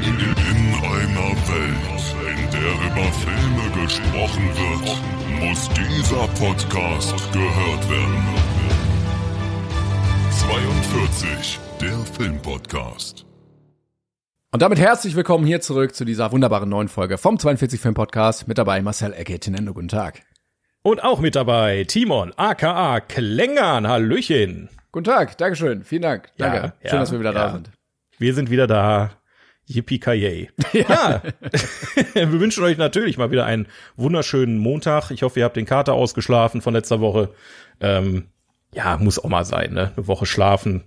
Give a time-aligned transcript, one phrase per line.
[0.00, 8.24] In einer Welt, in der über Filme gesprochen wird, muss dieser Podcast gehört werden.
[10.30, 13.26] 42, der Filmpodcast.
[14.52, 18.46] Und damit herzlich willkommen hier zurück zu dieser wunderbaren neuen Folge vom 42 Film Podcast.
[18.46, 19.74] Mit dabei Marcel Ecke-Tinendo.
[19.74, 20.22] Guten Tag.
[20.82, 23.88] Und auch mit dabei Timon, aka Klängern.
[23.88, 24.68] Hallöchen.
[24.92, 25.36] Guten Tag.
[25.38, 25.82] Dankeschön.
[25.82, 26.30] Vielen Dank.
[26.38, 26.56] Danke.
[26.56, 27.52] Ja, Schön, ja, dass wir wieder da ja.
[27.52, 27.72] sind.
[28.18, 29.17] Wir sind wieder da.
[29.68, 31.22] Yippie ki Ja.
[32.14, 35.10] wir wünschen euch natürlich mal wieder einen wunderschönen Montag.
[35.10, 37.30] Ich hoffe, ihr habt den Kater ausgeschlafen von letzter Woche.
[37.80, 38.28] Ähm,
[38.74, 39.92] ja, muss auch mal sein, ne?
[39.96, 40.84] Eine Woche schlafen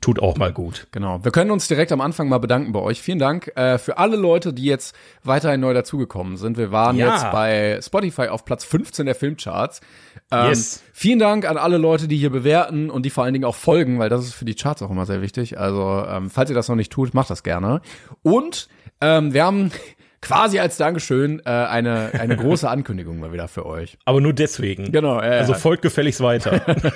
[0.00, 0.88] tut auch mal gut.
[0.90, 1.24] Genau.
[1.24, 3.00] Wir können uns direkt am Anfang mal bedanken bei euch.
[3.00, 6.56] Vielen Dank äh, für alle Leute, die jetzt weiterhin neu dazugekommen sind.
[6.58, 7.12] Wir waren Ja.
[7.14, 9.80] jetzt bei Spotify auf Platz 15 der Filmcharts.
[10.30, 10.82] Ähm, Yes.
[10.92, 13.98] Vielen Dank an alle Leute, die hier bewerten und die vor allen Dingen auch folgen,
[13.98, 15.58] weil das ist für die Charts auch immer sehr wichtig.
[15.58, 17.80] Also, ähm, falls ihr das noch nicht tut, macht das gerne.
[18.22, 18.68] Und
[19.00, 19.70] ähm, wir haben
[20.22, 23.98] quasi als Dankeschön äh, eine, eine große Ankündigung mal wieder für euch.
[24.06, 24.90] Aber nur deswegen.
[24.90, 26.62] Genau, ja, Also folgt gefälligst weiter.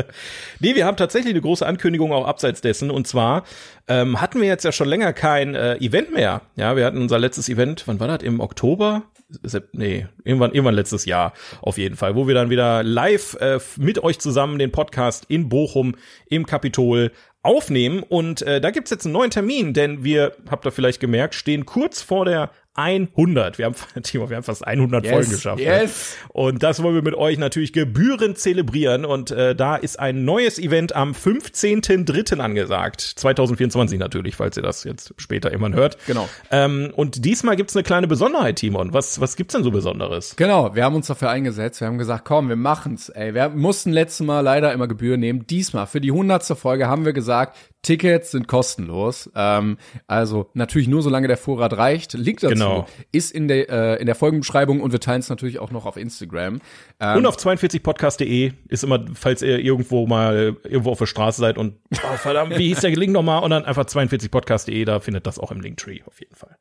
[0.60, 2.90] nee, wir haben tatsächlich eine große Ankündigung auch abseits dessen.
[2.90, 3.44] Und zwar
[3.86, 6.42] ähm, hatten wir jetzt ja schon länger kein äh, Event mehr.
[6.56, 8.22] Ja, wir hatten unser letztes Event, wann war das?
[8.22, 9.02] Im Oktober?
[9.42, 13.60] Sep nee, irgendwann, irgendwann letztes Jahr auf jeden Fall, wo wir dann wieder live äh,
[13.76, 15.94] mit euch zusammen den Podcast in Bochum
[16.28, 17.12] im Kapitol
[17.42, 18.02] aufnehmen.
[18.02, 21.66] Und äh, da gibt's jetzt einen neuen Termin, denn wir, habt ihr vielleicht gemerkt, stehen
[21.66, 23.58] kurz vor der 100.
[23.58, 25.60] Wir haben, Timo, wir haben fast 100 Yes, Folgen geschafft.
[25.60, 26.16] yes.
[26.28, 29.04] Und das wollen wir mit euch natürlich gebührend zelebrieren.
[29.04, 32.38] Und äh, da ist ein neues Event am 15.3.
[32.38, 33.00] angesagt.
[33.00, 35.98] 2024 natürlich, falls ihr das jetzt später immer hört.
[36.06, 36.28] Genau.
[36.50, 38.92] Ähm, und diesmal gibt's eine kleine Besonderheit, Timon.
[38.92, 40.34] Was, was gibt's denn so Besonderes?
[40.36, 41.80] Genau, wir haben uns dafür eingesetzt.
[41.80, 43.08] Wir haben gesagt, komm, wir machen's.
[43.10, 45.46] Ey, wir mussten letztes Mal leider immer Gebühren nehmen.
[45.46, 49.30] Diesmal, für die hundertste Folge, haben wir gesagt, Tickets sind kostenlos.
[49.34, 52.12] Ähm, also natürlich nur, solange der Vorrat reicht.
[52.14, 52.86] Link dazu Genau.
[53.12, 55.96] ist in der, äh, in der Folgenbeschreibung und wir teilen es natürlich auch noch auf
[55.96, 56.60] Instagram.
[57.00, 61.56] Ähm, und auf 42podcast.de ist immer, falls ihr irgendwo mal irgendwo auf der Straße seid
[61.58, 63.42] und oh, verdammt, wie hieß der Link nochmal?
[63.42, 66.56] Und dann einfach 42podcast.de, da findet das auch im Linktree auf jeden Fall.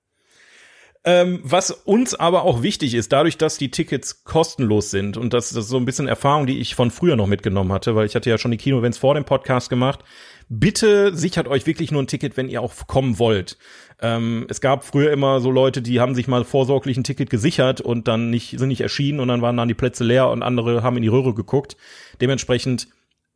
[1.05, 5.49] Ähm, was uns aber auch wichtig ist, dadurch, dass die Tickets kostenlos sind und das,
[5.49, 8.15] das ist so ein bisschen Erfahrung, die ich von früher noch mitgenommen hatte, weil ich
[8.15, 10.01] hatte ja schon die Kino-Events vor dem Podcast gemacht.
[10.49, 13.57] Bitte sichert euch wirklich nur ein Ticket, wenn ihr auch kommen wollt.
[14.01, 17.81] Ähm, es gab früher immer so Leute, die haben sich mal vorsorglich ein Ticket gesichert
[17.81, 20.81] und dann nicht, sind nicht erschienen und dann waren dann die Plätze leer und andere
[20.81, 21.77] haben in die Röhre geguckt.
[22.19, 22.87] Dementsprechend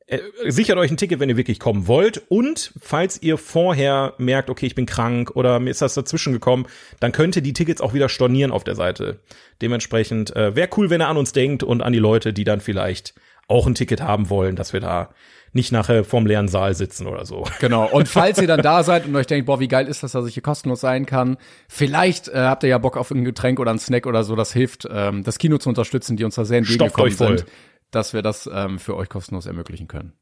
[0.08, 2.24] äh, sichert euch ein Ticket, wenn ihr wirklich kommen wollt.
[2.30, 6.66] Und falls ihr vorher merkt, okay, ich bin krank oder mir ist das dazwischen gekommen,
[7.00, 9.20] dann könnt ihr die Tickets auch wieder stornieren auf der Seite.
[9.62, 12.60] Dementsprechend äh, wäre cool, wenn ihr an uns denkt und an die Leute, die dann
[12.60, 13.14] vielleicht
[13.48, 15.14] auch ein Ticket haben wollen, dass wir da
[15.54, 17.46] nicht nachher vorm leeren Saal sitzen oder so.
[17.60, 17.88] Genau.
[17.88, 20.26] Und falls ihr dann da seid und euch denkt, boah, wie geil ist das, dass
[20.26, 21.38] ich hier kostenlos sein kann,
[21.68, 24.52] vielleicht äh, habt ihr ja Bock auf ein Getränk oder ein Snack oder so, das
[24.52, 27.46] hilft, ähm, das Kino zu unterstützen, die uns da sehr entgegengekommen sind,
[27.92, 30.14] dass wir das ähm, für euch kostenlos ermöglichen können.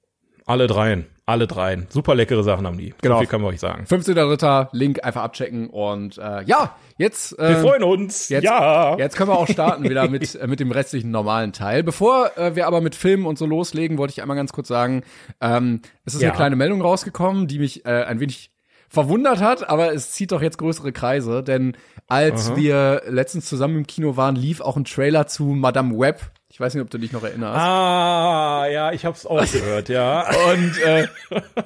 [0.46, 1.88] Alle dreien, alle dreien.
[1.90, 2.94] Super leckere Sachen haben die.
[3.02, 3.16] Genau.
[3.16, 3.86] So viel kann man euch sagen.
[3.86, 4.70] 15.3.
[4.72, 8.30] Link einfach abchecken und äh, ja, jetzt äh, Wir freuen uns.
[8.30, 8.98] Jetzt, ja.
[8.98, 11.84] jetzt können wir auch starten wieder mit, äh, mit dem restlichen normalen Teil.
[11.84, 15.04] Bevor äh, wir aber mit Filmen und so loslegen, wollte ich einmal ganz kurz sagen,
[15.40, 16.30] ähm, es ist Ja.
[16.30, 18.52] eine kleine Meldung rausgekommen, die mich äh, ein wenig
[18.90, 21.78] verwundert hat, aber es zieht doch jetzt größere Kreise, denn
[22.10, 26.20] als wir letztens zusammen im Kino waren, lief auch ein Trailer zu Madame Web.
[26.62, 27.58] Ich weiß nicht, ob du dich noch erinnerst.
[27.60, 30.30] Ah, ja, ich hab's auch gehört, ja.
[30.52, 31.08] Und äh,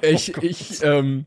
[0.00, 1.26] ich, ich ähm,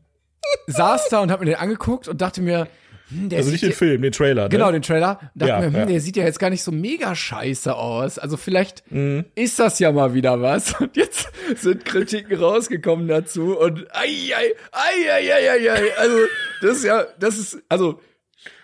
[0.66, 2.66] saß da und hab mir den angeguckt und dachte mir,
[3.10, 4.42] hm, Also nicht den Film, den Trailer.
[4.44, 4.48] Ne?
[4.48, 5.20] Genau, den Trailer.
[5.34, 5.86] Und dachte Ja, mir, hm, ja.
[5.86, 8.18] der sieht ja jetzt gar nicht so mega scheiße aus.
[8.18, 9.26] Also vielleicht Mhm.
[9.36, 10.74] ist das ja mal wieder was.
[10.80, 13.56] Und jetzt sind Kritiken rausgekommen dazu.
[13.56, 15.96] Und ei, ei, ei, ei, ei, ei, ei.
[15.96, 16.16] Also,
[16.60, 18.00] das ist ja, das ist, also,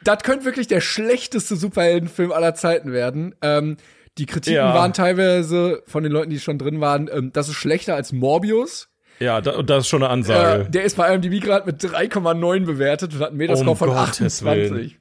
[0.02, 3.36] das könnte wirklich der schlechteste Superheldenfilm aller Zeiten werden.
[3.40, 3.76] Ähm,
[4.18, 4.74] die Kritiken Ja.
[4.74, 8.88] waren teilweise von den Leuten, die schon drin waren, ähm, das ist schlechter als Morbius.
[9.18, 10.70] Ja, da, das ist schon eine Äh, Ansage.
[10.70, 14.20] der ist bei IMDb gerade mit 3,9 bewertet und hat einen Metascore Um von Gottes
[14.42, 14.70] 28.
[14.72, 14.94] Willen.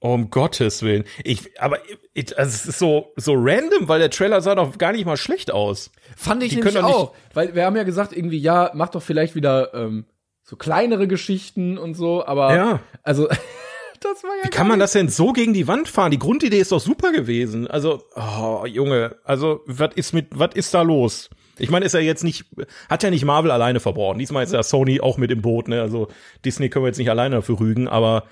[0.00, 1.04] um Gottes Willen.
[1.24, 1.78] Ich, aber
[2.14, 5.16] ich, also es ist so, so random, weil der Trailer sah doch gar nicht mal
[5.16, 5.90] schlecht aus.
[6.16, 7.14] Fand ich Die nämlich auch.
[7.34, 10.06] Weil wir haben ja gesagt, irgendwie, ja, mach doch vielleicht wieder ähm,
[10.42, 12.80] so kleinere Geschichten und so, aber Ja.
[13.02, 13.28] also
[14.00, 16.10] das war ja Wie kann man das denn so gegen die Wand fahren?
[16.10, 17.66] Die Grundidee ist doch super gewesen.
[17.68, 21.30] Also, oh, Junge, also, was ist mit, was ist da los?
[21.58, 22.46] Ich meine, ist ja jetzt nicht,
[22.88, 24.18] hat ja nicht Marvel alleine verbraucht.
[24.18, 25.82] Diesmal ist ja Sony auch mit im Boot, ne?
[25.82, 26.08] Also,
[26.44, 28.24] Disney können wir jetzt nicht alleine dafür rügen, aber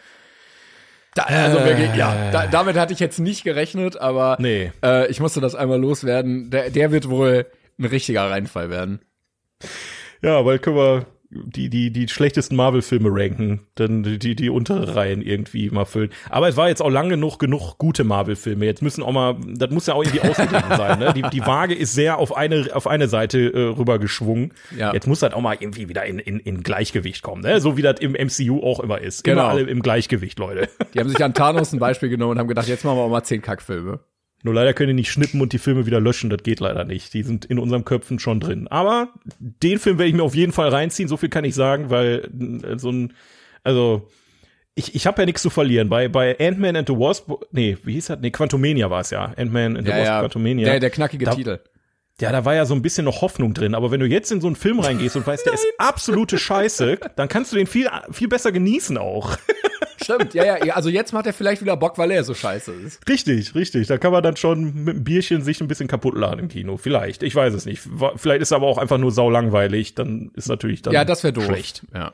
[1.14, 4.72] Da, also wirklich, ja, da, damit hatte ich jetzt nicht gerechnet, aber Nee.
[4.82, 6.50] äh, ich musste das einmal loswerden.
[6.50, 7.46] Der, der wird wohl
[7.78, 9.00] ein richtiger Reinfall werden.
[10.22, 15.20] ja, weil können wir, die, die, die schlechtesten Marvel-Filme ranken, dann die, die untere Reihen
[15.20, 16.10] irgendwie mal füllen.
[16.30, 18.64] Aber es war jetzt auch lang genug, genug gute Marvel-Filme.
[18.64, 21.12] Jetzt müssen auch mal, das muss ja auch irgendwie ausgeglichen sein, ne?
[21.12, 24.54] Die, die Waage ist sehr auf eine, auf eine Seite äh, rübergeschwungen.
[24.76, 24.94] Ja.
[24.94, 27.60] Jetzt muss das auch mal irgendwie wieder in, in, in Gleichgewicht kommen, ne?
[27.60, 29.24] So wie das im MCU auch immer ist.
[29.24, 29.42] Genau.
[29.42, 30.68] Immer alle im Gleichgewicht, Leute.
[30.94, 33.10] Die haben sich an Thanos ein Beispiel genommen und haben gedacht, jetzt machen wir auch
[33.10, 34.00] mal zehn Kackfilme.
[34.44, 36.30] Nur leider können die nicht schnippen und die Filme wieder löschen.
[36.30, 37.12] Das geht leider nicht.
[37.12, 38.68] Die sind in unseren Köpfen schon drin.
[38.68, 39.08] Aber
[39.38, 41.08] den Film werde ich mir auf jeden Fall reinziehen.
[41.08, 42.30] So viel kann ich sagen, weil
[42.64, 43.14] äh, so ein,
[43.64, 44.08] also
[44.76, 45.88] ich, ich habe ja nichts zu verlieren.
[45.88, 48.20] Bei bei Ant-Man and the Wasp, nee, wie hieß das?
[48.20, 49.32] Nee, Quantumania war es ja.
[49.36, 50.66] Ant-Man and the Wasp, Quantumania.
[50.68, 51.58] Der, der knackige Da- Titel.
[52.20, 53.74] Ja, da war ja so ein bisschen noch Hoffnung drin.
[53.76, 56.98] Aber wenn du jetzt in so einen Film reingehst und weißt, der ist absolute Scheiße,
[57.16, 59.36] dann kannst du den viel viel besser genießen auch.
[60.16, 60.74] Stimmt, ja, ja, ja.
[60.74, 63.06] Also jetzt macht er vielleicht wieder Bock, weil er so scheiße ist.
[63.08, 63.86] Richtig, richtig.
[63.88, 66.76] Da kann man dann schon mit einem Bierchen sich ein bisschen kaputt laden im Kino.
[66.78, 67.22] Vielleicht.
[67.22, 67.82] Ich weiß es nicht.
[68.16, 69.94] Vielleicht ist er aber auch einfach nur saulangweilig.
[69.94, 71.44] Dann ist natürlich dann Ja, das wäre doof.
[71.44, 71.82] schlecht.
[71.94, 72.12] Ja.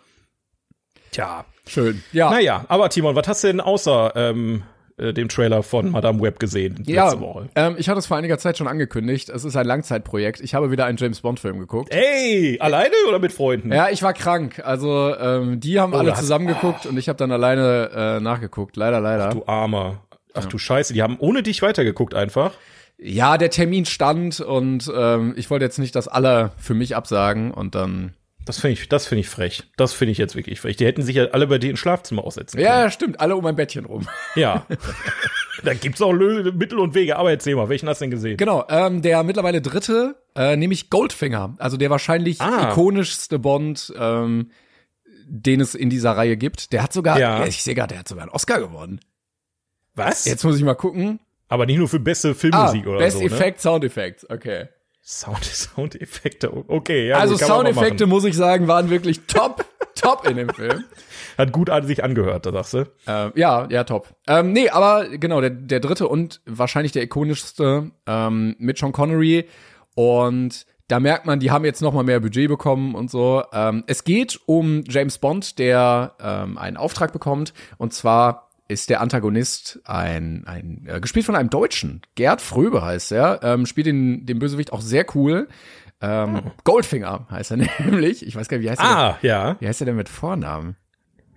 [1.12, 1.44] Tja.
[1.66, 2.02] Schön.
[2.12, 2.30] Ja.
[2.30, 4.64] Naja, aber Timon, was hast du denn außer ähm,
[4.96, 7.48] äh, dem Trailer von Madame Web gesehen Ja, letzte Woche?
[7.56, 9.28] ähm, ich hatte es vor einiger Zeit schon angekündigt.
[9.28, 10.40] Es ist ein Langzeitprojekt.
[10.40, 11.92] Ich habe wieder einen James Bond Film geguckt.
[11.92, 13.72] Ey, alleine oder mit Freunden?
[13.72, 14.60] Ja, ich war krank.
[14.64, 18.76] Also ähm, die haben alle hast- zusammen geguckt und ich habe dann alleine äh, nachgeguckt.
[18.76, 19.30] Leider, leider.
[19.30, 20.02] Du Armer.
[20.34, 22.52] Ach du Scheiße, die haben ohne dich weitergeguckt einfach.
[22.98, 27.50] Ja, der Termin stand und ähm, ich wollte jetzt nicht das alle für mich absagen
[27.52, 28.14] und dann.
[28.46, 29.62] Das finde ich, das finde ich frech.
[29.76, 30.76] Das finde ich jetzt wirklich frech.
[30.76, 32.66] Die hätten sich ja alle bei dir ins Schlafzimmer aussetzen können.
[32.66, 33.18] Ja, stimmt.
[33.20, 34.06] Alle um ein Bettchen rum.
[34.36, 34.66] Ja.
[35.62, 37.16] da gibt's auch Lö Mittel und Wege.
[37.16, 38.36] Aber erzähl mal, welchen hast du denn gesehen?
[38.36, 42.70] Genau, ähm, der mittlerweile dritte, äh, nämlich Goldfinger, also der wahrscheinlich Ah.
[42.72, 44.50] ikonischste Bond, ähm,
[45.26, 46.72] den es in dieser Reihe gibt.
[46.72, 47.38] Der hat sogar, Ja.
[47.40, 47.46] ja.
[47.46, 49.00] ich sehe gerade, der hat sogar einen Oscar gewonnen.
[49.94, 50.24] Was?
[50.26, 51.20] Jetzt muss ich mal gucken.
[51.48, 53.24] Aber nicht nur für beste Filmmusik oder Ah, Best so.
[53.24, 53.30] Ne?
[53.30, 54.68] Effect, Sound Effects, okay.
[55.04, 56.50] Sound, Soundeffekte.
[56.68, 57.18] Okay, ja.
[57.18, 59.64] also Soundeffekte, muss ich sagen, waren wirklich top,
[59.94, 60.84] top in dem Film.
[61.36, 62.86] Hat gut an sich angehört, da sagst du.
[63.06, 64.08] Ähm, ja, ja, top.
[64.26, 69.46] Ähm, nee, aber genau, der, der dritte und wahrscheinlich der ikonischste ähm, mit Sean Connery.
[69.94, 73.42] Und da merkt man, die haben jetzt noch mal mehr Budget bekommen und so.
[73.52, 77.52] Ähm, es geht um James Bond, der ähm, einen Auftrag bekommt.
[77.76, 82.02] Und zwar ist der Antagonist ein, ein äh, gespielt von einem Deutschen.
[82.16, 83.40] Gerd Fröbe heißt er.
[83.42, 85.48] Ähm, spielt den, den Bösewicht auch sehr cool.
[86.02, 88.26] Ähm, Goldfinger heißt er nämlich.
[88.26, 88.96] Ich weiß gar nicht, wie heißt er denn?
[88.96, 89.56] Ah, ja.
[89.60, 90.76] Wie heißt er denn mit Vornamen?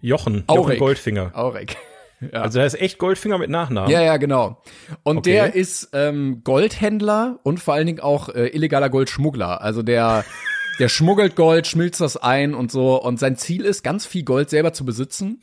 [0.01, 0.33] Jochen.
[0.35, 0.79] Jochen Aurek.
[0.79, 1.31] Goldfinger.
[1.33, 1.77] Aurek.
[2.31, 3.91] Also er ist echt Goldfinger mit Nachnamen.
[3.91, 4.63] Ja, ja, genau.
[5.03, 5.33] Und Okay.
[5.33, 9.61] der ist ähm, Goldhändler und vor allen Dingen auch äh, illegaler Goldschmuggler.
[9.61, 10.25] Also der,
[10.79, 13.01] der schmuggelt Gold, schmilzt das ein und so.
[13.01, 15.41] Und sein Ziel ist, ganz viel Gold selber zu besitzen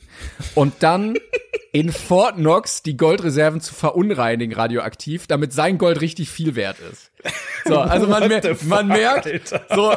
[0.53, 1.17] und dann
[1.71, 7.11] in Fort Knox die Goldreserven zu verunreinigen radioaktiv, damit sein Gold richtig viel wert ist.
[7.65, 9.65] So, also man, mer fuck, man merkt, Alter.
[9.73, 9.93] so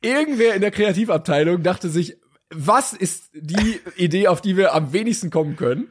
[0.00, 2.16] irgendwer in der Kreativabteilung dachte sich,
[2.50, 5.90] was ist die Idee, auf die wir am wenigsten kommen können?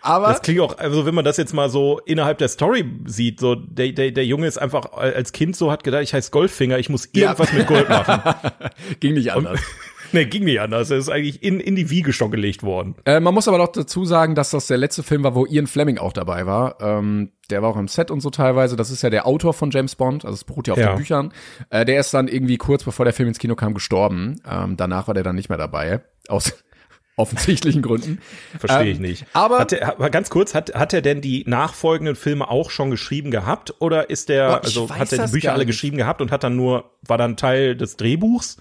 [0.00, 3.40] Aber Das klingt auch, also wenn man das jetzt mal so innerhalb der Story sieht,
[3.40, 6.78] so der, der, der Junge ist einfach als Kind so hat gedacht, ich heiße Goldfinger,
[6.78, 8.20] ich muss irgendwas mit Gold machen.
[9.00, 9.60] ging nicht anders.
[10.12, 10.90] nee, ging nicht anders.
[10.90, 12.94] Er ist eigentlich in, in die Wiege schon gelegt worden.
[13.04, 15.66] Äh, man muss aber doch dazu sagen, dass das der letzte Film war, wo Ian
[15.66, 16.80] Fleming auch dabei war.
[16.80, 18.76] Ähm, der war auch im Set und so teilweise.
[18.76, 20.92] Das ist ja der Autor von James Bond, also es beruht ja auf Ja.
[20.92, 21.32] den Büchern.
[21.70, 24.40] Äh, der ist dann irgendwie kurz bevor der Film ins Kino kam gestorben.
[24.48, 26.00] Ähm, danach war der dann nicht mehr dabei.
[26.28, 26.54] Aus
[27.16, 28.18] offensichtlichen Gründen.
[28.58, 29.26] Verstehe Ähm, ich nicht.
[29.32, 33.30] aber- hat er, ganz kurz, hat, hat er denn die nachfolgenden Filme auch schon geschrieben
[33.30, 33.74] gehabt?
[33.80, 36.56] Oder ist der, ich also hat er die Bücher alle geschrieben gehabt und hat dann
[36.56, 38.56] nur, war dann Teil des Drehbuchs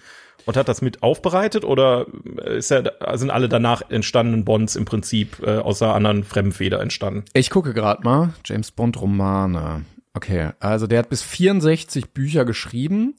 [0.46, 1.64] und hat das mit aufbereitet?
[1.64, 2.08] Oder
[2.46, 7.26] ist er, sind alle danach entstandenen Bonds im Prinzip äh, außer anderen Fremdenfeder entstanden?
[7.34, 8.34] Ich gucke gerade mal.
[8.46, 9.86] James Bond Romane.
[10.14, 13.16] Okay, also der hat bis 64 Bücher geschrieben.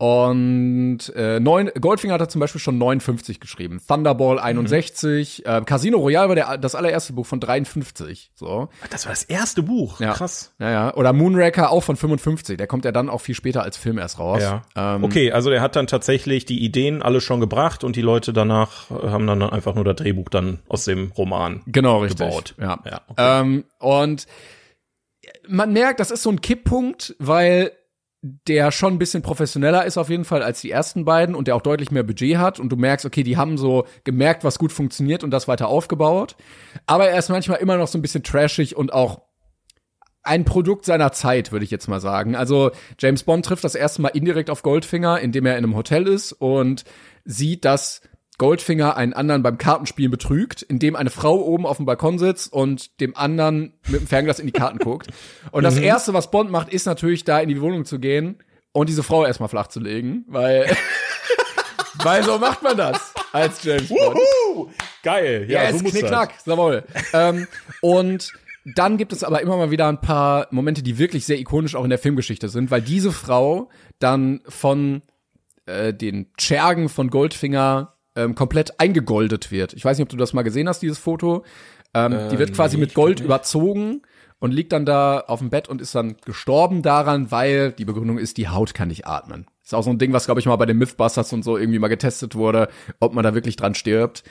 [0.00, 3.82] Und äh, neun, Goldfinger hat er zum Beispiel schon 59 geschrieben.
[3.86, 5.44] Thunderball 61.
[5.44, 8.30] Äh, Casino Royale war der, das allererste Buch von 53.
[8.34, 8.70] So.
[8.90, 10.00] Das war das erste Buch.
[10.00, 10.14] Ja.
[10.14, 10.54] Krass.
[10.58, 10.94] Ja, ja.
[10.94, 12.56] Oder Moonraker auch von 55.
[12.56, 14.40] Der kommt ja dann auch viel später als Film erst raus.
[14.42, 14.62] Ja.
[14.74, 18.32] Ähm, okay, also der hat dann tatsächlich die Ideen alle schon gebracht und die Leute
[18.32, 21.60] danach äh, haben dann einfach nur das Drehbuch dann aus dem Roman.
[21.66, 22.20] Genau, richtig.
[22.20, 22.54] gebaut.
[22.58, 22.78] Ja.
[22.86, 23.40] Ja, okay.
[23.42, 24.26] ähm, und
[25.46, 27.72] man merkt, das ist so ein Kipppunkt, weil
[28.22, 31.56] der schon ein bisschen professioneller ist auf jeden Fall als die ersten beiden und der
[31.56, 34.72] auch deutlich mehr Budget hat und du merkst, okay, die haben so gemerkt, was gut
[34.72, 36.36] funktioniert und das weiter aufgebaut.
[36.86, 39.22] Aber er ist manchmal immer noch so ein bisschen trashig und auch
[40.22, 42.36] ein Produkt seiner Zeit, würde ich jetzt mal sagen.
[42.36, 46.06] Also James Bond trifft das erste Mal indirekt auf Goldfinger, indem er in einem Hotel
[46.06, 46.84] ist und
[47.24, 48.02] sieht, dass
[48.40, 52.98] Goldfinger einen anderen beim Kartenspielen betrügt, indem eine Frau oben auf dem Balkon sitzt und
[52.98, 55.08] dem anderen mit dem Fernglas in die Karten guckt.
[55.50, 58.42] Und das erste, was Bond macht, ist natürlich da in die Wohnung zu gehen
[58.72, 60.74] und diese Frau erstmal flach zu legen, weil
[62.02, 64.16] Weil so macht man das als James Bond.
[64.16, 64.70] Wuhu!
[65.02, 66.84] Geil, ja, Ja, so yes, muss knickknack, jawohl.
[67.12, 67.46] ähm,
[67.82, 68.32] und
[68.64, 71.84] dann gibt es aber immer mal wieder ein paar Momente, die wirklich sehr ikonisch auch
[71.84, 73.68] in der Filmgeschichte sind, weil diese Frau
[73.98, 75.02] dann von
[75.66, 79.72] äh, den Schergen von Goldfinger ähm, komplett eingegoldet wird.
[79.72, 81.44] Ich weiß nicht, ob du das mal gesehen hast, dieses Foto.
[81.94, 84.02] Ähm, die wird quasi nee, mit Gold überzogen
[84.38, 88.18] und liegt dann da auf dem Bett und ist dann gestorben daran, weil die Begründung
[88.18, 89.46] ist, die Haut kann nicht atmen.
[89.62, 91.78] Ist auch so ein Ding, was, glaube ich, mal bei den Mythbusters und so irgendwie
[91.78, 94.24] mal getestet wurde, ob man da wirklich dran stirbt.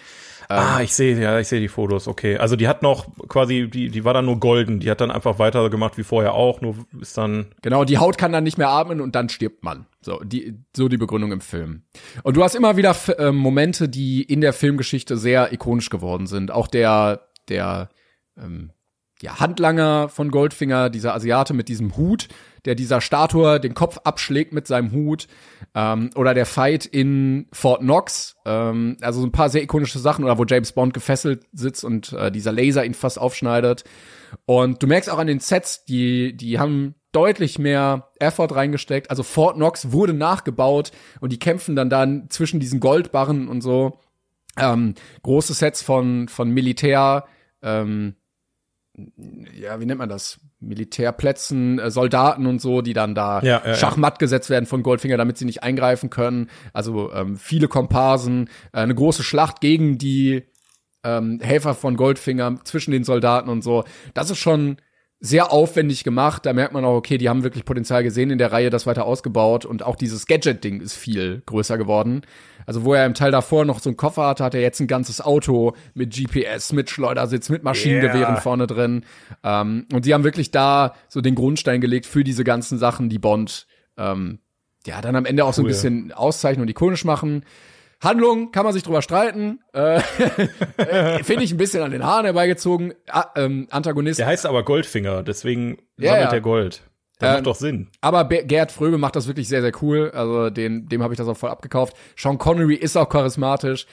[0.51, 2.37] Ah, ich sehe, ja, ich sehe die Fotos, okay.
[2.37, 5.37] Also die hat noch quasi, die, die war dann nur golden, die hat dann einfach
[5.37, 7.53] weitergemacht wie vorher auch, nur ist dann.
[7.61, 9.85] Genau, die Haut kann dann nicht mehr atmen und dann stirbt man.
[10.01, 11.83] So, die, so die Begründung im Film.
[12.23, 16.49] Und du hast immer wieder äh, Momente, die in der Filmgeschichte sehr ikonisch geworden sind.
[16.49, 17.89] Auch der, der,
[18.35, 18.71] ähm,
[19.21, 22.27] ja, Handlanger von Goldfinger, dieser Asiate mit diesem Hut,
[22.65, 25.27] der dieser Statue den Kopf abschlägt mit seinem Hut,
[25.75, 30.23] ähm, oder der Fight in Fort Knox, ähm, also so ein paar sehr ikonische Sachen,
[30.23, 33.83] oder wo James Bond gefesselt sitzt und äh, dieser Laser ihn fast aufschneidet.
[34.45, 39.09] Und du merkst auch an den Sets, die, die haben deutlich mehr Effort reingesteckt.
[39.09, 43.99] Also Fort Knox wurde nachgebaut und die kämpfen dann dann zwischen diesen Goldbarren und so.
[44.57, 47.25] Ähm, große Sets von, von Militär,
[47.61, 48.15] ähm,
[49.53, 50.39] ja, wie nennt man das?
[50.59, 53.73] Militärplätzen, äh, Soldaten und so, die dann da Ja, ja, ja.
[53.75, 56.49] schachmatt gesetzt werden von Goldfinger, damit sie nicht eingreifen können.
[56.73, 60.43] Also ähm, viele Komparsen, äh, eine große Schlacht gegen die
[61.03, 63.83] ähm, Helfer von Goldfinger zwischen den Soldaten und so.
[64.13, 64.77] Das ist schon
[65.21, 66.45] sehr aufwendig gemacht.
[66.45, 69.05] Da merkt man auch, okay, die haben wirklich Potenzial gesehen in der Reihe, das weiter
[69.05, 72.21] ausgebaut und auch dieses Gadget-Ding ist viel größer geworden.
[72.65, 74.87] Also wo er im Teil davor noch so einen Koffer hatte, hat er jetzt ein
[74.87, 78.41] ganzes Auto mit GPS, mit Schleudersitz, mit Maschinengewehren Yeah.
[78.41, 79.03] vorne drin.
[79.43, 83.19] Ähm, und sie haben wirklich da so den Grundstein gelegt für diese ganzen Sachen, die
[83.19, 83.65] Bond
[83.97, 84.39] ähm,
[84.85, 85.69] ja dann am Ende auch so ein Cool.
[85.71, 87.43] bisschen auszeichnen und ikonisch machen.
[88.01, 89.59] Handlung kann man sich drüber streiten.
[89.73, 89.97] Äh,
[90.77, 92.93] äh, Finde ich ein bisschen an den Haaren herbeigezogen.
[93.09, 94.19] Ah, ähm, Antagonist.
[94.19, 96.33] Der heißt aber Goldfinger, deswegen Ja, sammelt ja.
[96.37, 96.81] er Gold.
[97.19, 97.89] Das Ähm, macht doch Sinn.
[97.99, 100.11] Aber Be Gerd Fröbe macht das wirklich sehr, sehr cool.
[100.15, 101.95] Also den, dem habe ich das auch voll abgekauft.
[102.17, 103.85] Sean Connery ist auch charismatisch.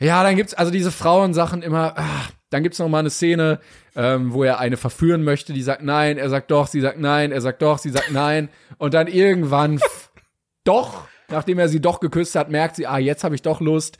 [0.00, 1.94] Ja, dann gibt's also diese Frauensachen immer.
[1.98, 2.04] Ah,
[2.50, 3.58] dann gibt's noch mal eine Szene,
[3.96, 5.52] ähm, wo er eine verführen möchte.
[5.52, 8.48] Die sagt nein, er sagt doch, sie sagt nein, er sagt doch, sie sagt nein.
[8.78, 9.80] Und dann irgendwann
[10.64, 13.98] doch, nachdem er sie doch geküsst hat, merkt sie, ah, jetzt habe ich doch Lust.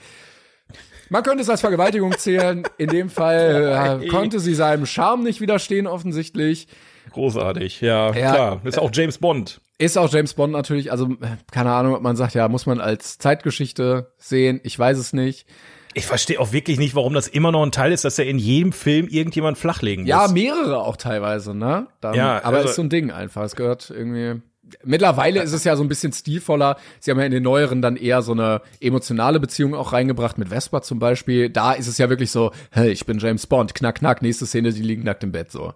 [1.11, 2.65] Man könnte es als Vergewaltigung zählen.
[2.77, 6.69] In dem Fall äh, konnte sie seinem Charme nicht widerstehen, offensichtlich.
[7.13, 8.61] Großartig, ja, Ja, klar.
[8.65, 9.61] Ist auch James Bond.
[9.79, 11.09] Ist auch James Bond natürlich, also
[11.53, 15.47] keine Ahnung, ob man sagt, ja, muss man als Zeitgeschichte sehen, ich weiß es nicht.
[15.95, 18.39] Ich verstehe auch wirklich nicht, warum das immer noch ein Teil ist, dass er in
[18.39, 20.11] jedem Film irgendjemand flachlegen muss.
[20.11, 21.87] Ja, mehrere auch teilweise, ne?
[22.01, 24.43] Dann, Ja, aber also- ist so ein Ding einfach, es gehört irgendwie
[24.85, 26.77] Mittlerweile ist es ja so ein bisschen stilvoller.
[27.01, 30.49] Sie haben ja in den neueren dann eher so eine emotionale Beziehung auch reingebracht mit
[30.49, 31.51] Vespa zum Beispiel.
[31.51, 34.73] Da ist es ja wirklich so, hey, ich bin James Bond, knack, knack, nächste Szene,
[34.73, 35.75] die liegen nackt im Bett, so.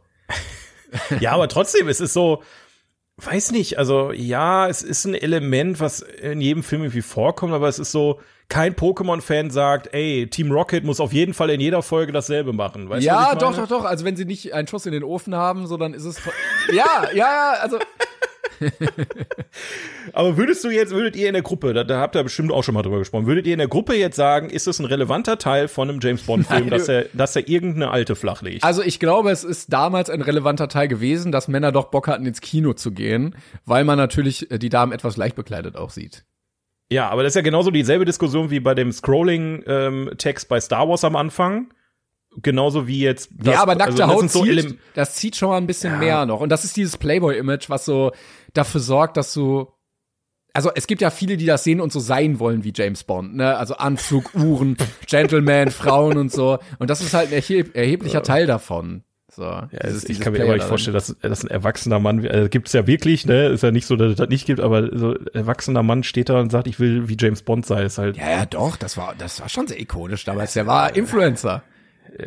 [1.20, 2.42] Ja, aber trotzdem, es ist so,
[3.16, 7.68] weiß nicht, also ja, es ist ein Element, was in jedem Film irgendwie vorkommt, aber
[7.68, 11.82] es ist so, kein Pokémon-Fan sagt, ey, Team Rocket muss auf jeden Fall in jeder
[11.82, 12.90] Folge dasselbe machen.
[12.90, 13.84] Weißt du, ja, doch, doch, doch.
[13.84, 16.20] Also wenn sie nicht einen Schuss in den Ofen haben, so dann ist es.
[16.70, 17.78] ja, ja, ja, also.
[20.12, 22.62] Aber würdest du jetzt, würdet ihr in der Gruppe, da, da habt ihr bestimmt auch
[22.64, 25.38] schon mal drüber gesprochen, würdet ihr in der Gruppe jetzt sagen, ist es ein relevanter
[25.38, 28.64] Teil von einem James Bond-Film, dass er, dass er irgendeine alte flachlegt?
[28.64, 32.26] Also ich glaube, es ist damals ein relevanter Teil gewesen, dass Männer doch Bock hatten,
[32.26, 36.24] ins Kino zu gehen, weil man natürlich äh, die Damen etwas leicht bekleidet auch sieht.
[36.90, 41.04] Ja, aber das ist ja genauso dieselbe Diskussion wie bei dem Scrolling-Text bei Star Wars
[41.04, 41.72] am Anfang.
[42.42, 43.30] Genauso wie jetzt.
[43.34, 45.98] das- ja, aber nackte also das Haut so zieht, das zieht schon mal ein bisschen
[45.98, 46.40] mehr noch.
[46.40, 48.12] Und das ist dieses Playboy-Image, was so
[48.54, 49.68] dafür sorgt, dass du
[50.54, 53.34] also es gibt ja viele, die das sehen und so sein wollen wie James Bond,
[53.36, 53.56] ne?
[53.56, 56.58] Also Anzug, Uhren, Gentleman, Frauen und so.
[56.78, 59.02] Und das ist halt ein erheb erheblicher Teil davon.
[59.34, 62.22] So, Ja, dieses- ich dieses kann mir aber nicht vorstellen, dass, dass ein erwachsener Mann,
[62.22, 64.90] äh, gibt's ja wirklich, ne, ist ja nicht so, dass es das nicht gibt, aber
[64.94, 67.96] so ein erwachsener Mann steht da und sagt, ich will wie James Bond sein, ist
[67.96, 70.52] halt, Ja, ja, doch, das war, das war schon sehr ikonisch damals.
[70.52, 71.62] Der war Influencer.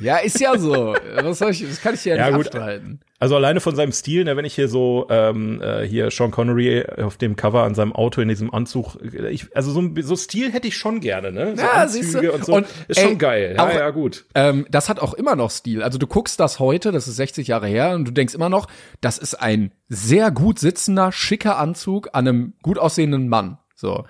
[0.00, 0.94] Ja, ist ja so.
[1.22, 2.46] Was soll ich, das kann ich ja, Ja, nicht gut.
[2.46, 3.00] abstreiten.
[3.18, 6.84] also alleine von seinem Stil, ne, wenn ich hier so, ähm, äh, hier Sean Connery
[7.02, 10.52] auf dem Cover an seinem Auto in diesem Anzug, äh, ich, also so, so Stil
[10.52, 12.32] hätte ich schon gerne, ne, so Ja, Anzüge siehst du.
[12.32, 14.24] und so, Und, ist ey, schon geil, ja, auch- ja, gut.
[14.34, 15.82] Ähm, das hat auch immer noch Stil.
[15.82, 18.68] Also du guckst das heute, das ist 60 Jahre her, und du denkst immer noch,
[19.00, 23.58] das ist ein sehr gut sitzender, schicker Anzug an einem gut aussehenden Mann.
[23.74, 24.04] So.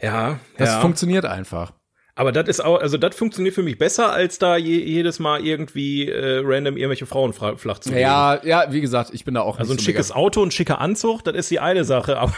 [0.00, 0.80] Ja, Das ja.
[0.80, 1.72] funktioniert einfach.
[2.14, 5.42] Aber das ist auch, also das funktioniert für mich besser, als da je, jedes Mal
[5.46, 8.02] irgendwie äh, random irgendwelche Frauen fra- flach zu legen.
[8.02, 10.50] Ja, ja, wie gesagt, ich bin da auch Also ein so schickes mega- Auto, ein
[10.50, 12.34] schicker Anzug, das ist die eine Sache, aber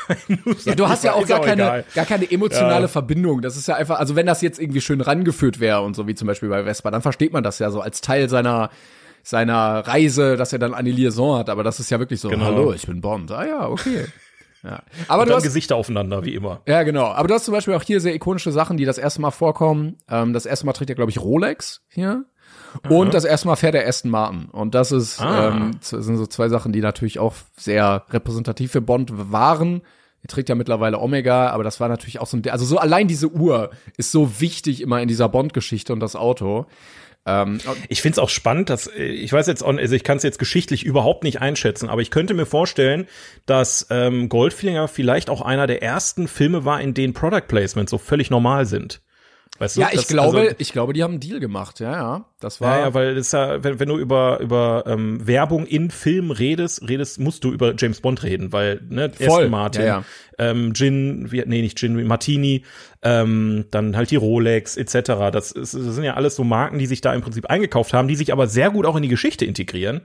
[0.65, 1.85] Ja, du hast ja auch gar keine, egal.
[1.93, 2.89] gar keine emotionale Ja.
[2.89, 3.43] Verbindung.
[3.43, 6.15] Das ist ja einfach, also wenn das jetzt irgendwie schön rangeführt wäre und so wie
[6.15, 8.71] zum Beispiel bei Vespa, dann versteht man das ja so als Teil seiner
[9.27, 11.49] seiner Reise, dass er dann eine Liaison hat.
[11.49, 12.45] Aber das ist ja wirklich so, Genau.
[12.45, 13.33] hallo, ich bin Bond.
[13.33, 14.05] Ah ja, okay.
[14.65, 14.83] Ja.
[15.09, 16.63] Aber Und du dann hast, Gesichter aufeinander, wie immer.
[16.67, 17.07] ja, genau.
[17.13, 19.97] Aber du hast zum Beispiel auch hier sehr ikonische Sachen, die das erste Mal vorkommen.
[20.09, 22.25] Ähm, das erste Mal trägt er, glaube ich, Rolex hier.
[22.89, 24.47] Und das erste Mal fährt er Aston Martin.
[24.47, 25.49] Und das ist, Ah.
[25.49, 29.83] ähm, sind so zwei Sachen, die natürlich auch sehr repräsentativ für Bond waren.
[30.23, 33.07] Er trägt ja mittlerweile Omega, aber das war natürlich auch so ein, also so allein
[33.07, 36.67] diese Uhr ist so wichtig immer in dieser Bond-Geschichte und das Auto.
[37.27, 40.39] Ähm, Ich find's auch spannend, dass äh, ich weiß jetzt, also ich kann es jetzt
[40.39, 43.07] geschichtlich überhaupt nicht einschätzen, aber ich könnte mir vorstellen,
[43.47, 47.99] dass ähm, Goldfinger vielleicht auch einer der ersten Filme war, in denen Product Placements so
[47.99, 49.01] völlig normal sind.
[49.59, 49.83] Weißt du?
[49.83, 51.79] ja, ich Das- glaube, also, ich glaube, die haben einen Deal gemacht.
[51.79, 52.25] Ja, ja.
[52.41, 52.77] Das war.
[52.77, 56.33] Ja, ja, weil das ist ja, wenn, wenn du über über ähm, Werbung in Film
[56.33, 60.05] redest, redest, musst du über James Bond reden, weil ne, Voll, Aston Martin, ja, ja.
[60.39, 62.65] Ähm, Gin, wie, nee, nicht Gin, Martini,
[63.03, 65.31] ähm, dann halt die Rolex etc.
[65.33, 68.09] Das, ist, das sind ja alles so Marken, die sich da im Prinzip eingekauft haben,
[68.09, 70.01] die sich aber sehr gut auch in die Geschichte integrieren.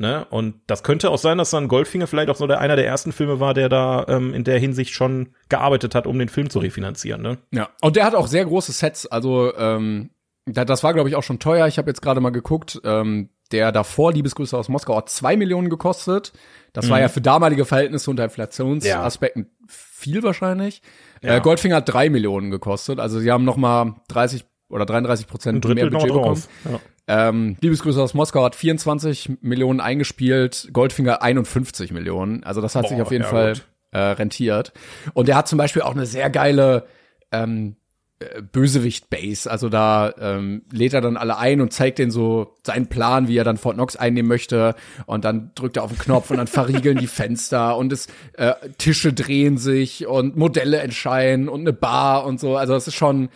[0.00, 0.26] Ne?
[0.30, 3.12] Und das könnte auch sein, dass dann Goldfinger vielleicht auch so der, einer der ersten
[3.12, 6.58] Filme war, der da ähm, in der Hinsicht schon gearbeitet hat, um den Film zu
[6.58, 7.20] refinanzieren.
[7.20, 7.36] Ne?
[7.52, 9.06] Ja, und der hat auch sehr große Sets.
[9.06, 10.08] Also ähm,
[10.46, 11.66] da- das war, glaube ich, auch schon teuer.
[11.66, 12.80] Ich habe jetzt gerade mal geguckt.
[12.82, 16.32] Ähm, der davor, Liebesgrüße aus Moskau, hat zwei Millionen gekostet.
[16.72, 20.80] Das war ja für damalige Verhältnisse unter Inflationsaspekten viel wahrscheinlich.
[21.20, 21.36] Ja.
[21.36, 23.00] Äh, Goldfinger hat drei Millionen gekostet.
[23.00, 26.42] Also sie haben noch mal 30 oder 33 Ein Prozent mehr Budget bekommen.
[26.64, 26.80] Ja.
[27.10, 32.44] Ähm, Liebesgrüße aus Moskau hat 24 Millionen eingespielt, Goldfinger 51 Millionen.
[32.44, 33.54] Also das hat sich Boah, auf jeden ja, Fall
[33.90, 34.72] äh, rentiert.
[35.12, 36.86] Und er hat zum Beispiel auch eine sehr geile
[37.32, 37.74] ähm,
[38.20, 39.50] äh, Bösewicht-Base.
[39.50, 43.36] Also da ähm, lädt er dann alle ein und zeigt denen so seinen Plan, wie
[43.36, 44.76] er dann Fort Knox einnehmen möchte.
[45.06, 48.52] Und dann drückt er auf den Knopf und dann verriegeln die Fenster und es äh,
[48.78, 52.56] Tische drehen sich und Modelle entscheiden und eine Bar und so.
[52.56, 53.30] Also das ist schon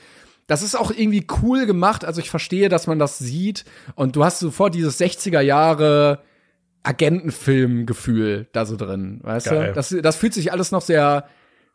[0.46, 2.04] das ist auch irgendwie cool gemacht.
[2.04, 6.22] Also ich verstehe, dass man das sieht und du hast sofort dieses 60er Jahre
[6.82, 9.68] Agentenfilm-Gefühl da so drin, weißt Geil.
[9.68, 9.72] du?
[9.72, 11.26] Das, das fühlt sich alles noch sehr,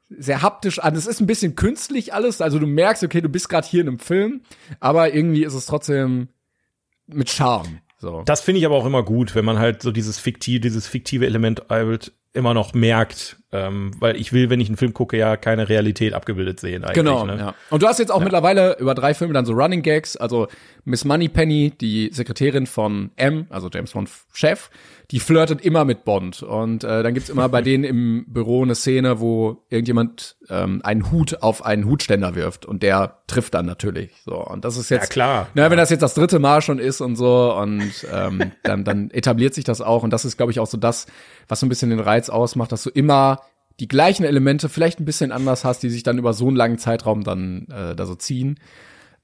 [0.09, 0.95] sehr haptisch an.
[0.95, 2.41] Es ist ein bisschen künstlich alles.
[2.41, 4.41] Also du merkst, okay, du bist gerade hier in einem Film,
[4.79, 6.29] aber irgendwie ist es trotzdem
[7.07, 7.79] mit Charme.
[7.97, 8.21] So.
[8.25, 11.25] Das finde ich aber auch immer gut, wenn man halt so dieses fiktive, dieses fiktive
[11.25, 15.35] Element halt immer noch merkt, ähm, weil ich will, wenn ich einen Film gucke, ja
[15.35, 16.95] keine Realität abgebildet sehen eigentlich.
[16.95, 17.37] Genau, ne?
[17.37, 17.55] ja.
[17.69, 20.47] Und du hast jetzt auch mittlerweile über drei Filme dann so Running Gags, also
[20.85, 24.69] Miss Moneypenny, die Sekretärin von M, also James Bond Chef,
[25.11, 26.43] die flirtet immer mit Bond.
[26.43, 31.11] Und äh, dann gibt's immer bei denen im Büro eine Szene, wo irgendjemand ähm, einen
[31.11, 34.11] Hut auf einen Hutständer wirft und der trifft dann natürlich.
[34.25, 35.47] So, und das ist jetzt Ja, klar.
[35.55, 39.09] Na, wenn das jetzt das dritte Mal schon ist und so, und ähm, dann, dann
[39.11, 40.03] etabliert sich das auch.
[40.03, 41.07] Und das ist, glaube ich, auch so das,
[41.47, 43.38] was so ein bisschen den Reiz ausmacht, dass du immer
[43.79, 46.77] die gleichen Elemente vielleicht ein bisschen anders hast, die sich dann über so einen langen
[46.77, 48.59] Zeitraum dann äh, da so ziehen.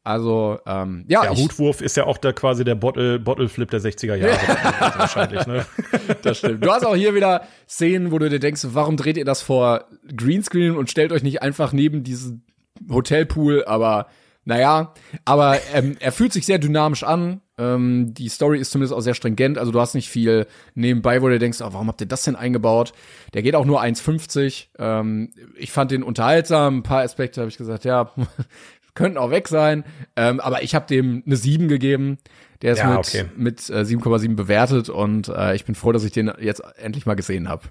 [0.04, 3.82] Also, ähm, ja, Der Hutwurf ist ja auch der quasi der Bottle, Bottle Flip der
[3.82, 4.38] 60er Jahre.
[5.00, 5.66] wahrscheinlich, ne?
[6.22, 6.64] das stimmt.
[6.64, 9.86] Du hast auch hier wieder Szenen, wo du dir denkst, warum dreht ihr das vor
[10.16, 12.46] Greenscreen und stellt euch nicht einfach neben diesen
[12.88, 14.08] Hotelpool, aber
[14.44, 14.94] naja,
[15.26, 17.42] aber ähm, er fühlt sich sehr dynamisch an.
[17.58, 21.30] Ähm, die Story ist zumindest auch sehr stringent, also du hast nicht viel nebenbei, wo
[21.30, 22.94] du denkst, oh, warum habt ihr das denn eingebaut?
[23.34, 24.68] Der geht auch nur 1,50.
[24.78, 28.12] Ähm, ich fand den unterhaltsam, ein paar Aspekte habe ich gesagt, ja,
[28.94, 29.84] könnten auch weg sein,
[30.16, 32.18] ähm, aber ich habe dem eine 7 gegeben.
[32.62, 33.26] Der ist Ja, mit, okay.
[33.36, 37.16] mit äh, 7,7 bewertet und äh, ich bin froh, dass ich den jetzt endlich mal
[37.16, 37.64] gesehen habe.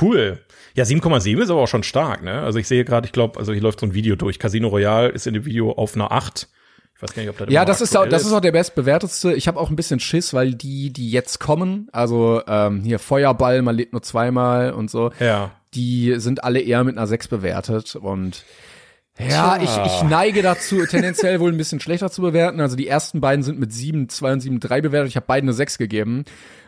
[0.00, 0.38] Cool.
[0.74, 2.40] Ja, 7,7 ist aber auch schon stark, ne?
[2.42, 4.38] Also ich sehe gerade, ich glaube, also hier läuft so ein Video durch.
[4.38, 6.48] Casino Royale ist in dem Video auf einer 8.
[7.00, 9.32] Ich weiß gar nicht, ob das Ja, das ist, auch, das ist auch der bestbewertetste.
[9.32, 13.62] Ich habe auch ein bisschen Schiss, weil die, die jetzt kommen, also ähm, hier Feuerball,
[13.62, 15.52] man lebt nur zweimal und so, Ja.
[15.72, 18.44] die sind alle eher mit einer 6 bewertet und
[19.18, 19.84] ja, Tja.
[19.86, 22.60] ich, ich neige dazu, tendenziell wohl ein bisschen schlechter zu bewerten.
[22.60, 25.08] Also die ersten beiden sind mit 7, 2 und 7, 3 bewertet.
[25.10, 26.24] Ich habe beiden eine 6 gegeben.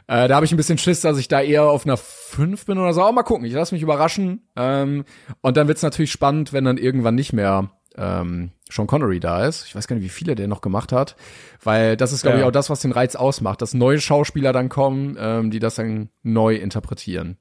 [0.07, 2.79] Äh, da habe ich ein bisschen Schiss, dass ich da eher auf einer 5 bin
[2.79, 3.03] oder so.
[3.03, 4.47] Aber mal gucken, ich lasse mich überraschen.
[4.57, 5.05] Ähm,
[5.43, 9.67] und dann wird's natürlich spannend, wenn dann irgendwann nicht mehr ähm, Sean Connery da ist.
[9.67, 11.17] Ich weiß gar nicht, wie viele der noch gemacht hat.
[11.63, 12.49] Weil das ist, glaube ich, Ja.
[12.49, 16.09] auch das, was den Reiz ausmacht, dass neue Schauspieler dann kommen, ähm, die das dann
[16.23, 17.37] neu interpretieren.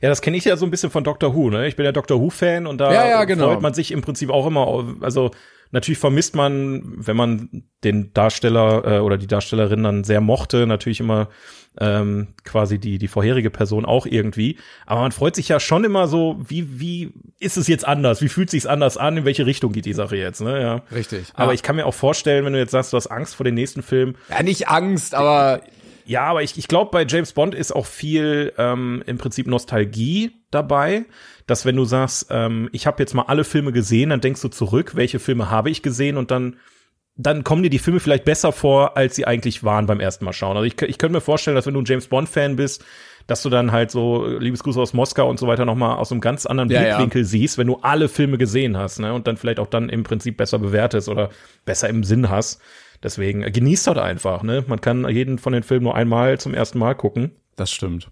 [0.00, 1.68] Ja, das kenne ich ja so ein bisschen von Doctor Who, ne?
[1.68, 3.48] Ich bin ja Doctor Who-Fan und da Ja, ja, genau.
[3.52, 5.30] freut man sich im Prinzip auch immer, also
[5.70, 11.00] Natürlich vermisst man, wenn man den Darsteller äh, oder die Darstellerin dann sehr mochte, natürlich
[11.00, 11.28] immer
[11.80, 14.58] ähm, quasi die die vorherige Person auch irgendwie.
[14.86, 18.20] Aber man freut sich ja schon immer so, wie wie ist es jetzt anders?
[18.22, 19.18] Wie fühlt sich's anders an?
[19.18, 20.40] In welche Richtung geht die Sache jetzt?
[20.40, 20.60] Ne?
[20.60, 20.82] Ja.
[20.92, 21.26] Richtig.
[21.34, 21.54] Aber ja.
[21.54, 23.82] ich kann mir auch vorstellen, wenn du jetzt sagst, du hast Angst vor den nächsten
[23.82, 24.16] Film.
[24.30, 25.60] Ja, nicht Angst, aber
[26.04, 30.32] Ja, aber ich, ich glaube, bei James Bond ist auch viel ähm, im Prinzip Nostalgie
[30.50, 31.04] dabei,
[31.48, 34.48] dass wenn du sagst, ähm, ich habe jetzt mal alle Filme gesehen, dann denkst du
[34.48, 36.56] zurück, welche Filme habe ich gesehen und dann
[37.20, 40.32] dann kommen dir die Filme vielleicht besser vor, als sie eigentlich waren beim ersten Mal
[40.32, 40.56] schauen.
[40.56, 42.84] Also ich, ich könnte mir vorstellen, dass wenn du ein James Bond Fan bist,
[43.26, 46.20] dass du dann halt so Liebesgrüße aus Moskau und so weiter noch mal aus einem
[46.20, 46.86] ganz anderen Ja, ja.
[46.96, 49.12] Blickwinkel siehst, wenn du alle Filme gesehen hast, ne?
[49.12, 51.30] Und dann vielleicht auch dann im Prinzip besser bewertest oder
[51.64, 52.62] besser im Sinn hast.
[53.02, 54.64] Deswegen äh, genießt halt einfach, ne?
[54.68, 57.32] Man kann jeden von den Filmen nur einmal zum ersten Mal gucken.
[57.56, 58.08] das stimmt.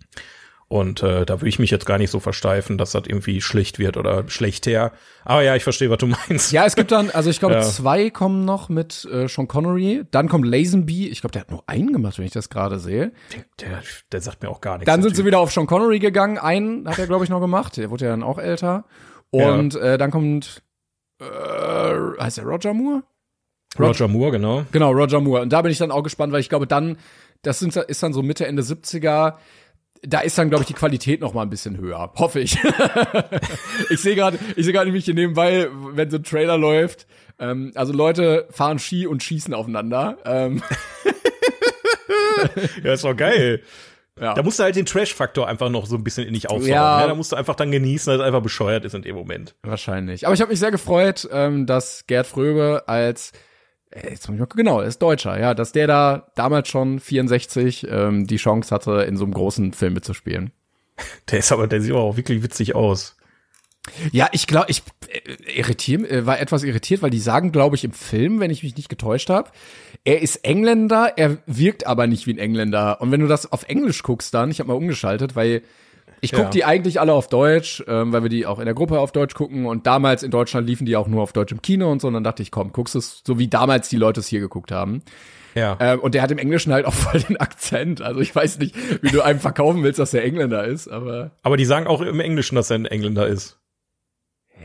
[0.69, 3.79] Und äh, da würde ich mich jetzt gar nicht so versteifen, dass das irgendwie schlecht
[3.79, 4.91] wird oder schlechter.
[5.25, 6.51] Aber ja, ich verstehe, was du meinst.
[6.51, 7.63] Ja, es gibt dann, also ich glaube, Ja.
[7.63, 10.03] zwei kommen noch mit äh, Sean Connery.
[10.11, 11.07] Dann kommt Lazenby.
[11.09, 13.13] Ich glaube, der hat nur einen gemacht, wenn ich das gerade sehe.
[13.61, 14.87] Der, der sagt mir auch gar nichts.
[14.87, 16.37] Dann der sind sie wieder auf Sean Connery gegangen.
[16.37, 17.77] Einen hat er, glaube ich, noch gemacht.
[17.77, 18.87] Der wurde ja dann auch älter.
[19.31, 20.63] Und äh, dann kommt,
[21.21, 21.25] äh,
[22.21, 23.03] heißt der Roger Moore?
[23.79, 24.65] Roger Moore, genau.
[24.73, 25.43] Genau, Roger Moore.
[25.43, 26.97] Und da bin ich dann auch gespannt, weil ich glaube, dann,
[27.43, 29.35] das sind, ist dann so Mitte, Ende 70er.
[30.03, 32.13] Da ist dann, glaube ich, die Qualität noch mal ein bisschen höher.
[32.17, 32.59] Hoffe ich.
[33.91, 37.07] ich sehe gerade, ich sehe gerade nämlich hier nebenbei, wenn so ein Trailer läuft.
[37.39, 40.19] Ähm, also Leute fahren Ski und schießen aufeinander.
[40.25, 40.63] Ähm,
[42.83, 43.63] Ja, ist doch geil.
[44.21, 44.35] ja.
[44.35, 46.69] Da musst du halt den Trash-Faktor einfach noch so ein bisschen in dich aufsaugen.
[46.69, 47.01] Ja.
[47.01, 47.07] Ja.
[47.07, 49.55] Da musst du einfach dann genießen, dass es einfach bescheuert ist in dem Moment.
[49.63, 50.27] Wahrscheinlich.
[50.27, 53.33] Aber ich habe mich sehr gefreut, ähm, dass Gerd Fröbe als
[53.95, 57.87] jetzt muss ich mal genau, er ist Deutscher, ja, dass der da damals schon 64
[57.91, 60.51] ähm, die Chance hatte, in so einem großen Film mitzuspielen.
[61.31, 63.17] Der ist aber, der sieht aber auch wirklich witzig aus.
[64.13, 67.85] Ja, ich glaube, ich äh, irritiert, äh, war etwas irritiert, weil die sagen, glaube ich,
[67.85, 69.51] im Film, wenn ich mich nicht getäuscht habe,
[70.05, 73.01] er ist Engländer, er wirkt aber nicht wie ein Engländer.
[73.01, 75.63] Und wenn du das auf Englisch guckst, dann, ich habe mal umgeschaltet, weil
[76.21, 76.51] ich guck Ja.
[76.51, 79.35] die eigentlich alle auf Deutsch, ähm, weil wir die auch in der Gruppe auf Deutsch
[79.35, 82.09] gucken und damals in Deutschland liefen die auch nur auf Deutsch im Kino und so.
[82.09, 84.73] Und dann dachte ich, komm, guckst es so wie damals die Leute es hier geguckt
[84.73, 85.03] haben.
[85.55, 85.77] Ja.
[85.81, 88.03] Ähm, und der hat im Englischen halt auch voll den Akzent.
[88.03, 91.57] Also ich weiß nicht, wie du einem verkaufen willst, dass der Engländer ist, aber aber
[91.57, 93.59] die sagen auch im Englischen, dass er ein Engländer ist.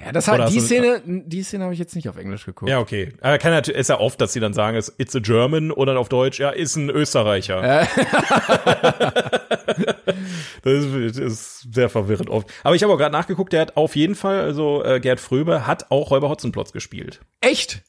[0.05, 2.69] Ja, das hat die du- Szene, die Szene habe ich jetzt nicht auf Englisch geguckt.
[2.69, 3.13] Ja, okay.
[3.21, 5.99] Aber kann natürlich, ist ja oft, dass sie dann sagen, es it's a German oder
[5.99, 7.61] auf Deutsch, ja, ist ein Österreicher.
[10.63, 12.47] das, ist, das ist sehr verwirrend oft.
[12.63, 15.67] Aber ich habe auch gerade nachgeguckt, der hat auf jeden Fall, also äh, Gerd Fröbe
[15.67, 17.21] hat auch Räuber Hotzenplotz gespielt.
[17.41, 17.83] Echt?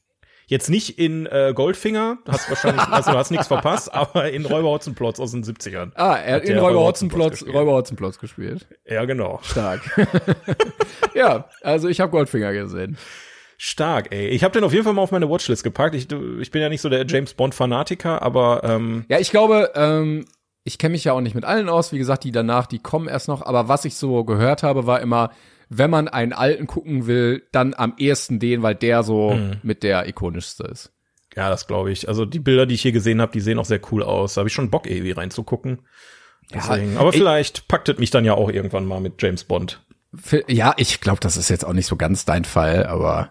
[0.46, 4.68] Jetzt nicht in äh, Goldfinger, hast wahrscheinlich, also du hast nichts verpasst, aber in Räuber
[4.68, 5.92] Hotzenplotz aus den 70ern.
[5.94, 7.44] Ah, er hat in Räuber Hotzenplotz.
[7.46, 8.66] Räuber Hotzenplotz gespielt.
[8.86, 9.40] Ja, genau.
[9.42, 9.80] Stark.
[11.14, 12.98] ja, also ich habe Goldfinger gesehen.
[13.56, 14.28] Stark, ey.
[14.28, 15.94] Ich habe den auf jeden Fall mal auf meine Watchlist gepackt.
[15.94, 19.70] Ich, ich bin ja nicht so der James Bond Fanatiker, aber ähm, Ja, ich glaube,
[19.76, 20.24] ähm,
[20.64, 21.92] ich kenne mich ja auch nicht mit allen aus.
[21.92, 23.42] Wie gesagt, die danach, die kommen erst noch.
[23.42, 25.30] Aber was ich so gehört habe, war immer,
[25.74, 30.08] wenn man einen alten gucken will, dann am ehesten den, weil der so mit der
[30.08, 30.92] ikonischste ist.
[31.36, 32.08] ja, das glaube ich.
[32.08, 34.34] Also die Bilder, die ich hier gesehen habe, die sehen auch sehr cool aus.
[34.34, 35.80] Da habe ich schon Bock, irgendwie reinzugucken.
[36.52, 36.96] Deswegen.
[36.98, 39.80] aber ich- vielleicht packt es mich dann ja auch irgendwann mal mit James Bond.
[40.46, 43.30] Ja, ich glaube, das ist jetzt auch nicht so ganz dein Fall, aber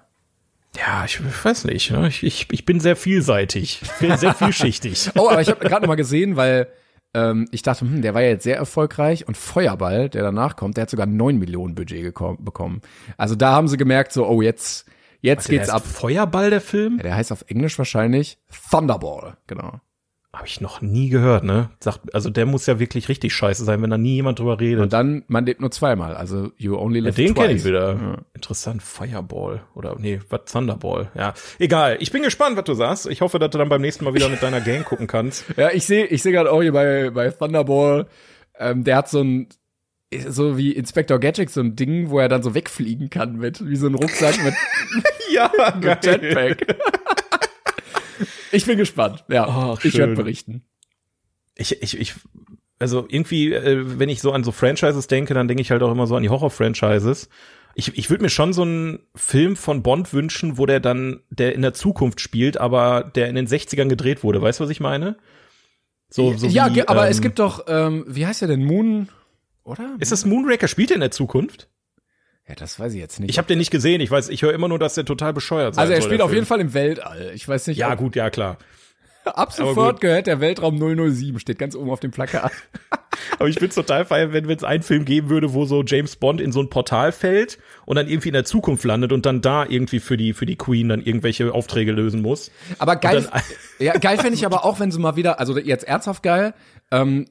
[0.76, 1.92] Ja, ich weiß nicht.
[1.92, 2.08] Ne?
[2.08, 5.12] Ich, ich, ich bin sehr vielseitig, sehr, sehr vielschichtig.
[5.16, 6.68] Oh, aber ich habe gerade noch mal gesehen, weil
[7.14, 10.78] ähm, ich dachte, hm, der war ja jetzt sehr erfolgreich und Feuerball, der danach kommt,
[10.78, 12.82] der hat sogar 9 Millionen Budget bekommen.
[13.18, 14.86] Also da haben sie gemerkt, so, oh, jetzt,
[15.20, 15.86] jetzt Der geht's ab.
[15.86, 16.98] Feuerball, der Film?
[16.98, 19.80] Ja, der heißt auf Englisch wahrscheinlich Thunderball, genau.
[20.34, 21.72] Habe ich noch nie gehört, ne?
[21.82, 24.82] Sagt, also der muss ja wirklich richtig scheiße sein, wenn da nie jemand drüber redet.
[24.82, 27.44] Und dann, man lebt nur zweimal, also you only Ja, live den twice.
[27.44, 28.24] kenne ich wieder.
[28.34, 31.12] Interessant, Fireball oder nee, was Thunderball.
[31.16, 31.98] Ja, egal.
[32.00, 33.08] Ich bin gespannt, was du sagst.
[33.08, 35.44] Ich hoffe, dass du dann beim nächsten Mal wieder mit deiner Gang gucken kannst.
[35.58, 38.08] Ja, ich sehe ich sehe gerade auch hier bei, bei Thunderball,
[38.58, 39.50] ähm, der hat so ein,
[40.28, 43.76] so wie Inspector Gadget, so ein Ding, wo er dann so wegfliegen kann mit, wie
[43.76, 44.54] so ein Rucksack mit
[45.34, 46.66] ja, mit Jetpack.
[48.52, 49.24] Ich bin gespannt.
[49.30, 50.64] Ja, Ach, ich werde berichten.
[51.56, 52.16] Ich, ich, ich,
[52.80, 55.92] also irgendwie, äh, wenn ich so an so Franchises denke, dann denke ich halt auch
[55.92, 57.30] immer so an die Horror-Franchises.
[57.76, 61.56] Ich, ich würde mir schon so einen Film von Bond wünschen, wo der dann, der
[61.56, 64.42] in der Zukunft spielt, aber der in den 60ern gedreht wurde.
[64.42, 65.18] Weißt du, was ich meine?
[66.10, 68.66] So, so ja, wie, aber ähm, es gibt doch, ähm, wie heißt der denn?
[68.66, 69.08] Moon,
[69.64, 69.96] oder?
[70.00, 70.68] Ist das Moonraker?
[70.68, 71.70] Spielt der in der Zukunft?
[72.48, 73.30] Ja, das weiß ich jetzt nicht.
[73.30, 74.02] Ich habe den nicht gesehen.
[74.02, 76.22] Ich weiß, ich höre immer nur, dass der total bescheuert sein also er soll, spielt
[76.22, 77.32] auf jeden Fall im Weltall.
[77.34, 78.58] Ich weiß nicht, Ja, gut, ja, klar.
[79.26, 82.52] ab sofort gehört der Weltraum 007, steht ganz oben auf dem Plakat.
[83.40, 86.42] Aber ich find's total feiern, wenn es einen Film geben würde, wo so James Bond
[86.42, 89.66] in so ein Portal fällt und dann irgendwie in der Zukunft landet und dann da
[89.66, 92.52] irgendwie für die, für die Queen dann irgendwelche Aufträge lösen muss.
[92.80, 93.28] Aber geil,
[93.80, 96.54] ja, geil fände ich aber auch, wenn sie mal wieder, also jetzt ernsthaft geil,
[96.92, 97.28] ähm,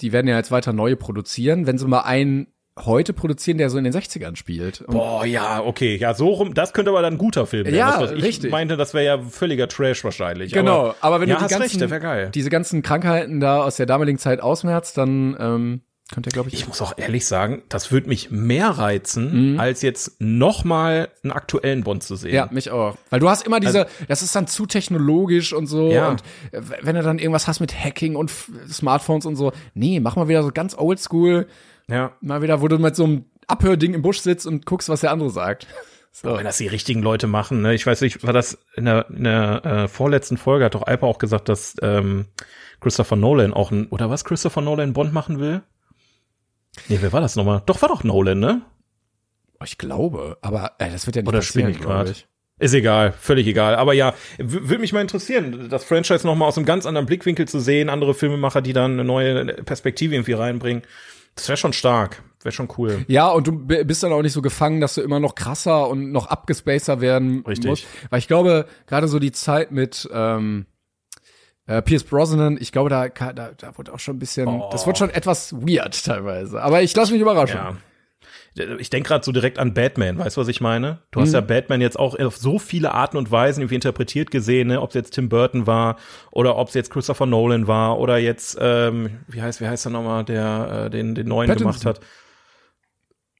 [0.00, 2.48] die werden ja jetzt weiter neue produzieren, wenn sie mal einen
[2.84, 4.80] heute produzieren, der so in den 60ern spielt.
[4.82, 5.96] Und Boah, ja, okay.
[5.96, 7.76] Ja, so rum, das könnte aber dann ein guter Film werden.
[7.76, 8.50] Ja, das, ich richtig.
[8.50, 10.52] meinte, das wäre ja völliger Trash wahrscheinlich.
[10.52, 14.18] Genau, aber wenn ja, du die ganzen, recht, diese ganzen Krankheiten da aus der damaligen
[14.18, 15.80] Zeit ausmerzt, dann ähm,
[16.12, 19.82] könnte er, glaube ich, Ich muss auch ehrlich sagen, das würde mich mehr reizen, als
[19.82, 22.34] jetzt noch mal einen aktuellen Bond zu sehen.
[22.34, 22.96] Ja, mich auch.
[23.10, 25.84] Weil du hast immer diese, das ist dann zu technologisch und so.
[25.84, 26.08] Also Ja.
[26.08, 28.32] Und äh, wenn du dann irgendwas hast mit Hacking und
[28.68, 31.46] Smartphones und so, nee, mach mal wieder so ganz oldschool,
[31.90, 32.16] ja.
[32.20, 35.10] mal wieder, wo du mit so einem Abhörding im Busch sitzt und guckst, was der
[35.10, 35.66] andere sagt.
[36.12, 36.36] So.
[36.36, 37.72] Wenn das die richtigen Leute machen, ne?
[37.72, 41.06] Ich weiß nicht, war das in der, in der äh, vorletzten Folge hat doch Alper
[41.06, 42.26] auch gesagt, dass ähm,
[42.80, 45.62] Christopher Nolan auch ein, oder was Christopher Nolan Bond machen will?
[46.88, 47.62] Nee, wer war das nochmal?
[47.64, 48.62] Doch, war doch Nolan, ne?
[49.64, 52.14] Ich glaube, aber äh, das wird ja nicht Oder passieren, ich glaub gerade?
[52.58, 53.74] Ist egal, völlig egal.
[53.74, 57.48] Aber ja, würde mich mal interessieren, das Franchise noch mal aus einem ganz anderen Blickwinkel
[57.48, 60.82] zu sehen, andere Filmemacher, die dann eine neue Perspektive irgendwie reinbringen.
[61.34, 63.04] Das wäre schon stark, wäre schon cool.
[63.08, 66.12] Ja, und du bist dann auch nicht so gefangen, dass du immer noch krasser und
[66.12, 67.70] noch abgespacer werden Richtig.
[67.70, 67.86] musst.
[68.10, 70.66] Weil ich glaube, gerade so die Zeit mit ähm,
[71.66, 74.98] äh, Pierce Brosnan, ich glaube, da, da, da wurde auch schon ein bisschen, das wird
[74.98, 76.60] schon etwas weird teilweise.
[76.62, 77.56] Aber ich lasse mich überraschen.
[77.58, 77.76] Ja.
[78.78, 80.98] Ich denke gerade so direkt an Batman, weißt du, was ich meine?
[81.12, 84.68] Du hast ja Batman jetzt auch auf so viele Arten und Weisen irgendwie interpretiert gesehen,
[84.68, 84.80] ne?
[84.80, 85.96] ob es jetzt Tim Burton war
[86.32, 89.90] oder ob es jetzt Christopher Nolan war oder jetzt, ähm, wie heißt, wie heißt er
[89.90, 91.70] nochmal, der äh, den, den neuen Pattinson.
[91.70, 92.00] gemacht hat.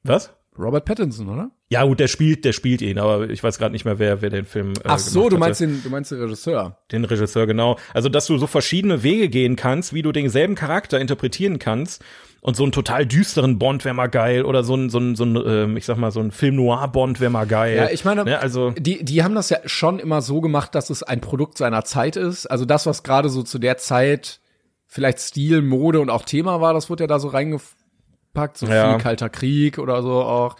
[0.05, 0.33] Was?
[0.59, 1.51] Robert Pattinson, oder?
[1.71, 4.31] Ja, gut, der spielt, der spielt ihn, aber ich weiß gerade nicht mehr, wer, wer
[4.31, 4.73] den Film.
[4.73, 5.39] Äh, Ach so, du hatte.
[5.39, 6.79] meinst den, du meinst den Regisseur.
[6.91, 7.79] Den Regisseur, genau.
[7.95, 12.05] Also, dass du so verschiedene Wege gehen kannst, wie du denselben Charakter interpretieren kannst.
[12.43, 14.45] Und so einen total düsteren Bond wäre mal geil.
[14.45, 17.31] Oder so ein, so ein, so ein ähm, ich sag mal, so ein Film-Noir-Bond wäre
[17.31, 17.77] mal geil.
[17.77, 20.89] Ja, ich meine, Ne, also, die, die haben das ja schon immer so gemacht, dass
[20.89, 22.47] es ein Produkt seiner Zeit ist.
[22.47, 24.41] Also das, was gerade so zu der Zeit
[24.87, 28.91] vielleicht Stil, Mode und auch Thema war, das wurde ja da so reingepackt, so Ja.
[28.95, 30.57] viel Kalter Krieg oder so auch.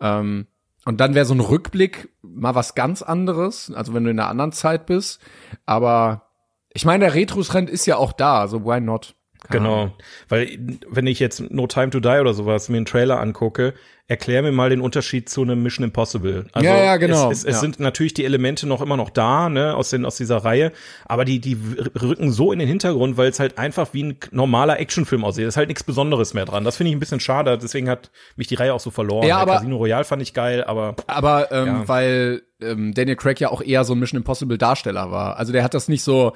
[0.00, 0.46] Ähm,
[0.84, 4.28] und dann wäre so ein Rückblick mal was ganz anderes, also wenn du in einer
[4.30, 5.20] anderen Zeit bist.
[5.64, 6.28] Aber
[6.72, 9.16] ich meine, der Retro-Trend ist ja auch da, so why not?
[9.48, 9.74] Keine genau.
[9.82, 9.92] Ahnung.
[10.28, 13.74] Weil, wenn ich jetzt No Time to Die oder sowas mir einen Trailer angucke,
[14.08, 16.46] erklär mir mal den Unterschied zu einem Mission Impossible.
[16.52, 17.28] Also, Ja, ja, genau.
[17.30, 17.60] Es, es, es Ja.
[17.60, 20.70] sind natürlich die Elemente noch immer noch da, ne, aus den, aus dieser Reihe.
[21.06, 21.56] Aber die, die
[22.00, 25.42] rücken so in den Hintergrund, weil es halt einfach wie ein normaler Actionfilm aussieht.
[25.44, 26.62] Es ist halt nichts Besonderes mehr dran.
[26.62, 27.58] Das finde ich ein bisschen schade.
[27.60, 29.26] Deswegen hat mich die Reihe auch so verloren.
[29.26, 31.88] Ja, Der aber- Casino Royale fand ich geil, aber Aber ähm, Ja.
[31.88, 35.36] weil ähm, Daniel Craig ja auch eher so ein Mission Impossible Darsteller war.
[35.36, 36.32] Also der hat das nicht so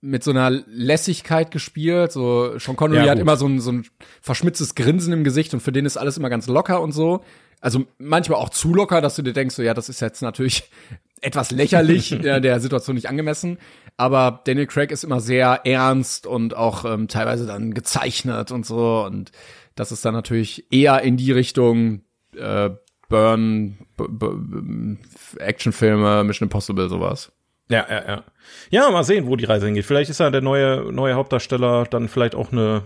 [0.00, 2.12] mit so einer Lässigkeit gespielt.
[2.12, 3.86] So Sean Connery Ja, hat immer so ein, so ein
[4.20, 7.22] verschmitztes Grinsen im Gesicht und für den ist alles immer ganz locker und so.
[7.60, 10.70] Also manchmal auch zu locker, dass du dir denkst, so ja, das ist jetzt natürlich
[11.20, 13.58] etwas lächerlich, ja, der Situation nicht angemessen.
[13.96, 19.04] Aber Daniel Craig ist immer sehr ernst und auch ähm, teilweise dann gezeichnet und so.
[19.04, 19.32] Und
[19.74, 22.02] das ist dann natürlich eher in die Richtung
[22.36, 22.70] äh,
[23.08, 24.96] Burn, B B
[25.38, 27.32] Actionfilme, Mission Impossible, sowas.
[27.68, 28.24] Ja, ja, ja.
[28.70, 29.84] Ja, mal sehen, wo die Reise hingeht.
[29.84, 32.84] Vielleicht ist ja der neue, neue Hauptdarsteller dann vielleicht auch eine,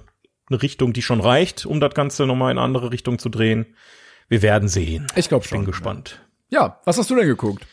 [0.48, 3.66] eine Richtung, die schon reicht, um das Ganze nochmal in eine andere Richtung zu drehen.
[4.28, 5.06] Wir werden sehen.
[5.14, 5.58] Ich glaube schon.
[5.58, 6.20] Bin gespannt.
[6.50, 7.66] Ja, was hast du denn geguckt?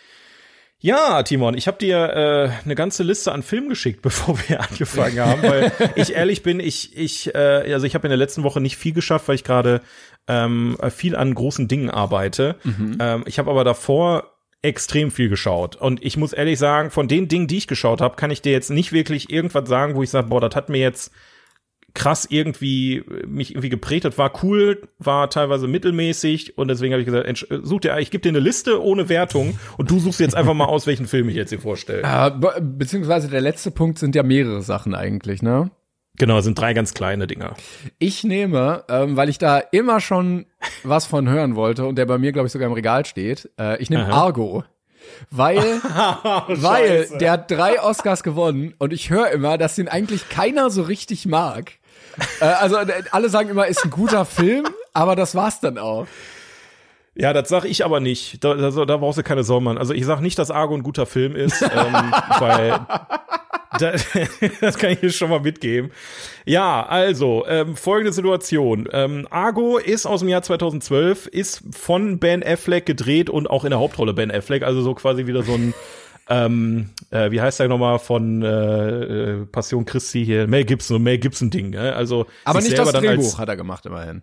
[0.82, 5.20] Ja, Timon, ich habe dir äh, eine ganze Liste an Filmen geschickt, bevor wir angefangen
[5.26, 8.62] haben, weil ich ehrlich bin, ich ich äh, also ich habe in der letzten Woche
[8.62, 9.82] nicht viel geschafft, weil ich gerade
[10.28, 12.56] ähm, viel an großen Dingen arbeite.
[13.00, 17.28] Ähm, ich habe aber davor extrem viel geschaut und ich muss ehrlich sagen, von den
[17.28, 20.10] Dingen, die ich geschaut habe, kann ich dir jetzt nicht wirklich irgendwas sagen, wo ich
[20.10, 21.12] sage, boah, das hat mir jetzt
[21.94, 27.02] krass irgendwie äh, mich irgendwie geprägt hat, war cool, war teilweise mittelmäßig und deswegen habe
[27.02, 30.20] ich gesagt, äh, such dir, ich gebe dir eine Liste ohne Wertung und du suchst
[30.20, 32.04] jetzt einfach mal aus, welchen Film ich jetzt hier vorstelle.
[32.04, 35.72] Äh, be beziehungsweise der letzte Punkt sind ja mehrere Sachen eigentlich, ne?
[36.20, 37.56] Genau, sind drei ganz kleine Dinger.
[37.98, 40.46] Ich nehme, ähm, weil ich da immer schon
[40.84, 43.82] was von hören wollte und der bei mir, glaube ich, sogar im Regal steht, äh,
[43.82, 44.26] ich nehme Aha.
[44.26, 44.66] Argo.
[45.32, 45.64] Weil,
[46.48, 50.82] weil der hat drei Oscars gewonnen und ich höre immer, dass den eigentlich keiner so
[50.84, 51.72] richtig mag.
[52.42, 56.06] Äh, also äh, alle sagen immer, ist ein guter Film, aber das war's dann auch.
[57.16, 58.44] Ja, das sag ich aber nicht.
[58.44, 59.78] Da, da, da brauchst du keine Sorgen.
[59.78, 61.70] Also ich sag nicht, dass Argo ein guter Film ist, ähm,
[62.40, 62.80] weil
[63.78, 63.94] da,
[64.62, 65.92] das kann ich dir schon mal mitgeben.
[66.46, 68.88] Ja, also ähm, folgende Situation.
[68.92, 73.70] Ähm, Argo ist aus dem Jahr 2012, ist von Ben Affleck gedreht und auch in
[73.70, 75.74] der Hauptrolle Ben Affleck, also so quasi wieder so ein
[76.30, 81.04] ähm, äh, wie heißt der nochmal von äh, äh, Passion Christi hier, Mel Gibson und
[81.04, 81.96] Mel Gibson Ding, ne?
[81.96, 84.22] Also Aber nicht das Drehbuch als, hat er gemacht, immerhin.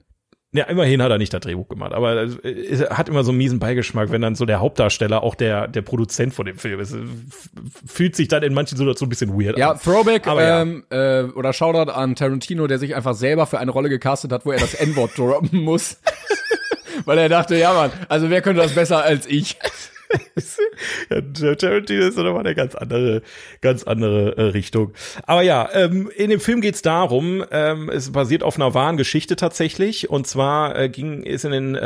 [0.56, 3.58] Ja, immerhin hat er nicht das Drehbuch gemacht, aber es hat immer so einen miesen
[3.58, 6.96] Beigeschmack, wenn dann so der Hauptdarsteller auch der der Produzent von dem Film ist.
[7.86, 9.78] Fühlt sich dann in manchen Situationen ein bisschen weird Ja, an.
[9.78, 10.62] Throwback Aber ja.
[10.62, 14.46] ähm, äh, oder Shoutout an Tarantino, der sich einfach selber für eine Rolle gecastet hat,
[14.46, 15.98] wo er das N-Wort droppen muss.
[17.04, 19.56] Weil er dachte, ja Mann, also wer könnte das besser als ich?
[21.10, 23.22] Ja, Tar- Tarantino ist nochmal eine ganz andere,
[23.60, 24.92] ganz andere äh, Richtung.
[25.24, 29.36] Aber ja, ähm, in dem Film geht's darum, ähm, es basiert auf einer wahren Geschichte
[29.36, 30.10] tatsächlich.
[30.10, 31.80] Und zwar äh, ging es in den äh,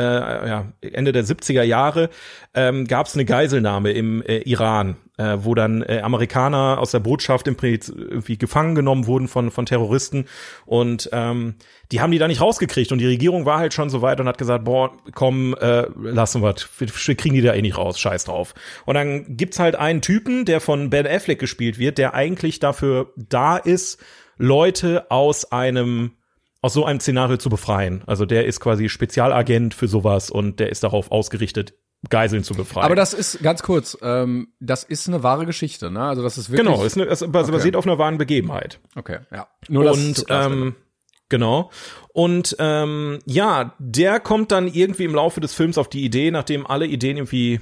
[0.47, 2.09] ja, Ende der 70er Jahre
[2.53, 6.99] ähm, gab es eine Geiselnahme im äh, Iran, äh, wo dann äh, Amerikaner aus der
[6.99, 10.25] Botschaft im irgendwie gefangen genommen wurden von von Terroristen
[10.65, 11.55] und ähm,
[11.91, 14.27] die haben die da nicht rausgekriegt und die Regierung war halt schon so weit und
[14.27, 17.99] hat gesagt, boah, komm, äh, lassen wir, wir wir kriegen die da eh nicht raus,
[17.99, 18.53] scheiß drauf.
[18.85, 23.13] Und dann gibt's halt einen Typen, der von Ben Affleck gespielt wird, der eigentlich dafür
[23.15, 23.99] da ist,
[24.37, 26.13] Leute aus einem
[26.63, 28.03] aus so einem Szenario zu befreien.
[28.05, 31.73] Also der ist quasi Spezialagent für sowas und der ist darauf ausgerichtet,
[32.09, 32.85] Geiseln zu befreien.
[32.85, 36.01] Aber das ist ganz kurz, ähm, das ist eine wahre Geschichte, ne?
[36.01, 38.79] Also das ist wirklich genau, ist eine, es basiert auf einer wahren Begebenheit.
[38.95, 39.47] Okay, ja.
[39.69, 40.75] Nur das und ähm,
[41.29, 41.69] genau.
[42.13, 46.65] Und ähm, ja, der kommt dann irgendwie im Laufe des Films auf die Idee, nachdem
[46.65, 47.59] alle Ideen irgendwie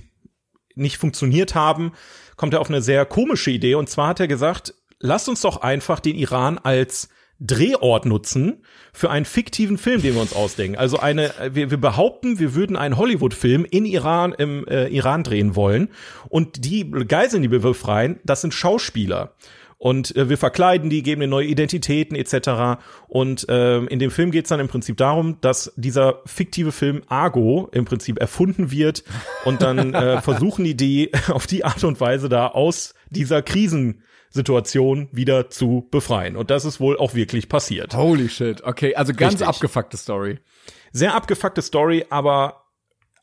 [0.76, 1.92] nicht funktioniert haben,
[2.38, 3.76] kommt er auf eine sehr komische Idee.
[3.76, 9.10] Und zwar hat er gesagt, lasst uns doch einfach den Iran als Drehort nutzen für
[9.10, 10.78] einen fiktiven Film, den wir uns ausdenken.
[10.78, 15.56] Also eine, wir, wir behaupten, wir würden einen Hollywood-Film in Iran, im äh, Iran drehen
[15.56, 15.90] wollen.
[16.28, 19.36] Und die Geiseln, die wir befreien, das sind Schauspieler.
[19.80, 22.82] Und äh, wir verkleiden die, geben ihnen neue Identitäten etc.
[23.08, 27.02] Und ähm, in dem Film geht es dann im Prinzip darum, dass dieser fiktive Film
[27.08, 29.06] Argo im Prinzip erfunden wird
[29.46, 33.42] und dann äh, versuchen die die auf die Art und Weise da aus dieser
[34.30, 36.36] Krisensituation wieder zu befreien.
[36.36, 37.96] Und das ist wohl auch wirklich passiert.
[37.96, 38.64] Holy shit.
[38.64, 39.48] Okay, also ganz Richtig.
[39.48, 40.40] abgefuckte Story.
[40.92, 42.59] Sehr abgefuckte Story, aber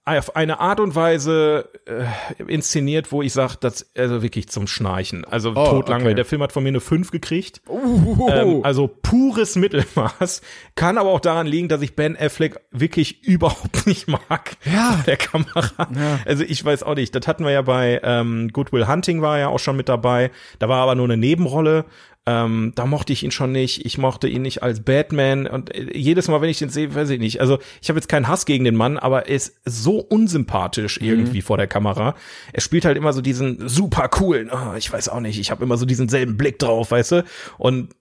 [0.07, 5.25] auf eine Art und Weise äh, inszeniert, wo ich sage, das also wirklich zum Schnarchen.
[5.25, 6.07] Also Oh, totlangweilig.
[6.07, 6.15] okay.
[6.15, 7.61] Der Film hat von mir eine 5 gekriegt.
[7.69, 10.43] Uh, Ähm, also pures Mittelmaß.
[10.77, 14.57] Kann aber auch daran liegen, dass ich Ben Affleck wirklich überhaupt nicht mag.
[14.65, 15.03] Ja.
[15.07, 15.89] Der Kamera.
[16.25, 17.13] Also ich weiß auch nicht.
[17.15, 20.31] Das hatten wir ja bei ähm, Goodwill Hunting war ja auch schon mit dabei.
[20.61, 21.85] Da war aber nur eine Nebenrolle.
[22.29, 23.87] Ähm, da mochte ich ihn schon nicht.
[23.87, 25.47] Ich mochte ihn nicht als Batman.
[25.47, 27.41] Und äh, jedes Mal, wenn ich den sehe, weiß ich nicht.
[27.41, 31.41] Also ich habe jetzt keinen Hass gegen den Mann, aber er ist so unsympathisch irgendwie
[31.41, 32.17] vor der Kamera.
[32.53, 34.51] Er spielt halt immer so diesen super coolen.
[34.53, 35.39] Oh, ich weiß auch nicht.
[35.39, 37.25] Ich habe immer so diesen selben Blick drauf, weißt du?
[37.59, 37.95] Und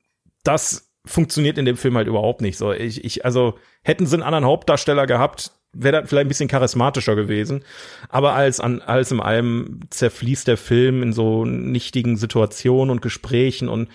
[0.44, 2.72] das funktioniert in dem Film halt überhaupt nicht so.
[2.72, 7.16] Ich, ich, also hätten sie einen anderen Hauptdarsteller gehabt, wäre das vielleicht ein bisschen charismatischer
[7.16, 7.64] gewesen.
[8.10, 13.70] Aber als an alles in allem zerfließt der Film in so nichtigen Situationen und Gesprächen
[13.70, 13.90] und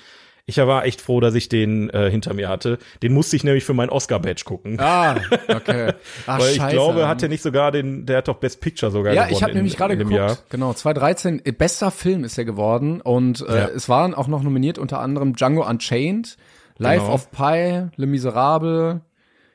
[0.46, 2.78] ich war echt froh, dass ich den äh, hinter mir hatte.
[3.02, 4.80] Den musste ich nämlich für mein Oscar-Badge gucken.
[4.80, 5.16] Ah,
[5.48, 5.92] okay.
[6.26, 6.74] Ach, Weil ich scheiße.
[6.74, 9.36] glaube, hat er nicht sogar den, der hat doch Best Picture sogar Ja, gewonnen.
[9.36, 10.16] ich habe nämlich gerade geguckt.
[10.16, 10.38] Jahr.
[10.48, 13.68] Genau, 2013 äh, bester Film ist er geworden und äh, Ja.
[13.68, 16.36] es waren auch noch nominiert unter anderem Django Unchained,
[16.78, 17.14] Life Genau.
[17.14, 19.02] of Pi, Le Miserable.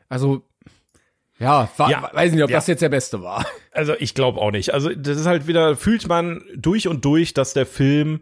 [0.10, 0.44] Also
[1.40, 2.10] ja, war, Ja.
[2.14, 2.58] weiß nicht, ob Ja.
[2.58, 3.46] das jetzt der beste war.
[3.72, 4.74] Also ich glaube auch nicht.
[4.74, 8.22] Also das ist halt wieder, fühlt man durch und durch, dass der Film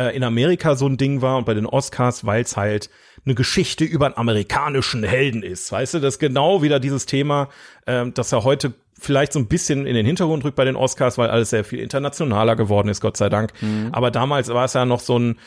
[0.00, 2.88] äh, in Amerika so ein Ding war und bei den Oscars, weil es halt
[3.26, 5.70] eine Geschichte über einen amerikanischen Helden ist.
[5.70, 7.48] Weißt du, das ist genau wieder dieses Thema,
[7.86, 11.18] ähm, dass er heute vielleicht so ein bisschen in den Hintergrund rückt bei den Oscars,
[11.18, 13.52] weil alles sehr viel internationaler geworden ist, Gott sei Dank.
[13.92, 15.38] Aber damals war es ja noch so ein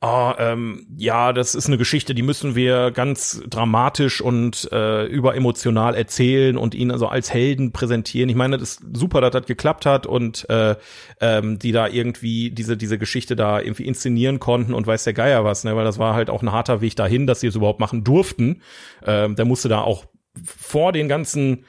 [0.00, 5.96] Ah, ähm, ja, das ist eine Geschichte, die müssen wir ganz dramatisch und äh, überemotional
[5.96, 8.28] erzählen und ihn also als Helden präsentieren.
[8.28, 10.76] Ich meine, das ist super, dass das geklappt hat und äh,
[11.20, 15.44] ähm, die da irgendwie diese diese Geschichte da irgendwie inszenieren konnten und weiß der Geier
[15.44, 15.74] was, ne?
[15.74, 18.62] Weil das war halt auch ein harter Weg dahin, dass sie es überhaupt machen durften.
[19.04, 20.04] Ähm, der musste da auch
[20.44, 21.64] vor den ganzen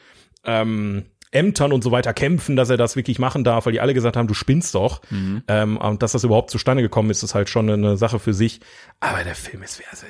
[0.45, 3.93] ähm, Ämtern und so weiter kämpfen, dass er das wirklich machen darf, weil die alle
[3.93, 5.01] gesagt haben, du spinnst doch.
[5.47, 8.59] Ähm, und dass das überhaupt zustande gekommen ist, ist halt schon eine Sache für sich.
[8.99, 10.05] Aber der Film ist, also,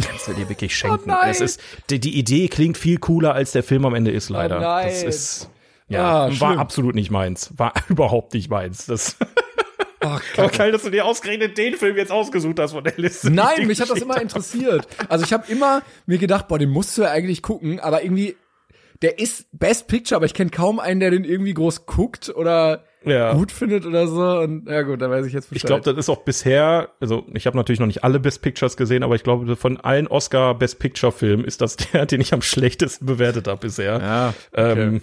[0.00, 1.08] kannst du dir wirklich schenken.
[1.10, 1.28] nein.
[1.30, 4.60] es ist, die, die Idee klingt viel cooler, als der Film am Ende ist, leider.
[4.60, 4.86] nein.
[4.88, 5.50] Das ist,
[5.88, 6.58] ja, Ah, war schlimm.
[6.58, 7.50] absolut nicht meins.
[7.56, 8.86] War überhaupt nicht meins.
[8.86, 9.16] Das,
[10.00, 13.30] Ach, aber geil, dass du dir ausgerechnet den Film jetzt ausgesucht hast von der Liste.
[13.30, 14.88] Nein, mich hat das immer interessiert.
[15.10, 18.36] Also ich habe immer mir gedacht, boah, den musst du ja eigentlich gucken, aber irgendwie,
[19.02, 22.84] der ist Best Picture, aber ich kenne kaum einen, der den irgendwie groß guckt oder
[23.04, 23.32] Ja.
[23.34, 24.38] gut findet oder so.
[24.38, 25.64] Und ja gut, da weiß ich jetzt Bescheid.
[25.64, 28.76] Ich glaube, das ist auch bisher, also ich habe natürlich noch nicht alle Best Pictures
[28.76, 32.32] gesehen, aber ich glaube, von allen Oscar Best Picture Filmen ist das der, den ich
[32.32, 33.98] am schlechtesten bewertet habe bisher.
[34.00, 34.80] ja, okay.
[34.82, 35.00] ähm,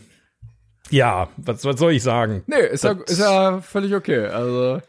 [0.89, 2.43] ja was, was soll ich sagen?
[2.47, 4.25] Nee, ist ja, Das- ist ja völlig okay.
[4.27, 4.79] Also,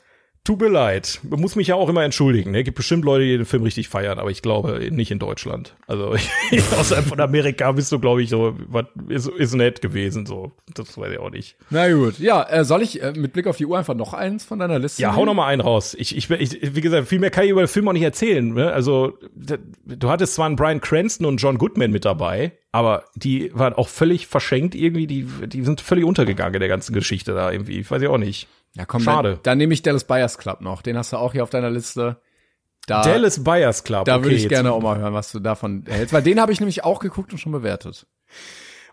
[0.43, 1.21] Tut mir leid.
[1.23, 2.55] Man muss mich ja auch immer entschuldigen.
[2.55, 5.77] Es gibt bestimmt Leute, die den Film richtig feiern, aber ich glaube nicht in Deutschland.
[5.87, 6.17] Also
[6.79, 10.25] außerhalb von Amerika bist du, glaube ich, so, was ist, ist nett gewesen.
[10.25, 11.57] So, das weiß ich auch nicht.
[11.69, 14.43] Na gut, ja, äh, soll ich äh, mit Blick auf die Uhr einfach noch eins
[14.43, 15.03] von deiner Liste?
[15.03, 15.95] Ja, hau noch mal einen raus.
[15.99, 18.55] Ich, ich, ich, wie gesagt, viel mehr kann ich über den Film auch nicht erzählen.
[18.55, 18.73] Ne?
[18.73, 23.75] Also, du hattest zwar einen Brian Cranston und John Goodman mit dabei, aber die waren
[23.75, 25.07] auch völlig verschenkt irgendwie.
[25.07, 27.81] Die, die sind völlig untergegangen in der ganzen Geschichte da irgendwie.
[27.81, 28.49] Ich weiß ich auch nicht.
[28.77, 29.33] Ja, komm, Schade.
[29.35, 30.83] Dann, dann nehme ich Dallas Buyers Club noch.
[30.83, 32.21] Den hast du auch hier auf deiner Liste.
[32.87, 34.05] Da, Dallas Buyers Club.
[34.05, 36.13] da okay, würde ich gerne auch mal hören, was du davon hältst.
[36.13, 38.07] Weil den habe ich nämlich auch geguckt und schon bewertet.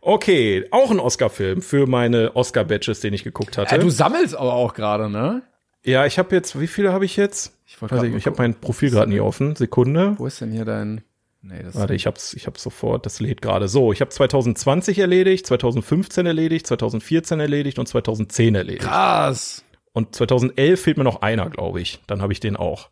[0.02, 3.76] Okay, auch ein Oscar-Film für meine Oscar-Badges, den ich geguckt hatte.
[3.76, 5.42] Ja, du sammelst aber auch gerade, ne?
[5.84, 7.54] Ja, ich habe jetzt, wie viele habe ich jetzt?
[7.66, 9.56] Ich Weiß ich, ich habe mein Profil gerade nie offen.
[9.56, 10.16] Sekunde.
[10.18, 11.02] Wo ist denn hier dein?
[11.42, 13.68] Nee, das Warte, ich hab's, ich hab's sofort, das lädt gerade.
[13.68, 18.84] So, ich habe 2020 erledigt, 2015 erledigt, 2014 erledigt und 2010 erledigt.
[18.84, 19.64] krass.
[19.98, 22.02] Und 2011 fehlt mir noch einer, glaube ich.
[22.06, 22.92] Dann habe ich den auch.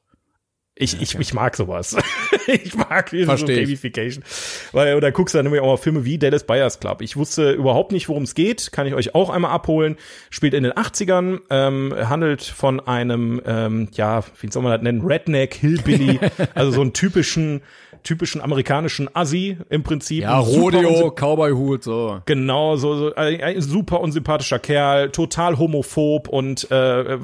[0.78, 1.96] Ich, ich, ich mag sowas.
[2.48, 3.46] ich mag diese so.
[3.46, 4.26] Gamification.
[4.74, 7.02] Weil, oder guckst du dann nämlich auch mal Filme wie Dallas Buyers Club.
[7.02, 8.74] Ich wusste überhaupt nicht, worum es geht.
[8.74, 9.96] Kann ich euch auch einmal abholen.
[10.30, 15.02] Spielt in den 80ern, ähm, handelt von einem, ähm, ja, wie soll man das nennen?
[15.02, 16.20] Redneck, Hillbilly.
[16.56, 17.62] also so einen typischen,
[18.06, 20.24] typischen amerikanischen Assi im Prinzip.
[20.24, 22.22] Ja, Rodeo, Cowboy-Hut, so.
[22.26, 27.18] Genau, so, so ein, ein super unsympathischer Kerl, total homophob und äh,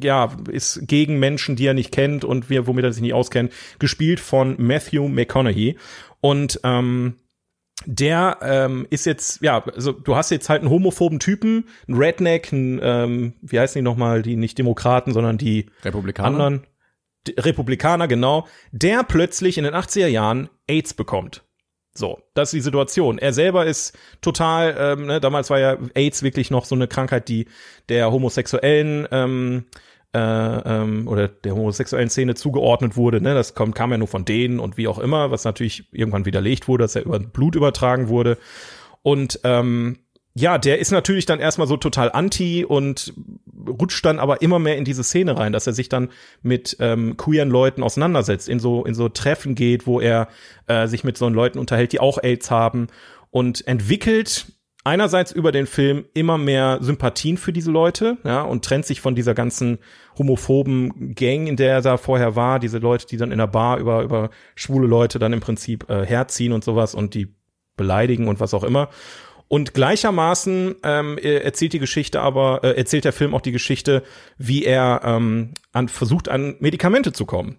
[0.00, 3.52] ja, ist gegen Menschen, die er nicht kennt und wir, womit er sich nicht auskennt,
[3.78, 5.76] gespielt von Matthew McConaughey.
[6.20, 7.16] Und ähm,
[7.86, 12.52] der ähm, ist jetzt, ja, also du hast jetzt halt einen homophoben Typen, einen Redneck,
[12.52, 16.28] einen, ähm, wie heißen die nochmal, die nicht Demokraten, sondern die Republikaner.
[16.28, 16.66] anderen
[17.36, 21.44] Republikaner, genau, der plötzlich in den 80er Jahren AIDS bekommt.
[21.94, 23.18] So, das ist die Situation.
[23.18, 27.28] Er selber ist total, ähm, ne, damals war ja AIDS wirklich noch so eine Krankheit,
[27.28, 27.48] die
[27.88, 29.64] der homosexuellen ähm,
[30.14, 33.20] äh, ähm, oder der homosexuellen Szene zugeordnet wurde.
[33.20, 33.34] Ne?
[33.34, 36.68] Das kommt, kam ja nur von denen und wie auch immer, was natürlich irgendwann widerlegt
[36.68, 38.38] wurde, dass er über Blut übertragen wurde.
[39.02, 39.98] Und ähm,
[40.34, 43.12] ja, der ist natürlich dann erstmal so total anti und
[43.66, 46.10] rutscht dann aber immer mehr in diese Szene rein, dass er sich dann
[46.42, 50.28] mit ähm, queeren Leuten auseinandersetzt, in so in so Treffen geht, wo er
[50.68, 52.86] äh, sich mit so Leuten unterhält, die auch AIDS haben
[53.30, 54.46] und entwickelt
[54.88, 59.14] einerseits über den Film immer mehr Sympathien für diese Leute, ja, und trennt sich von
[59.14, 59.78] dieser ganzen
[60.18, 63.78] homophoben Gang, in der er da vorher war, diese Leute, die dann in der Bar
[63.78, 67.34] über über schwule Leute dann im Prinzip äh, herziehen und sowas und die
[67.76, 68.88] beleidigen und was auch immer.
[69.50, 74.02] Und gleichermaßen ähm, er- erzählt die Geschichte aber, äh, erzählt der Film auch die Geschichte,
[74.36, 77.56] wie er ähm, an, versucht, an Medikamente zu kommen.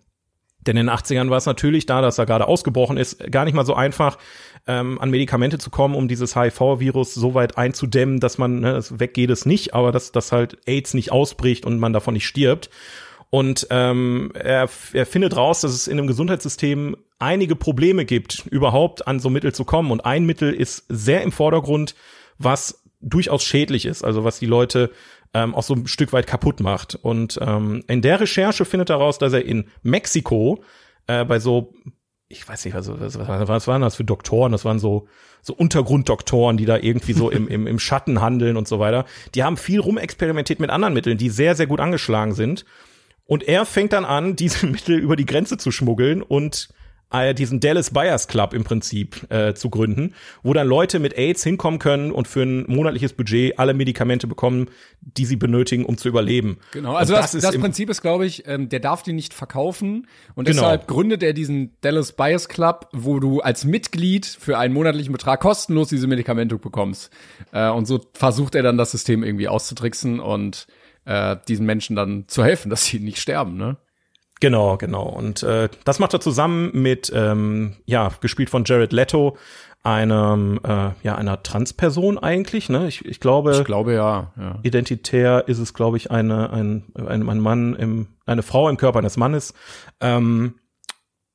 [0.69, 3.55] Denn in den 80ern war es natürlich da, dass er gerade ausgebrochen ist, gar nicht
[3.55, 4.19] mal so einfach,
[4.67, 8.99] ähm, an Medikamente zu kommen, um dieses HIV-Virus so weit einzudämmen, dass man, ne, das
[8.99, 12.27] weg geht es nicht, aber dass, dass halt AIDS nicht ausbricht und man davon nicht
[12.27, 12.69] stirbt.
[13.31, 19.07] Und ähm, er, er findet raus, dass es in einem Gesundheitssystem einige Probleme gibt, überhaupt
[19.07, 19.89] an so Mittel zu kommen.
[19.89, 21.95] Und ein Mittel ist sehr im Vordergrund,
[22.37, 24.91] was durchaus schädlich ist, also was die Leute
[25.33, 26.95] ähm, auch so ein Stück weit kaputt macht.
[26.95, 30.63] Und ähm, in der Recherche findet er raus, dass er in Mexiko
[31.07, 31.73] äh, bei so,
[32.27, 34.51] ich weiß nicht, was, was, was, was waren das für Doktoren?
[34.51, 35.07] Das waren so
[35.41, 39.05] so Untergrunddoktoren, die da irgendwie so im, im, im Schatten handeln und so weiter.
[39.35, 42.65] Die haben viel rumexperimentiert mit anderen Mitteln, die sehr, sehr gut angeschlagen sind.
[43.25, 46.69] Und er fängt dann an, diese Mittel über die Grenze zu schmuggeln und
[47.11, 51.79] diesen Dallas Buyers Club im Prinzip äh, zu gründen, wo dann Leute mit AIDS hinkommen
[51.79, 54.67] können und für ein monatliches Budget alle Medikamente bekommen,
[55.01, 56.57] die sie benötigen, um zu überleben.
[56.71, 59.33] Genau, also Und das, das, im- Prinzip ist, glaube ich, ähm, der darf die nicht
[59.33, 60.05] verkaufen
[60.35, 60.61] und Genau.
[60.61, 65.39] deshalb gründet er diesen Dallas Buyers Club, wo du als Mitglied für einen monatlichen Betrag
[65.39, 67.11] kostenlos diese Medikamente bekommst.
[67.51, 70.67] Äh, und so versucht er dann das System irgendwie auszutricksen und
[71.05, 73.77] äh, diesen Menschen dann zu helfen, dass sie nicht sterben, ne?
[74.39, 75.03] Genau, genau.
[75.03, 79.37] Und äh, das macht er zusammen mit, ähm, ja, gespielt von Jared Leto,
[79.83, 82.87] einem, äh, ja, einer Transperson eigentlich, ne?
[82.87, 84.59] Ich, ich glaube, Ich glaube ja, ja.
[84.63, 88.99] identitär ist es, glaube ich, eine, ein, ein, ein Mann im, eine Frau im Körper
[88.99, 89.53] eines Mannes.
[90.01, 90.55] Ähm,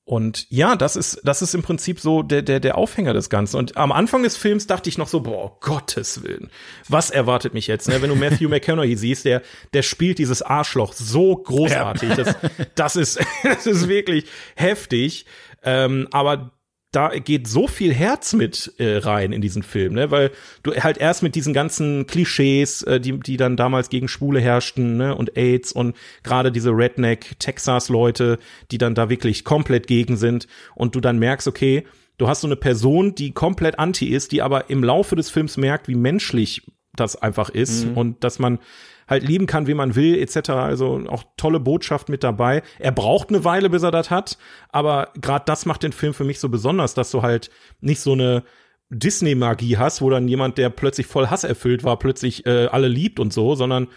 [0.07, 3.57] und ja, das ist, das ist im Prinzip so der, der, der Aufhänger des Ganzen.
[3.57, 6.51] Und am Anfang des Films dachte ich noch so, boah, Gottes Willen,
[6.89, 7.89] was erwartet mich jetzt?
[7.89, 8.03] Ne?
[8.03, 9.41] Wenn du Matthew McConaughey siehst, der,
[9.73, 12.15] der spielt dieses Arschloch so großartig.
[12.17, 12.37] Das,
[12.75, 14.27] das ist, das ist wirklich
[14.57, 15.25] heftig.
[15.63, 16.51] Ähm, aber
[16.95, 20.11] da geht so viel Herz mit äh, rein in diesen Film, ne?
[20.11, 20.31] Weil
[20.63, 24.97] du halt erst mit diesen ganzen Klischees, äh, die, die dann damals gegen Schwule herrschten,
[24.97, 25.15] ne?
[25.15, 28.39] Und AIDS und gerade diese Redneck-Texas-Leute,
[28.71, 31.85] die dann da wirklich komplett gegen sind und du dann merkst, okay,
[32.19, 35.57] du hast so eine Person, die komplett anti ist, die aber im Laufe des Films
[35.57, 36.63] merkt, wie menschlich
[36.95, 38.61] das einfach ist und dass man
[39.09, 40.51] halt lieben kann, wie man will, etc.
[40.51, 42.63] Also auch tolle Botschaft mit dabei.
[42.79, 44.39] Er braucht eine Weile, bis er das hat,
[44.71, 47.51] aber gerade das macht den Film für mich so besonders, dass du halt
[47.81, 48.43] nicht so eine
[48.91, 53.19] Disney-Magie hast, wo dann jemand, der plötzlich voll Hass erfüllt war, plötzlich äh, alle liebt
[53.19, 53.89] und so, sondern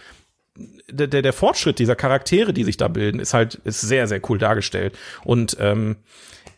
[0.90, 4.22] der, der, der Fortschritt dieser Charaktere, die sich da bilden, ist halt ist sehr, sehr
[4.30, 4.98] cool dargestellt.
[5.24, 5.98] Und ähm,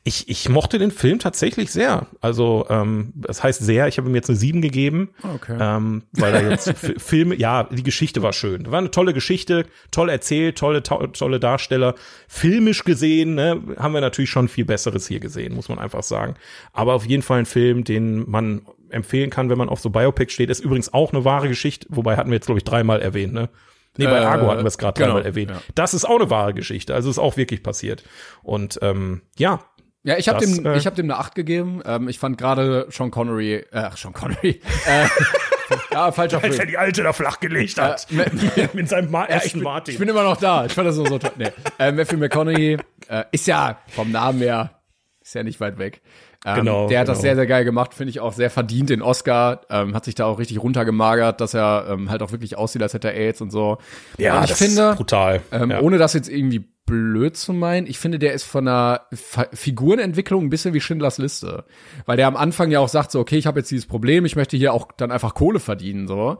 [0.03, 2.07] ich, ich mochte den Film tatsächlich sehr.
[2.21, 5.09] Also, ähm, das heißt sehr, ich habe ihm jetzt eine 7 gegeben.
[5.35, 5.57] Okay.
[5.59, 8.71] Ähm, weil da jetzt Filme, ja, die Geschichte war schön.
[8.71, 11.95] War eine tolle Geschichte, toll erzählt, tolle, to tolle Darsteller.
[12.27, 16.35] Filmisch gesehen, ne, haben wir natürlich schon viel Besseres hier gesehen, muss man einfach sagen.
[16.71, 20.33] Aber auf jeden Fall ein Film, den man empfehlen kann, wenn man auf so Biopics
[20.33, 20.49] steht.
[20.49, 23.49] Ist übrigens auch eine wahre Geschichte, wobei hatten wir jetzt, glaube ich, dreimal erwähnt, ne?
[23.97, 25.51] Nee, bei Äh, Argo hatten wir es gerade genau, dreimal erwähnt.
[25.51, 25.61] ja.
[25.75, 26.95] Das ist auch eine wahre Geschichte.
[26.95, 28.03] Also ist auch wirklich passiert.
[28.43, 29.59] Und ähm, ja,
[30.03, 31.81] Ja, ich habe dem, äh, ich hab dem eine 8 gegeben.
[31.85, 34.61] Ähm, ich fand gerade Sean Connery, äh, ach, Sean Connery.
[34.87, 35.07] Äh,
[35.91, 36.67] ja, falscher als er Film.
[36.69, 38.07] die Alte da flachgelegt hat.
[38.11, 39.93] Äh, Mit seinem Ma Ja, ich, bin, Martin.
[39.93, 40.65] ich bin immer noch da.
[40.65, 41.31] Ich fand das nur so toll.
[41.37, 41.51] Nee.
[41.77, 42.77] Äh, Matthew McConaughey
[43.09, 44.79] äh, ist ja vom Namen her,
[45.21, 46.01] ist ja nicht weit weg.
[46.45, 47.21] Ähm, Genau, Der hat das genau.
[47.23, 47.93] sehr, sehr geil gemacht.
[47.93, 49.61] Finde ich auch sehr verdient, den Oscar.
[49.69, 52.93] Ähm, hat sich da auch richtig runtergemagert, dass er ähm, halt auch wirklich aussieht, als
[52.93, 53.77] hätte er AIDS und so.
[54.17, 55.41] ja, und ich das finde, ist brutal.
[55.51, 55.81] ähm, ja.
[55.81, 60.43] ohne das jetzt irgendwie blöd zu meinen, ich finde, der ist von der Fa Figurenentwicklung
[60.43, 61.65] ein bisschen wie Schindlers Liste.
[62.07, 64.35] Weil der am Anfang ja auch sagt so, okay, ich habe jetzt dieses Problem, ich
[64.35, 66.39] möchte hier auch dann einfach Kohle verdienen, so.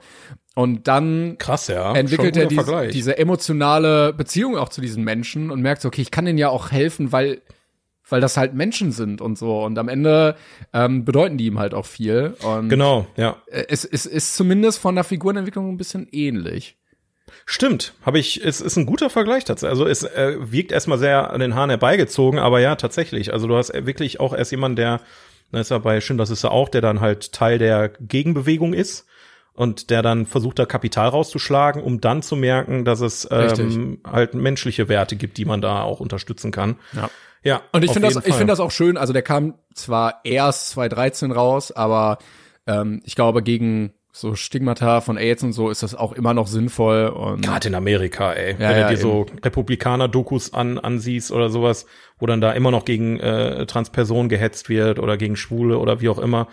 [0.56, 1.93] Und dann Krass, ja.
[1.93, 6.10] entwickelt er diese, diese emotionale Beziehung auch zu diesen Menschen und merkt so, okay, ich
[6.10, 7.41] kann denen ja auch helfen, weil
[8.12, 9.64] weil das halt Menschen sind und so.
[9.64, 10.36] Und am Ende
[10.74, 12.36] ähm, bedeuten die ihm halt auch viel.
[12.43, 13.38] Und Genau, ja.
[13.47, 16.78] äh, es, es ist zumindest von der Figurenentwicklung ein bisschen ähnlich.
[17.45, 19.68] Stimmt, habe ich, es ist ein guter Vergleich dazu.
[19.68, 23.34] Also es äh, wirkt erstmal sehr an den Haaren herbeigezogen, aber ja, tatsächlich.
[23.34, 25.01] Also du hast wirklich auch erst jemanden, der,
[25.51, 29.05] da ist ja bei Schindlers ist er auch, der dann halt Teil der Gegenbewegung ist
[29.60, 34.34] und der dann versucht, da Kapital rauszuschlagen, um dann zu merken, dass es ähm, halt
[34.34, 36.78] menschliche Werte gibt, die man da auch unterstützen kann.
[36.93, 37.10] Ja.
[37.43, 38.38] Ja, Und ich finde das, jeden ich Fall.
[38.38, 38.95] finde das auch schön.
[38.95, 42.20] Also der kam zwar erst 2013 raus, aber
[42.68, 46.47] ähm, ich glaube gegen so Stigmata von AIDS und so ist das auch immer noch
[46.47, 47.07] sinnvoll.
[47.07, 48.53] Und Gerade in Amerika, ey.
[48.53, 51.86] Ja, Wenn du ja, dir so Republikaner-Dokus an, ansiehst oder sowas,
[52.18, 56.07] wo dann da immer noch gegen äh, Transpersonen gehetzt wird oder gegen Schwule oder wie
[56.07, 56.47] auch immer.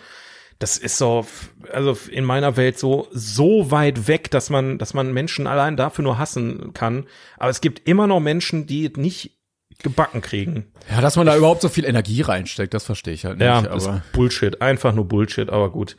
[0.59, 1.25] Das ist so,
[1.71, 6.03] also in meiner Welt so, so weit weg, dass man, dass man Menschen allein dafür
[6.03, 7.05] nur hassen kann.
[7.37, 9.37] Aber es gibt immer noch Menschen, die es nicht
[9.83, 10.71] gebacken kriegen.
[10.89, 13.45] ja, dass man da überhaupt so viel Energie reinsteckt, das verstehe ich halt nicht.
[13.45, 14.59] Ja, ist Bullshit.
[14.61, 15.95] Einfach nur Bullshit, aber gut.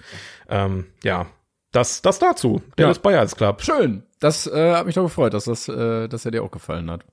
[0.49, 1.27] Ähm, ja,
[1.71, 2.61] das, das dazu.
[2.77, 2.91] Der Ja.
[2.91, 3.63] ist Bayerns Club.
[3.63, 4.03] schön.
[4.21, 7.05] Das äh, hat mich doch gefreut, dass das, äh, dass er dir auch gefallen hat.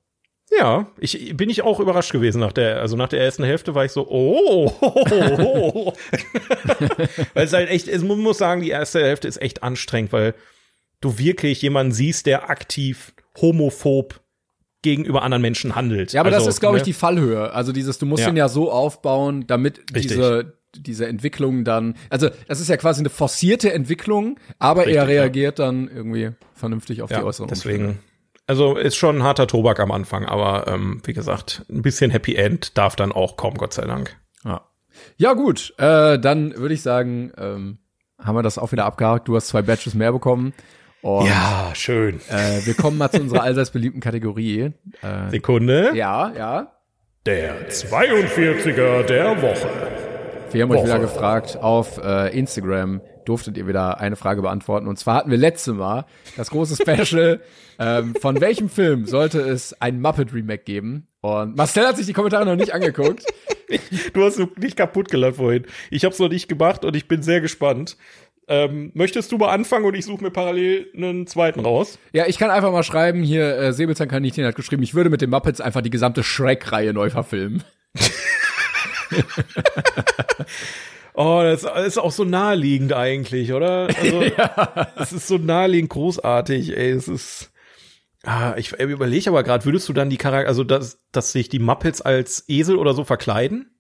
[0.51, 3.83] Ja, ich bin ich auch überrascht gewesen nach der, also nach der ersten Hälfte war
[3.83, 5.93] ich so, oh, oh.
[7.33, 10.35] weil es halt echt, es, muss sagen, die erste Hälfte ist echt anstrengend, weil
[11.01, 14.21] du wirklich jemanden siehst, der aktiv homophob
[14.81, 16.13] gegenüber anderen Menschen handelt.
[16.13, 16.85] Ja, aber also, das ist, glaube ich, ne?
[16.85, 17.51] die Fallhöhe.
[17.51, 18.29] Also dieses, du musst Ja.
[18.29, 20.11] ihn ja so aufbauen, damit Richtig.
[20.11, 24.95] diese diese Entwicklung dann, also das ist ja quasi eine forcierte Entwicklung, aber er Richtig,
[24.95, 25.03] ja.
[25.03, 27.99] reagiert dann irgendwie vernünftig auf die ja, äußeren deswegen.
[28.47, 32.35] Also ist schon ein harter Tobak am Anfang, aber ähm, wie gesagt, ein bisschen Happy
[32.35, 34.15] End darf dann auch kommen, Gott sei Dank.
[34.43, 34.61] Ja,
[35.17, 37.79] ja gut, äh, dann würde ich sagen, ähm,
[38.19, 39.27] haben wir das auch wieder abgehakt.
[39.27, 40.53] Du hast zwei Badges mehr bekommen.
[41.01, 42.19] Und Ja, schön.
[42.29, 44.71] äh, wir kommen mal zu unserer allseits beliebten Kategorie.
[45.01, 45.91] Äh, Sekunde.
[45.95, 46.71] ja, ja.
[47.25, 49.67] Der 42er der Woche.
[50.55, 54.87] Wir haben euch wieder gefragt auf äh, Instagram, durftet ihr wieder eine Frage beantworten.
[54.87, 56.05] Und zwar hatten wir letzte Mal
[56.37, 57.41] das große Special,
[57.79, 61.07] ähm, von welchem Film sollte es ein Muppet-Remake geben?
[61.19, 63.25] Und Marcel hat sich die Kommentare noch nicht angeguckt.
[64.13, 65.65] Du hast mich kaputt gelacht vorhin.
[65.89, 67.97] Ich habe es noch nicht gemacht und ich bin sehr gespannt.
[68.47, 71.97] Ähm, möchtest du mal anfangen und ich suche mir parallel einen zweiten raus?
[72.13, 75.31] Ja, ich kann einfach mal schreiben, hier, äh, Säbelzahnkaninchen hat geschrieben, ich würde mit den
[75.31, 77.63] Muppets einfach die gesamte Shrek-Reihe neu verfilmen.
[81.17, 83.87] Oh, das ist auch so naheliegend eigentlich, oder?
[83.87, 84.21] Also,
[85.01, 86.91] es ist so naheliegend großartig, ey.
[86.91, 87.51] Es ist.
[88.23, 91.59] Ah, ich überlege aber gerade, würdest du dann die Charakter, also dass, dass sich die
[91.59, 93.79] Muppets als Esel oder so verkleiden?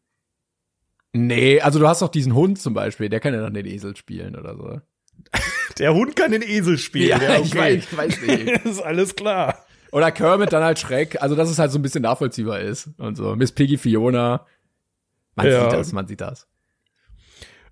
[1.13, 3.95] Nee, also du hast doch diesen Hund zum Beispiel, der kann ja dann den Esel
[3.97, 4.81] spielen oder so.
[5.79, 7.19] Der Hund kann den Esel spielen.
[7.43, 8.55] ich, weiß, ich weiß nicht.
[8.63, 9.65] Das ist alles klar.
[9.91, 13.15] Oder Kermit dann halt Schreck, also dass es halt so ein bisschen nachvollziehbar ist und
[13.15, 13.35] so.
[13.35, 14.45] Miss Piggy, Fiona.
[15.35, 15.63] Man Ja.
[15.69, 16.47] sieht das, man sieht das.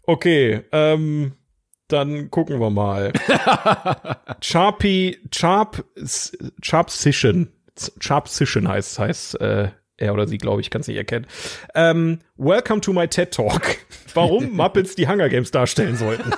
[0.05, 1.33] Okay, ähm,
[1.87, 3.13] dann gucken wir mal.
[4.41, 5.85] Charpy, Charp,
[6.61, 7.49] Charpsition.
[7.99, 11.25] Charpsition heißt, heißt, äh, er oder sie, glaube ich, kann es nicht erkennen.
[11.75, 13.77] Ähm, welcome to my TED Talk.
[14.13, 16.33] Warum Muppets die Hunger Games darstellen sollten.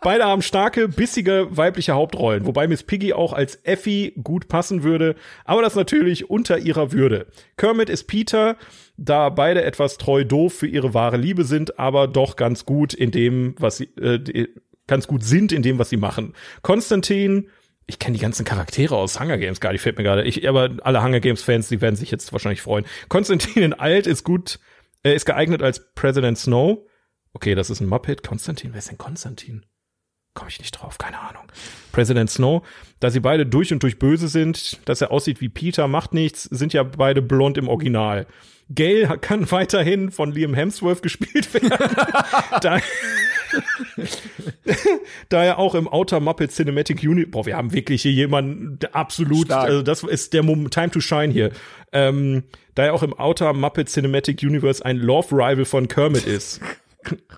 [0.00, 5.16] Beide haben starke, bissige weibliche Hauptrollen, wobei Miss Piggy auch als Effie gut passen würde,
[5.44, 7.26] aber das natürlich unter ihrer Würde.
[7.56, 8.56] Kermit ist Peter,
[8.98, 13.10] da beide etwas treu doof für ihre wahre Liebe sind, aber doch ganz gut in
[13.12, 14.48] dem, was sie, äh,
[14.86, 16.34] ganz gut sind in dem, was sie machen.
[16.62, 17.48] Konstantin,
[17.86, 20.24] ich kenne die ganzen Charaktere aus Hunger Games gar nicht, fällt mir gerade.
[20.24, 22.84] Ich, aber alle Hunger Games Fans, die werden sich jetzt wahrscheinlich freuen.
[23.08, 24.58] Konstantin in alt ist gut,
[25.04, 26.84] äh, ist geeignet als President Snow.
[27.32, 28.26] Okay, das ist ein Muppet.
[28.26, 29.64] Konstantin, wer ist denn Konstantin?
[30.34, 31.44] Komme ich nicht drauf, keine Ahnung.
[31.92, 32.66] President Snow,
[33.00, 36.44] da sie beide durch und durch böse sind, dass er aussieht wie Peter, macht nichts,
[36.44, 38.26] sind ja beide blond im Original.
[38.70, 41.70] Gail kann weiterhin von Liam Hemsworth gespielt werden.
[42.60, 42.78] da,
[45.28, 48.94] da er auch im Outer Muppet Cinematic Unit, boah, wir haben wirklich hier jemanden der
[48.94, 49.68] absolut, Stark.
[49.68, 51.50] also das ist der Moment, Time to Shine hier.
[51.92, 52.44] Ähm,
[52.74, 56.60] da er auch im Outer Muppet Cinematic Universe ein Love Rival von Kermit ist.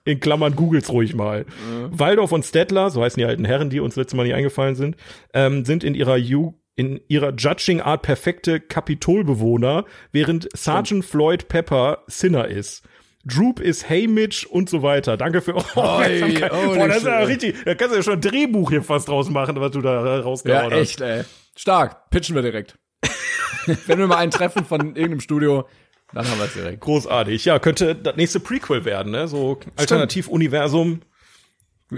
[0.05, 1.47] In Klammern googles ruhig mal.
[1.91, 4.97] Waldorf und Stettler, so heißen die alten Herren, die uns letztes Mal nicht eingefallen sind,
[5.33, 12.03] ähm, sind in ihrer Ju in ihrer Judging Art perfekte Kapitolbewohner, während Sergeant Floyd Pepper
[12.07, 12.83] Sinner ist.
[13.27, 15.19] Droop ist Hey Mitch und so weiter.
[15.19, 16.53] Danke für eure Aufmerksamkeit.
[16.53, 17.57] holy Boah, das ist ja richtig.
[17.67, 20.09] Da kannst du ja schon ein Drehbuch hier fast draus machen, was du da äh,
[20.17, 20.81] Ja, rausgehauen hast.
[20.81, 21.25] echt, ey.
[21.55, 22.09] Stark.
[22.09, 22.79] Pitchen wir direkt.
[23.87, 25.69] Wenn wir mal einen treffen von irgendeinem Studio,
[26.15, 26.81] dann haben wir es direkt.
[26.81, 27.45] Großartig.
[27.45, 29.29] Ja, könnte das nächste Prequel werden, ne?
[29.29, 31.03] So Alternativuniversum.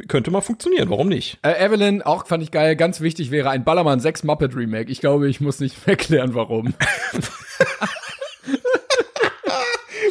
[0.09, 1.38] Könnte mal funktionieren, warum nicht?
[1.43, 4.90] Äh, Evelyn, auch fand ich geil, ganz wichtig wäre ein Ballermann 6 Muppet Remake.
[4.90, 6.74] Ich glaube, ich muss nicht erklären, warum.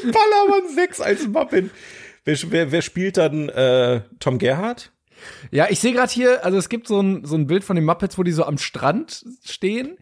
[0.03, 1.71] Ballermann 6 als Muppet.
[2.25, 4.91] Wer, wer, wer spielt dann äh, Tom Gerhardt?
[5.51, 7.85] Ja, ich sehe gerade hier, also es gibt so ein, so ein Bild von den
[7.85, 9.97] Muppets, wo die so am Strand stehen.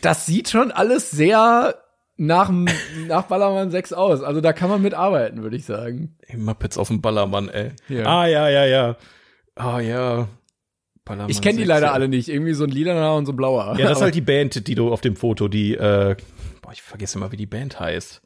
[0.00, 1.76] Das sieht schon alles sehr
[2.16, 2.50] nach,
[3.08, 4.22] nach Ballermann 6 aus.
[4.22, 6.16] Also da kann man mitarbeiten, würde ich sagen.
[6.26, 7.72] Ey, Muppets auf dem Ballermann, ey.
[7.88, 8.06] Ja.
[8.06, 8.96] Ah, ja, ja, ja.
[9.56, 10.28] Ah, ja.
[11.04, 12.28] Ballermann Ich kenne die 6, leider alle nicht.
[12.28, 13.76] Irgendwie so ein Liederner und so ein blauer.
[13.78, 16.16] Ja, das ist halt die Band, die du auf dem Foto, die, äh,
[16.62, 18.22] boah, ich vergesse immer, wie die Band heißt.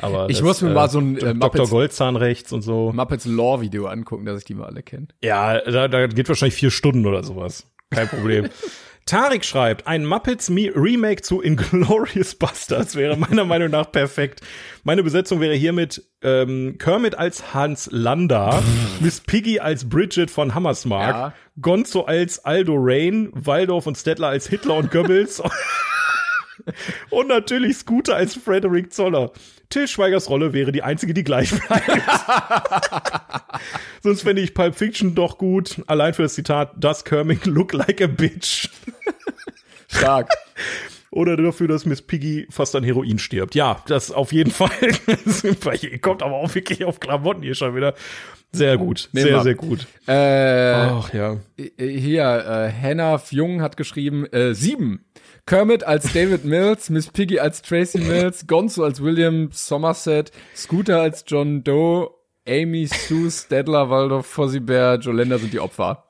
[0.00, 1.34] Aber Ich das, muss mir mal so ein, äh, Dr.
[1.34, 2.92] Muppets- Goldzahn rechts und so.
[2.94, 5.08] Muppets Lore Video angucken, dass ich die mal alle kenne.
[5.22, 7.66] Ja, da, da geht wahrscheinlich vier Stunden oder sowas.
[7.90, 8.48] Kein Problem.
[9.06, 14.40] Tarik schreibt, ein Muppets Me Remake zu Inglorious Bastards wäre meiner Meinung nach perfekt.
[14.84, 18.62] Meine Besetzung wäre hiermit ähm, Kermit als Hans Landa,
[19.00, 21.34] Miss Piggy als Bridget von Hammersmark, Ja.
[21.60, 25.42] Gonzo als Aldo Rain, Waldorf und Stettler als Hitler und Goebbels
[27.10, 29.32] und natürlich Scooter als Frederick Zoller.
[29.72, 31.90] Till Schweigers Rolle wäre die einzige, die gleich bleibt.
[34.02, 35.82] Sonst fände ich Pulp Fiction doch gut.
[35.86, 38.68] Allein für das Zitat, does Kermit look like a bitch?
[39.88, 40.28] Stark.
[41.10, 43.54] Oder dafür, dass Miss Piggy fast an Heroin stirbt.
[43.54, 44.70] Ja, das auf jeden Fall.
[45.80, 47.94] Ihr kommt aber auch wirklich auf Klamotten hier schon wieder.
[48.52, 49.08] Sehr gut.
[49.12, 49.42] Nehmen sehr, wir.
[49.42, 49.86] sehr gut.
[50.06, 51.38] äh, Ach ja.
[51.78, 55.04] hier, äh, Hannah Jung hat geschrieben, äh, sieben.
[55.46, 61.24] Kermit als David Mills, Miss Piggy als Tracy Mills, Gonzo als William Somerset, Scooter als
[61.26, 62.10] John Doe,
[62.46, 66.04] Amy Sue, Stedler, Waldorf, Fozzie Bear, Jolenda sind die Opfer.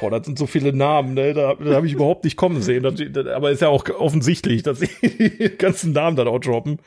[0.00, 1.34] Boah, das sind so viele Namen, ne?
[1.34, 2.82] Da, da habe ich überhaupt nicht kommen sehen.
[2.82, 6.78] Das, das, aber ist ja auch offensichtlich, dass sie die ganzen Namen dann auch droppen.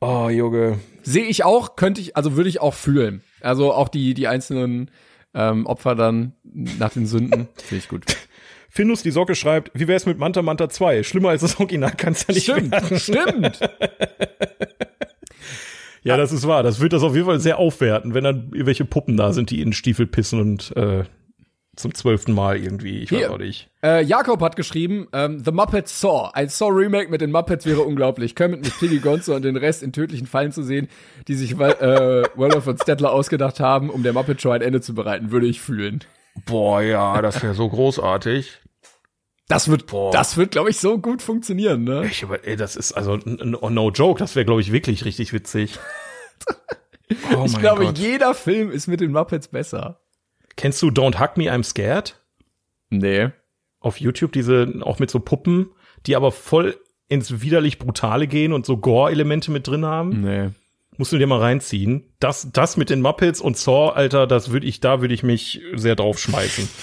[0.00, 0.80] Oh, Junge.
[1.02, 3.22] Sehe ich auch, könnte ich, also würde ich auch fühlen.
[3.40, 4.90] Also auch die, die einzelnen
[5.34, 7.48] ähm, Opfer dann nach den Sünden.
[7.56, 8.04] Finde ich gut.
[8.74, 11.04] Findus die Socke schreibt, wie wär's mit Manta Manta 2?
[11.04, 12.72] Schlimmer als das Original kann's ja nicht werden.
[12.98, 13.60] Stimmt, stimmt.
[16.06, 16.62] Ja, das ist wahr.
[16.62, 19.62] Das wird das auf jeden Fall sehr aufwerten, wenn dann irgendwelche Puppen da sind, die
[19.62, 21.04] in den Stiefel pissen und äh,
[21.76, 22.98] zum zwölften Mal irgendwie.
[22.98, 23.32] Ich weiß Hier.
[23.32, 23.70] auch nicht.
[23.82, 26.28] Äh, Jakob hat geschrieben, ähm, The Muppets Saw.
[26.34, 28.34] Ein Saw-Remake mit den Muppets wäre unglaublich.
[28.34, 30.88] Kermit mit Piggy Gonzo und den Rest in tödlichen Fallen zu sehen,
[31.26, 34.94] die sich äh, Wolof und Stettler ausgedacht haben, um der Muppet Show ein Ende zu
[34.94, 36.00] bereiten, würde ich fühlen.
[36.44, 38.58] Boah, ja, das wäre so großartig.
[39.48, 40.10] Das wird, Boah.
[40.10, 42.06] das wird, glaube ich, so gut funktionieren, ne?
[42.06, 44.18] Ich über, ey, das ist also n- no joke.
[44.18, 45.78] Das wäre, glaube ich, wirklich richtig witzig.
[47.36, 47.98] Oh Ich glaube, Gott.
[47.98, 50.00] jeder Film ist mit den Muppets besser.
[50.56, 52.18] Kennst du Don't Hug Me, I'm Scared?
[52.88, 53.28] Nee.
[53.78, 55.70] Auf YouTube diese auch mit so Puppen,
[56.06, 60.22] die aber voll ins widerlich Brutale gehen und so Gore-Elemente mit drin haben.
[60.22, 60.50] Nee.
[60.96, 62.14] Musst du dir mal reinziehen.
[62.20, 65.60] Das, das mit den Muppets und Saw, Alter, das würde ich, da würde ich mich
[65.74, 66.68] sehr drauf schmeißen.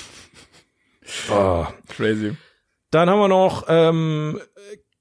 [1.29, 1.73] Ah.
[1.89, 2.37] Crazy.
[2.91, 4.39] Dann haben wir noch ähm,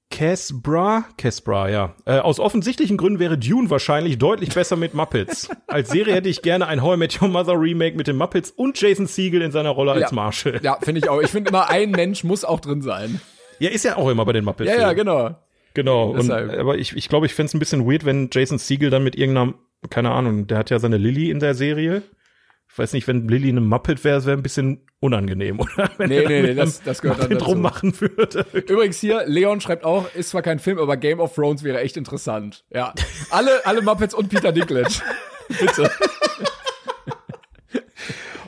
[0.09, 1.95] Casbra, Casbra, ja.
[2.05, 5.49] Äh, aus offensichtlichen Gründen wäre Dune wahrscheinlich deutlich besser mit Muppets.
[5.67, 8.51] Als Serie hätte ich gerne ein How I Met Your Mother Remake mit den Muppets
[8.51, 10.15] und Jason Segel in seiner Rolle als Ja.
[10.15, 10.59] Marshall.
[10.63, 11.21] Ja, finde ich auch.
[11.21, 13.21] Ich finde immer, ein Mensch muss auch drin sein.
[13.59, 14.69] Ja, ist ja auch immer bei den Muppets.
[14.69, 15.35] Ja, ja, genau.
[15.73, 16.09] Genau.
[16.09, 19.15] Und, aber ich, ich glaube, ich fänd's ein bisschen weird, wenn Jason Segel dann mit
[19.15, 19.53] irgendeiner,
[19.89, 22.03] keine Ahnung, der hat ja seine Lilly in der Serie.
[22.73, 25.89] Ich weiß nicht, wenn Lilly eine Muppet wäre, wäre ein bisschen unangenehm, oder?
[25.97, 27.51] Wenn Nee, nee, nee, das- das gehört dann Muppet dazu.
[27.51, 28.45] rummachen würde.
[28.53, 31.97] Übrigens hier, Leon schreibt auch, ist zwar kein Film, aber Game of Thrones wäre echt
[31.97, 32.63] interessant.
[32.69, 32.93] Ja.
[33.29, 35.01] Alle, alle Muppets und Peter Dinklage.
[35.59, 35.89] Bitte.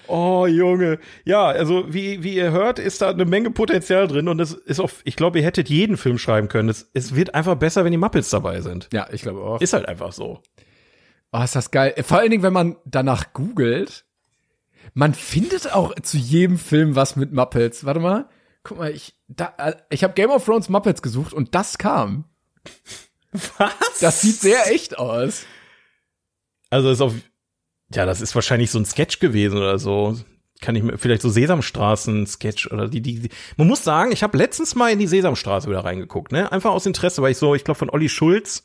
[0.07, 0.99] Oh, Junge.
[1.25, 4.79] Ja, also wie, wie ihr hört, ist da eine Menge Potenzial drin und es ist
[4.79, 6.69] auch, ich glaube, ihr hättet jeden Film schreiben können.
[6.69, 8.89] Es, es wird einfach besser, wenn die Muppets dabei sind.
[8.93, 9.59] Ja, ich glaube auch.
[9.61, 10.41] Ist halt einfach so.
[11.31, 11.95] Oh, ist das geil.
[12.03, 14.02] Vor allen Dingen, wenn man danach googelt,
[14.93, 17.85] man findet auch zu jedem Film was mit Muppets.
[17.85, 18.29] Warte mal.
[18.63, 22.25] Guck mal, ich, da, äh, ich habe Game of Thrones Muppets gesucht und das kam.
[23.57, 23.99] Was?
[23.99, 25.45] Das sieht sehr echt aus.
[26.69, 27.13] Also ist auf,
[27.93, 30.17] ja, das ist wahrscheinlich so ein Sketch gewesen oder so.
[30.61, 33.29] Kann ich mir, vielleicht so Sesamstraßen-Sketch oder die, die, die.
[33.57, 36.51] Man muss sagen, ich habe letztens mal in die Sesamstraße wieder reingeguckt, ne?
[36.51, 38.63] Einfach aus Interesse, weil ich so, ich glaube von Olli Schulz,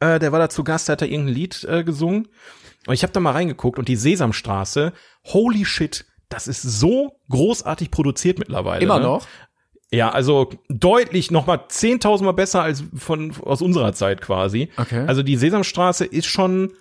[0.00, 2.28] äh, der war da zu Gast, der hat da irgendein Lied äh, gesungen.
[2.86, 4.92] Und ich habe da mal reingeguckt und die Sesamstraße,
[5.24, 8.82] holy shit, das ist so großartig produziert mittlerweile.
[8.82, 9.04] Immer ne?
[9.04, 9.26] noch.
[9.92, 14.70] Ja, also deutlich noch mal 10.000 Mal besser als von aus unserer Zeit quasi.
[14.76, 15.04] Okay.
[15.06, 16.72] Also die Sesamstraße ist schon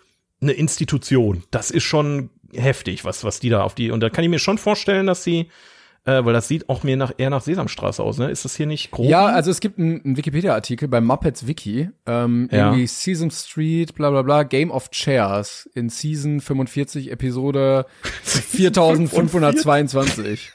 [0.42, 1.44] eine Institution.
[1.50, 4.40] Das ist schon heftig, was was die da auf die und da kann ich mir
[4.40, 5.50] schon vorstellen, dass sie
[6.06, 8.30] äh, weil das sieht auch mir nach eher nach Sesamstraße aus, ne?
[8.32, 9.08] Ist das hier nicht grob?
[9.10, 12.68] Ja, also es gibt einen, einen Wikipedia-Artikel bei Muppets Wiki, ähm, Ja.
[12.68, 17.86] irgendwie Sesame Street, bla bla bla, Game of Chairs in Season 45, Episode
[18.24, 20.52] 4522.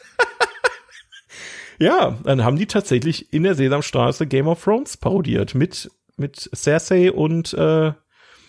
[1.78, 7.10] ja, dann haben die tatsächlich in der Sesamstraße Game of Thrones parodiert mit mit Cersei
[7.10, 7.92] und äh,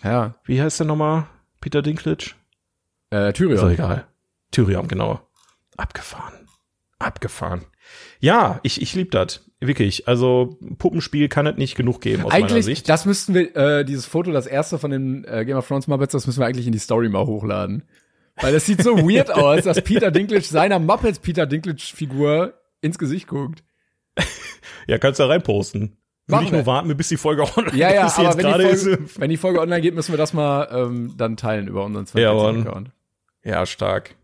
[0.04, 1.26] ja, wie heißt der nochmal?
[1.60, 2.32] Peter Dinklage?
[3.12, 3.70] äh, Ist doch Tyrion.
[3.72, 4.06] egal.
[4.52, 5.20] Tyrion, genau.
[5.76, 6.45] Abgefahren.
[6.98, 7.62] Abgefahren.
[8.20, 9.44] Ja, ich, ich lieb das.
[9.60, 10.06] Wirklich.
[10.08, 12.88] Also, Puppenspiel kann es nicht genug geben aus meiner Eigentlich, Sicht.
[12.88, 16.12] das müssten wir, äh, dieses Foto, das erste von den äh, Game of Thrones Muppets,
[16.12, 17.84] das müssen wir eigentlich in die Story mal hochladen.
[18.36, 22.98] Weil das sieht so weird aus, dass Peter Dinklage seiner Muppets Peter Dinklage Figur ins
[22.98, 23.62] Gesicht guckt.
[24.88, 25.96] Ja, kannst du da reinposten.
[26.28, 26.66] Machen ich nur wir.
[26.66, 29.20] warten, bis die Folge online Ja, ja, sie aber wenn die, Folge, ist.
[29.20, 32.30] wenn die Folge online geht, müssen wir das mal ähm, dann teilen über unseren Ja,
[32.32, 32.66] 42 Mann.
[32.68, 32.90] Account.
[33.42, 34.14] Ja, stark.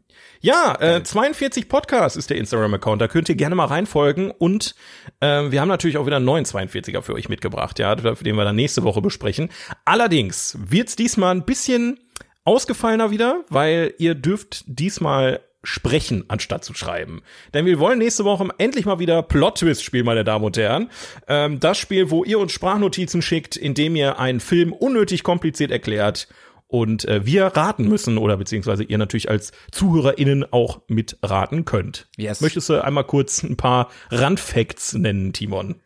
[0.44, 3.00] Ja, äh, 42 Podcast ist der Instagram-Account.
[3.00, 4.32] Da könnt ihr gerne mal reinfolgen.
[4.32, 4.74] Und
[5.20, 8.44] äh, wir haben natürlich auch wieder einen neuen 42er für euch mitgebracht, ja, den wir
[8.44, 9.50] dann nächste Woche besprechen.
[9.84, 12.00] Allerdings wird's diesmal ein bisschen
[12.44, 17.22] ausgefallener wieder, weil ihr dürft diesmal sprechen, anstatt zu schreiben.
[17.54, 20.90] Denn wir wollen nächste Woche endlich mal wieder Plot-Twist spielen, meine Damen und Herren.
[21.28, 26.26] Ähm, das Spiel, wo ihr uns Sprachnotizen schickt, indem ihr einen Film unnötig kompliziert erklärt
[26.72, 32.08] und äh, wir raten müssen oder beziehungsweise ihr natürlich als ZuhörerInnen auch mitraten könnt.
[32.16, 32.40] Yes.
[32.40, 35.82] Möchtest du einmal kurz ein paar Randfacts nennen, Timon?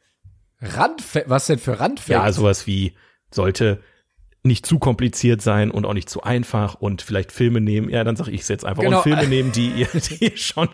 [0.61, 2.09] Randfa was denn für Randfacts?
[2.09, 2.95] Ja, sowas wie
[3.33, 3.83] sollte
[4.47, 7.89] nicht zu kompliziert sein und auch nicht zu einfach und vielleicht Filme nehmen.
[7.91, 8.99] Ja, dann sag ich jetzt einfach Genau.
[8.99, 10.69] und Filme nehmen, die ihr die ihr schon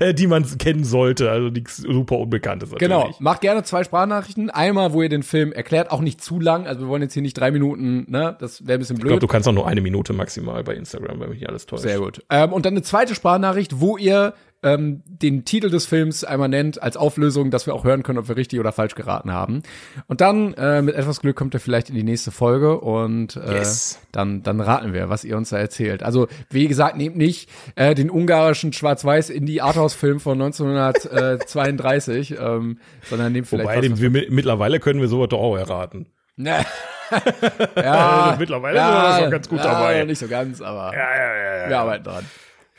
[0.00, 2.88] äh, die man kennen sollte, also nichts super unbekanntes natürlich.
[2.90, 4.50] Genau, macht gerne zwei Sprachnachrichten.
[4.50, 6.66] Einmal, wo ihr den Film erklärt, auch nicht zu lang.
[6.66, 8.36] Also wir wollen jetzt hier nicht drei Minuten, ne?
[8.40, 9.10] Das wäre ein bisschen Ich blöd.
[9.10, 11.82] glaube, du kannst auch nur eine Minute maximal bei Instagram, wenn mich alles täuscht.
[11.82, 12.24] Sehr gut.
[12.30, 16.82] Ähm, und dann eine zweite Sprachnachricht, wo ihr ähm, den Titel des Films einmal nennt
[16.82, 19.62] als Auflösung, dass wir auch hören können, ob wir richtig oder falsch geraten haben.
[20.06, 23.54] Und dann äh, mit etwas Glück kommt ihr vielleicht in die nächste Folge und äh,
[23.58, 24.00] Yes.
[24.12, 26.02] dann dann raten wir, was ihr uns da erzählt.
[26.02, 33.32] Also wie gesagt, nehmt nicht äh, den ungarischen Schwarz-Weiß Indie Arthouse-Film von 1932, ähm, sondern
[33.32, 36.06] nehmt vielleicht Wobei, was wir, mi- mittlerweile können wir sowas doch auch erraten.
[36.38, 36.64] Ja,
[38.30, 39.98] Also mittlerweile sind wir schon ganz gut dabei.
[39.98, 42.24] Ja, nicht so ganz, aber Ja, ja, ja, wir arbeiten dran.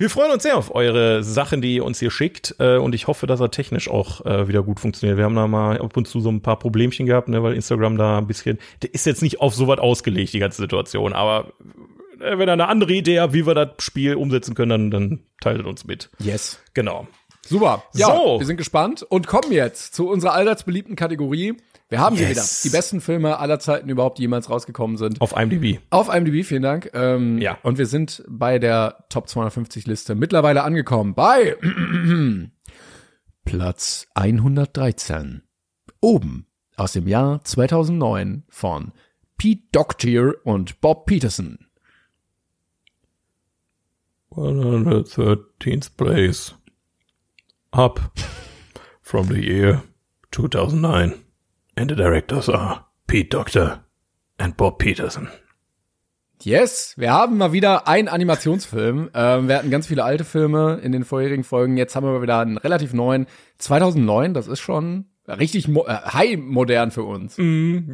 [0.04, 2.56] Wir freuen uns sehr auf eure Sachen, die ihr uns hier schickt.
[2.60, 5.18] Äh, und ich hoffe, dass er technisch auch äh, wieder gut funktioniert.
[5.18, 7.97] Wir haben da mal ab und zu so ein paar Problemchen gehabt, ne, weil Instagram
[7.97, 11.14] da ein bisschen, der ist jetzt nicht auf sowas ausgelegt, die ganze Situation.
[11.14, 11.54] Aber
[12.20, 15.20] äh, wenn er eine andere Idee hat, wie wir das Spiel umsetzen können, dann, dann
[15.39, 16.10] teilt uns mit.
[16.20, 16.60] Yes.
[16.74, 17.08] Genau.
[17.45, 17.84] Super.
[17.93, 18.39] Ja, So.
[18.41, 21.56] wir sind gespannt und kommen jetzt zu unserer allseits beliebten Kategorie.
[21.94, 22.32] Wir haben sie Yes.
[22.64, 22.72] wieder.
[22.72, 25.22] Die besten Filme aller Zeiten überhaupt, die jemals rausgekommen sind.
[25.22, 25.80] Auf IMDb.
[25.91, 26.89] Auf IMDb, vielen Dank.
[26.96, 27.60] Ähm, Ja.
[27.62, 31.14] Und wir sind bei der Top 250 Liste mittlerweile angekommen.
[31.14, 31.56] Bei
[33.46, 35.44] Platz 113.
[36.02, 38.91] Oben aus dem Jahr 2009 von
[39.38, 41.68] Pete Doctier und Bob Peterson.
[44.32, 46.56] 113th place.
[47.72, 48.02] Up
[49.04, 49.84] from the year
[50.32, 51.23] 2009.
[51.76, 53.84] And the directors are Pete Doctor
[54.38, 55.28] and Bob Peterson.
[56.42, 59.10] Yes, wir haben mal wieder einen Animationsfilm.
[59.14, 61.78] Ähm, wir hatten ganz viele alte Filme in den vorherigen Folgen.
[61.78, 63.28] Jetzt haben wir mal wieder einen relativ neuen.
[63.60, 67.38] 2009, das ist schon richtig mo äh, high modern für uns.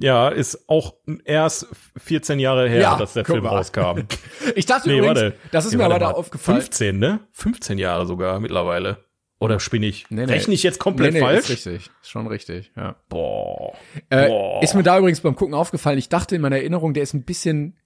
[0.02, 1.68] Ja, ist auch erst
[1.98, 3.50] 14 Jahre her, Ja, dass der Film mal.
[3.58, 4.00] rauskam.
[4.56, 5.36] Ich dachte Nee, übrigens, warte.
[5.52, 6.62] das ist Nee, mir aber da aufgefallen.
[6.62, 7.20] 15, ne?
[7.34, 8.98] 15 Jahre sogar mittlerweile.
[9.40, 10.06] Oder spinne ich?
[10.10, 10.34] Nee, nee.
[10.34, 11.50] Rechne ich jetzt komplett nee, nee, falsch?
[11.50, 12.96] Ist richtig, ist schon richtig, ja.
[13.08, 13.74] Boah.
[14.10, 14.62] Äh, Boah.
[14.62, 17.24] ist mir da übrigens beim Gucken aufgefallen, ich dachte in meiner Erinnerung, der ist ein
[17.24, 17.78] bisschen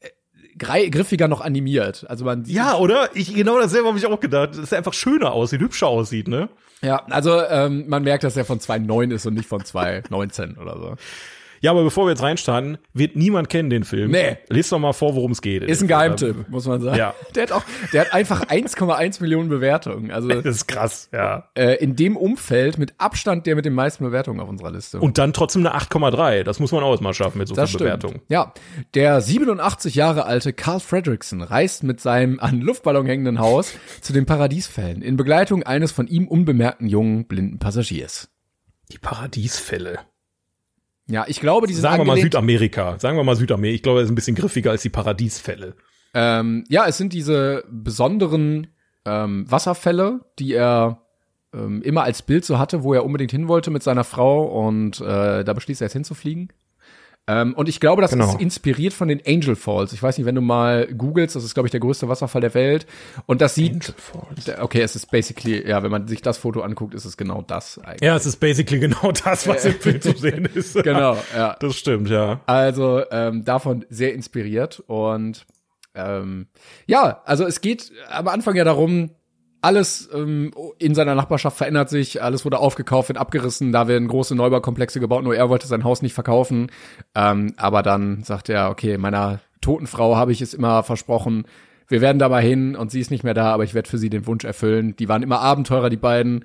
[0.00, 2.04] äh, griffiger noch animiert.
[2.08, 3.08] Also man Ja, oder?
[3.14, 4.58] Ich, genau dasselbe habe ich auch gedacht.
[4.58, 6.50] Dass er einfach schöner aussieht, hübscher aussieht, ne?
[6.82, 10.76] ja, also ähm, man merkt, dass er von 2.9 ist und nicht von 2.19 oder
[10.76, 10.96] so.
[11.60, 14.10] Ja, aber bevor wir jetzt reinstarten, wird niemand kennen den Film.
[14.10, 14.38] Nee.
[14.48, 15.62] Lest doch mal vor, worum es geht.
[15.62, 16.96] Ist ein Geheimtipp, muss man sagen.
[16.96, 17.14] Ja.
[17.34, 20.10] Der hat auch, der hat einfach 1,1 Millionen Bewertungen.
[20.10, 21.48] Also Das ist krass, ja.
[21.54, 25.00] äh, in dem Umfeld mit Abstand der mit den meisten Bewertungen auf unserer Liste.
[25.00, 26.42] Und dann trotzdem eine 8,3.
[26.42, 28.00] Das muss man auch mal schaffen mit so das viel stimmt.
[28.00, 28.22] Bewertung.
[28.28, 28.52] Ja,
[28.94, 34.26] der 87 Jahre alte Carl Fredrickson reist mit seinem an Luftballon hängenden Haus zu den
[34.26, 38.28] Paradiesfällen in Begleitung eines von ihm unbemerkten jungen blinden Passagiers.
[38.92, 40.00] Die Paradiesfälle.
[41.10, 42.98] Ja, ich glaube, die sind Sagen wir mal Südamerika.
[42.98, 43.74] Sagen wir mal Südamerika.
[43.74, 45.74] Ich glaube, das ist ein bisschen griffiger als die Paradiesfälle.
[46.14, 48.68] ähm, ja, es sind diese besonderen
[49.04, 51.02] ähm, Wasserfälle, die er
[51.52, 55.00] ähm, immer als Bild so hatte, wo er unbedingt hin wollte mit seiner Frau und
[55.00, 56.52] äh, da beschließt er jetzt hinzufliegen.
[57.30, 58.32] Ähm, und ich glaube, das Genau.
[58.32, 59.92] ist inspiriert von den Angel Falls.
[59.92, 62.54] Ich weiß nicht, wenn du mal googelst, das ist, glaube ich, der größte Wasserfall der
[62.54, 62.86] Welt.
[63.26, 63.94] Und das sieht,
[64.60, 67.78] okay, es ist basically, ja, wenn man sich das Foto anguckt, ist es genau das
[67.78, 68.02] eigentlich.
[68.02, 70.74] Ja, es ist basically genau das, was im Film zu sehen ist.
[70.82, 71.56] Genau, ja.
[71.60, 72.40] Das stimmt, ja.
[72.46, 75.46] Also ähm, davon sehr inspiriert und
[75.94, 76.46] ähm,
[76.86, 79.10] ja, also es geht am Anfang ja darum,
[79.62, 84.34] alles ähm, in seiner Nachbarschaft verändert sich, alles wurde aufgekauft, wird abgerissen, da werden große
[84.34, 86.70] Neubaukomplexe gebaut, nur er wollte sein Haus nicht verkaufen.
[87.14, 91.44] Ähm, aber dann sagt er, okay, meiner toten Frau habe ich es immer versprochen,
[91.90, 93.98] wir werden da mal hin und sie ist nicht mehr da, aber ich werde für
[93.98, 94.94] sie den Wunsch erfüllen.
[94.96, 96.44] Die waren immer Abenteurer, die beiden.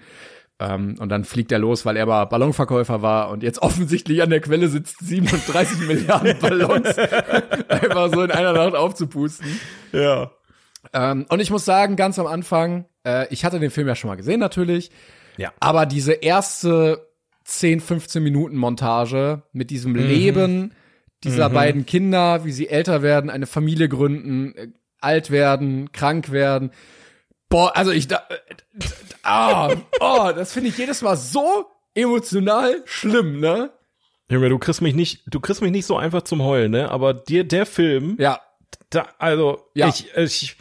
[0.58, 4.32] Ähm, und dann fliegt er los, weil er aber Ballonverkäufer war und jetzt offensichtlich an
[4.32, 6.98] der Quelle sitzt, 37 Milliarden Ballons
[7.70, 9.60] einfach so in einer Nacht aufzupusten.
[9.92, 10.32] Ja.
[10.94, 14.10] Ähm, und ich muss sagen, ganz am Anfang, äh, ich hatte den Film ja schon
[14.10, 14.92] mal gesehen natürlich,
[15.38, 15.52] Ja.
[15.60, 17.08] aber diese erste
[17.44, 20.00] 10, 15 Minuten Montage mit diesem Mhm.
[20.08, 20.74] Leben
[21.24, 24.68] dieser beiden Kinder, wie sie älter werden, eine Familie gründen, äh,
[25.02, 26.72] alt werden, krank werden.
[27.50, 28.84] Boah, also ich da, äh,
[29.24, 33.72] ah, oh, das finde ich jedes Mal so emotional schlimm, ne?
[34.30, 36.90] Junge, du kriegst mich nicht, du kriegst mich nicht so einfach zum Heulen, ne?
[36.90, 38.40] Aber dir, der Film, Ja,
[38.90, 39.88] da, also, Ja.
[39.88, 40.58] ich, ich,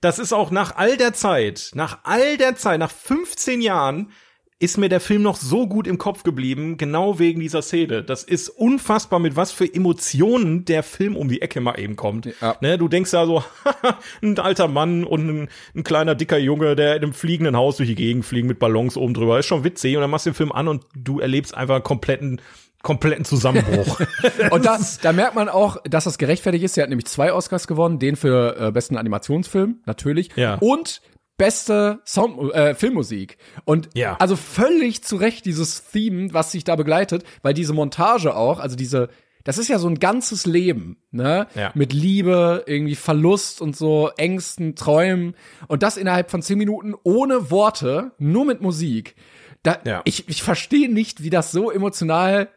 [0.00, 4.12] das ist auch nach all der Zeit, nach all der Zeit, nach 15 Jahren,
[4.58, 8.02] ist mir der Film noch so gut im Kopf geblieben, genau wegen dieser Szene.
[8.02, 12.26] Das ist unfassbar, mit was für Emotionen der Film um die Ecke mal eben kommt.
[12.40, 12.56] Ja.
[12.62, 13.44] Ne, du denkst da so,
[14.22, 17.90] ein alter Mann und ein, ein kleiner dicker Junge, der in einem fliegenden Haus durch
[17.90, 19.38] die Gegend fliegt mit Ballons oben drüber.
[19.38, 19.94] Ist schon witzig.
[19.94, 22.40] Und dann machst du den Film an und du erlebst einfach einen kompletten,
[22.86, 24.00] kompletten Zusammenbruch.
[24.50, 26.78] Und da, da merkt man auch, dass das gerechtfertigt ist.
[26.78, 30.30] Er hat nämlich zwei Oscars gewonnen, den für äh, besten Animationsfilm, natürlich.
[30.36, 30.54] Ja.
[30.60, 31.02] Und
[31.36, 33.38] beste Sound, äh, Filmmusik.
[33.64, 34.16] Und Ja.
[34.20, 38.76] also völlig zu Recht dieses Theme, was sich da begleitet, weil diese Montage auch, also
[38.76, 39.08] diese,
[39.44, 41.46] das ist ja so ein ganzes Leben, ne?
[41.54, 41.72] Ja.
[41.74, 45.34] Mit Liebe, irgendwie Verlust und so, Ängsten, Träumen.
[45.68, 49.14] Und das innerhalb von zehn Minuten ohne Worte, nur mit Musik.
[49.62, 50.00] Da, Ja.
[50.04, 52.48] ich, ich verstehe nicht, wie das so emotional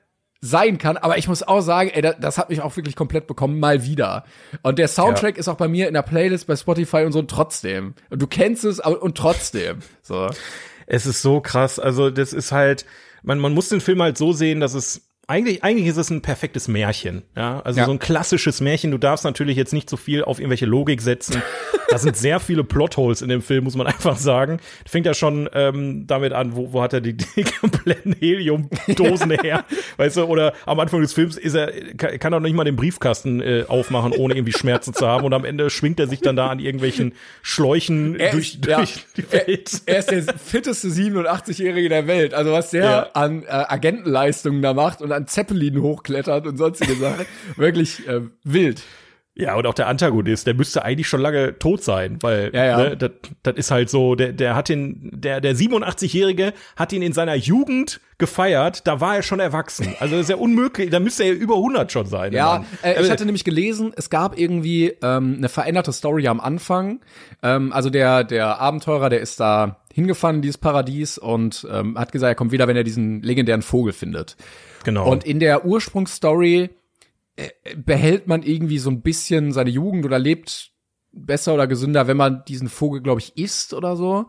[0.42, 3.28] sein kann, aber ich muss auch sagen, ey, das, das hat mich auch wirklich komplett
[3.28, 4.24] bekommen, mal wieder.
[4.62, 7.30] Und der Soundtrack ist auch bei mir in der Playlist bei Spotify und so und
[7.30, 7.94] trotzdem.
[8.10, 9.80] Und du kennst es aber- und trotzdem.
[10.02, 10.30] So.
[10.88, 11.78] Es ist so krass.
[11.78, 12.86] Also, das ist halt,
[13.22, 16.21] man, man muss den Film halt so sehen, dass es eigentlich, eigentlich ist es ein
[16.21, 17.21] perfektes Märchen.
[17.38, 17.86] Ja, also Ja.
[17.86, 18.91] so ein klassisches Märchen.
[18.91, 21.41] Du darfst natürlich jetzt nicht so viel auf irgendwelche Logik setzen.
[21.89, 24.59] Da sind sehr viele Plotholes in dem Film, muss man einfach sagen.
[24.86, 29.65] Fängt ja schon ähm, damit an, wo, wo hat er die, die kompletten Heliumdosen her?
[29.97, 32.75] Weißt du, oder am Anfang des Films ist er, kann, er noch nicht mal den
[32.75, 35.23] Briefkasten äh, aufmachen, ohne irgendwie Schmerzen zu haben.
[35.25, 38.77] Und am Ende schwingt er sich dann da an irgendwelchen Schläuchen Er durch, ist- ja.
[38.77, 39.82] durch die Welt.
[39.86, 42.34] Er ist der fitteste 87-Jährige der Welt.
[42.34, 43.09] Also was der Ja.
[43.13, 47.26] an äh, Agentenleistungen da macht und an Zeppelin hochklettert und sonstige Sachen.
[47.55, 48.82] Wirklich äh, wild.
[49.39, 52.78] Ja, und auch der Antagonist, der müsste eigentlich schon lange tot sein, weil Ja, ja.
[52.78, 53.11] Ne, das,
[53.41, 57.36] das ist halt so, der, der hat den, der, der 87-Jährige hat ihn in seiner
[57.36, 59.95] Jugend gefeiert, da war er schon erwachsen.
[60.01, 62.34] Also das ist ja unmöglich, da müsste er über 100 schon sein.
[62.34, 66.41] Ja, äh, ich Also, hatte nämlich gelesen, es gab irgendwie ähm, eine veränderte Story am
[66.41, 66.99] Anfang.
[67.41, 72.11] Ähm, also der der Abenteurer, der ist da hingefahren in dieses Paradies und ähm, hat
[72.11, 74.36] gesagt, er kommt wieder, wenn er diesen legendären Vogel findet.
[74.84, 75.09] Genau.
[75.09, 76.69] Und in der Ursprungsstory
[77.36, 80.71] äh, behält man irgendwie so ein bisschen seine Jugend oder lebt
[81.11, 84.27] besser oder gesünder, wenn man diesen Vogel, glaube ich, isst oder so.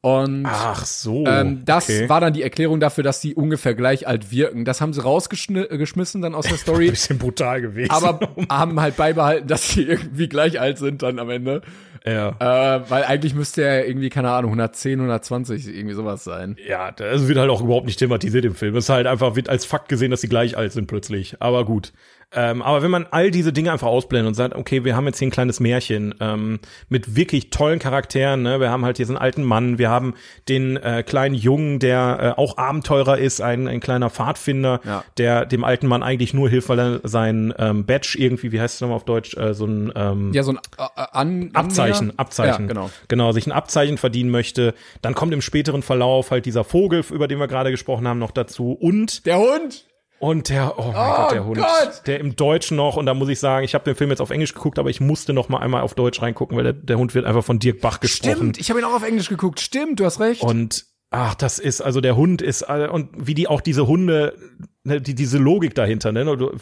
[0.00, 1.24] Und Ach so.
[1.26, 2.08] ähm, das okay.
[2.08, 4.64] war dann die Erklärung dafür, dass die ungefähr gleich alt wirken.
[4.64, 7.90] Das haben sie rausgeschmissen dann aus der ein Story, bisschen brutal gewesen.
[7.90, 11.62] aber haben halt beibehalten, dass sie irgendwie gleich alt sind dann am Ende.
[12.04, 12.28] Ja.
[12.38, 16.56] Äh, weil eigentlich müsste er irgendwie, keine Ahnung, 110, 120, irgendwie sowas sein.
[16.66, 18.76] Ja, das wird halt auch überhaupt nicht thematisiert im Film.
[18.76, 21.36] Es ist halt einfach, wird als Fakt gesehen, dass sie gleich alt sind plötzlich.
[21.40, 21.92] Aber gut.
[22.34, 25.18] Ähm, aber wenn man all diese Dinge einfach ausblendet und sagt, okay, wir haben jetzt
[25.18, 26.58] hier ein kleines Märchen ähm,
[26.90, 28.60] mit wirklich tollen Charakteren, ne?
[28.60, 30.12] wir haben halt diesen alten Mann, wir haben
[30.46, 35.04] den äh, kleinen Jungen, der äh, auch Abenteurer ist, ein, ein kleiner Pfadfinder, Ja.
[35.16, 38.74] der dem alten Mann eigentlich nur hilft, weil er sein ähm, Badge irgendwie, wie heißt
[38.74, 42.18] es nochmal auf Deutsch, äh, so ein ähm, Ja, so ein äh, äh, An Abzeichen?
[42.18, 42.64] Abzeichen.
[42.64, 42.90] Ja, genau.
[43.08, 44.74] Genau, sich ein Abzeichen verdienen möchte.
[45.00, 48.32] Dann kommt im späteren Verlauf halt dieser Vogel, über den wir gerade gesprochen haben, noch
[48.32, 48.72] dazu.
[48.72, 49.86] Und, Der Hund!
[50.20, 51.58] Und der, oh mein Oh Gott, der Hund.
[51.58, 52.02] Gott!
[52.06, 54.30] Der im Deutschen noch, und da muss ich sagen, ich habe den Film jetzt auf
[54.30, 57.14] Englisch geguckt, aber ich musste noch mal einmal auf Deutsch reingucken, weil der, der Hund
[57.14, 58.34] wird einfach von Dirk Bach gesprochen.
[58.34, 59.60] Stimmt, ich habe ihn auch auf Englisch geguckt.
[59.60, 60.42] Stimmt, du hast recht.
[60.42, 64.34] Und ach, das ist also der Hund ist äh, und wie die auch diese Hunde
[64.84, 66.24] ne, die diese Logik dahinter, ne?
[66.36, 66.52] Du-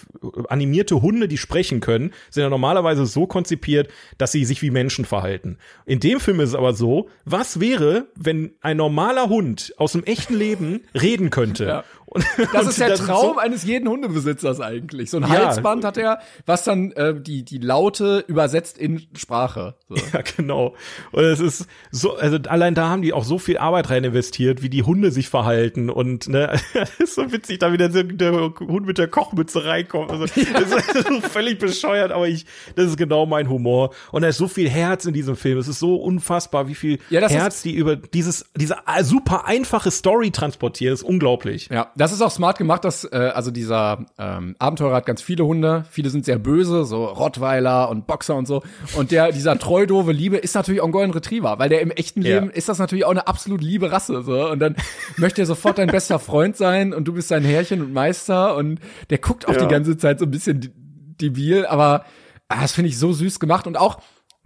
[0.49, 3.89] Animierte Hunde, die sprechen können, sind ja normalerweise so konzipiert,
[4.19, 5.59] dass sie sich wie Menschen verhalten.
[5.87, 10.05] In dem Film ist es aber so, was wäre, wenn ein normaler Hund aus dem
[10.05, 11.65] echten Leben reden könnte?
[11.65, 11.85] Ja.
[12.17, 15.11] Und, Das und ist der das Traum so- eines jeden Hundebesitzers eigentlich.
[15.11, 15.47] So ein Ja.
[15.47, 19.75] Halsband hat er, was dann äh, die, die Laute übersetzt in Sprache.
[19.89, 19.97] So.
[20.13, 20.75] Ja, genau.
[21.13, 24.63] Und es ist so, also allein da haben die auch so viel Arbeit rein investiert,
[24.63, 26.53] wie die Hunde sich verhalten und ne,
[26.99, 30.11] ist so witzig, da wieder der, Hund mit der Kochmütze reinkommt.
[30.11, 32.47] Also, das ist so völlig bescheuert, aber ich,
[32.77, 33.91] das ist genau mein Humor.
[34.13, 35.59] Und da ist so viel Herz in diesem Film.
[35.59, 39.91] Es ist so unfassbar, wie viel Ja, das Herz die über dieses, diese super einfache
[39.91, 40.93] Story transportieren.
[40.93, 41.69] Das ist unglaublich.
[41.71, 45.45] Ja, das ist auch smart gemacht, dass äh, also dieser ähm, Abenteurer hat ganz viele
[45.47, 48.63] Hunde, viele sind sehr böse, so Rottweiler und Boxer und so.
[48.97, 51.91] Und der dieser treu doofe Liebe ist natürlich auch ein Golden Retriever, weil der im
[51.91, 52.35] echten Ja.
[52.35, 54.77] Leben ist das natürlich auch eine absolut liebe Rasse so und dann
[55.17, 58.81] möchte er sofort dein bester Freund sein und du bist sein Herrchen und Meister und
[59.11, 59.61] der guckt auch Ja.
[59.61, 60.73] die ganze Zeit so ein bisschen
[61.21, 62.05] debil, aber
[62.49, 64.01] ah, das finde ich so süß gemacht und auch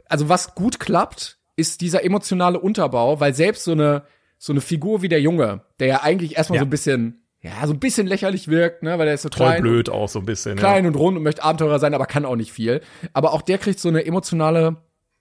[0.09, 4.03] also was gut klappt, ist dieser emotionale Unterbau, weil selbst so eine
[4.43, 6.63] so eine Figur wie der Junge, der ja eigentlich erstmal Ja.
[6.63, 9.47] so ein bisschen ja, so ein bisschen lächerlich wirkt, ne, weil er ist so Voll
[9.47, 10.57] klein, blöd auch so ein bisschen.
[10.57, 12.83] klein und rund und möchte Abenteurer sein, aber kann auch nicht viel.
[13.13, 14.77] Aber auch der kriegt so eine emotionale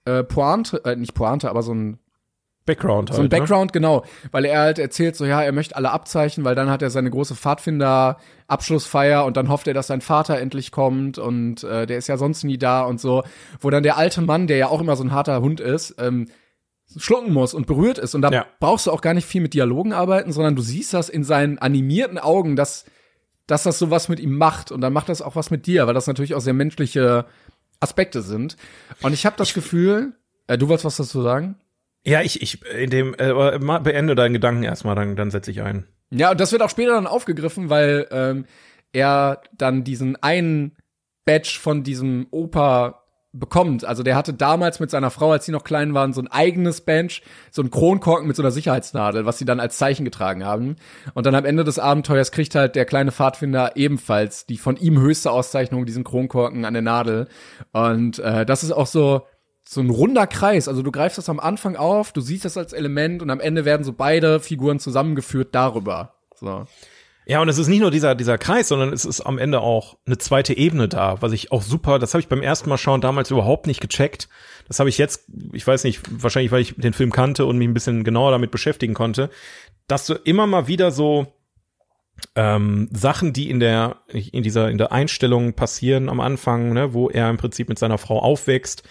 [0.06, 1.98] äh, Pointe, äh, nicht Pointe, aber so ein Ja.
[2.66, 3.16] Background halt.
[3.16, 3.30] so ein ne?
[3.30, 6.82] Background, genau, weil er halt erzählt so, ja, er möchte alle Abzeichen, weil dann hat
[6.84, 11.86] er seine große Pfadfinder-Abschlussfeier und dann hofft er, dass sein Vater endlich kommt und äh,
[11.88, 13.24] der ist ja sonst nie da und so,
[13.60, 16.28] wo dann der alte Mann, der ja auch immer so ein harter Hund ist, ähm,
[16.98, 18.46] schlucken muss und berührt ist und da Ja.
[18.60, 21.60] brauchst du auch gar nicht viel mit Dialogen arbeiten, sondern du siehst das in seinen
[21.60, 22.86] animierten Augen, dass,
[23.48, 25.86] dass das so was mit ihm macht und dann macht das auch was mit dir,
[25.88, 27.26] weil das natürlich auch sehr menschliche
[27.80, 28.58] Aspekte sind
[29.02, 30.14] und ich habe das Gefühl,
[30.48, 31.56] äh, du wolltest was dazu sagen?
[32.06, 35.86] Ja, ich, ich, in dem, äh, beende deinen Gedanken erstmal, dann, dann setze ich ein.
[36.12, 38.46] Ja, und das wird auch später dann aufgegriffen, weil ähm,
[38.94, 40.76] er dann diesen einen
[41.26, 43.86] Badge von diesem Opa bekommt.
[43.86, 46.82] Also der hatte damals mit seiner Frau, als sie noch klein waren, so ein eigenes
[46.82, 47.22] Badge,
[47.52, 50.78] so ein Kronkorken mit so einer Sicherheitsnadel, was sie dann als Zeichen getragen haben.
[51.14, 55.00] Und dann am Ende des Abenteuers kriegt halt der kleine Pfadfinder ebenfalls die von ihm
[55.00, 57.28] höchste Auszeichnung, diesen Kronkorken an der Nadel.
[57.72, 59.24] Und äh, das ist auch so
[59.72, 60.68] so ein runder Kreis.
[60.68, 63.66] Also du greifst das am Anfang auf, du siehst das als Element und am Ende
[63.66, 66.16] werden so beide Figuren zusammengeführt darüber.
[66.34, 66.66] So.
[67.26, 69.98] Ja, und es ist nicht nur dieser, dieser Kreis, sondern es ist am Ende auch
[70.08, 73.02] eine zweite Ebene da, was ich auch super, das habe ich beim ersten Mal schauen
[73.02, 74.30] damals überhaupt nicht gecheckt.
[74.68, 77.68] Das habe ich jetzt, ich weiß nicht, wahrscheinlich, weil ich den Film kannte und mich
[77.68, 79.30] ein bisschen genauer damit beschäftigen konnte,
[79.88, 81.28] dass du immer mal wieder so
[82.36, 87.10] ähm, Sachen, die in der, in dieser, in der Einstellung passieren am Anfang, ne, wo
[87.10, 88.84] er im Prinzip mit seiner Frau aufwächst,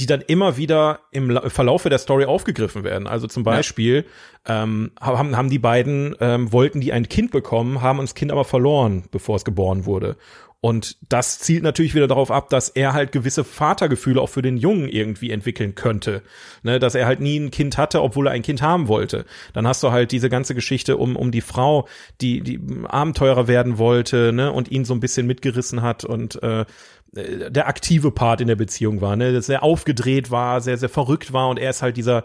[0.00, 3.06] die dann immer wieder im La- Verlaufe der Story aufgegriffen werden.
[3.06, 4.06] Also zum Beispiel
[4.48, 8.44] ähm, haben, haben die beiden, ähm, wollten die ein Kind bekommen, haben uns Kind aber
[8.44, 10.16] verloren, bevor es geboren wurde.
[10.62, 14.58] Und das zielt natürlich wieder darauf ab, dass er halt gewisse Vatergefühle auch für den
[14.58, 16.22] Jungen irgendwie entwickeln könnte.
[16.62, 19.24] Ne, dass er halt nie ein Kind hatte, obwohl er ein Kind haben wollte.
[19.54, 21.88] Dann hast du halt diese ganze Geschichte um, um die Frau,
[22.20, 26.66] die, die Abenteurer werden wollte, ne, und ihn so ein bisschen mitgerissen hat und äh,
[27.12, 31.32] der aktive Part in der Beziehung war, ne, dass er aufgedreht war, sehr, sehr verrückt
[31.32, 32.24] war und er ist halt dieser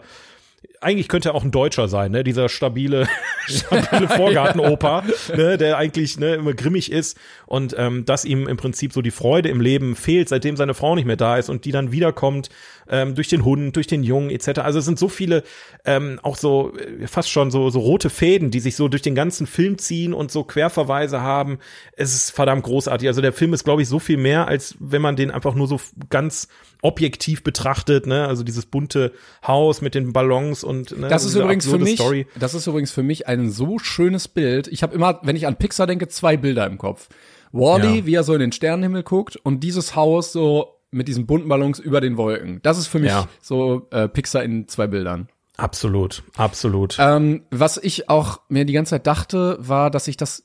[0.80, 2.24] eigentlich könnte er auch ein Deutscher sein, ne?
[2.24, 3.08] Dieser stabile,
[3.46, 5.04] stabile Vorgartenoper,
[5.36, 5.58] ne?
[5.58, 9.48] Der eigentlich ne, immer grimmig ist und ähm, dass ihm im Prinzip so die Freude
[9.48, 12.48] im Leben fehlt, seitdem seine Frau nicht mehr da ist und die dann wiederkommt
[12.88, 14.60] ähm, durch den Hund, durch den Jungen etc.
[14.60, 15.42] Also es sind so viele
[15.84, 19.14] ähm, auch so äh, fast schon so so rote Fäden, die sich so durch den
[19.14, 21.58] ganzen Film ziehen und so Querverweise haben.
[21.92, 23.08] Es ist verdammt großartig.
[23.08, 25.68] Also der Film ist glaube ich so viel mehr als wenn man den einfach nur
[25.68, 26.48] so ganz
[26.82, 28.26] objektiv betrachtet, ne?
[28.26, 29.12] Also dieses bunte
[29.46, 32.26] Haus mit den Ballons und ne, das ist übrigens für mich, Story.
[32.38, 34.68] das ist übrigens für mich ein so schönes Bild.
[34.68, 37.08] Ich habe immer, wenn ich an Pixar denke, zwei Bilder im Kopf.
[37.52, 38.06] Wally, ja.
[38.06, 41.78] wie er so in den Sternenhimmel guckt und dieses Haus so mit diesen bunten Ballons
[41.78, 42.60] über den Wolken.
[42.62, 43.28] Das ist für mich ja.
[43.40, 45.28] so äh, Pixar in zwei Bildern.
[45.56, 46.96] Absolut, absolut.
[46.98, 50.44] Ähm, was ich auch mir die ganze Zeit dachte, war, dass ich das,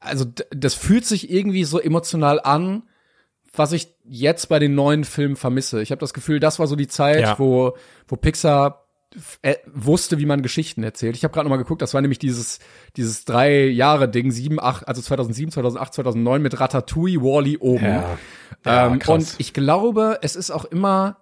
[0.00, 2.82] also das fühlt sich irgendwie so emotional an,
[3.54, 5.80] was ich jetzt bei den neuen Filmen vermisse.
[5.80, 7.38] Ich habe das Gefühl, das war so die Zeit, ja.
[7.38, 7.76] wo,
[8.06, 8.87] wo Pixar
[9.72, 11.16] wusste, wie man Geschichten erzählt.
[11.16, 12.58] Ich habe gerade noch mal geguckt, das war nämlich dieses
[12.96, 17.84] dieses drei Jahre Ding, sieben, acht, also 2007, 2008, 2009 mit Ratatouille, Wally -E oben.
[17.84, 18.18] Ja.
[18.64, 21.18] Ja, ähm, und ich glaube, es ist auch immer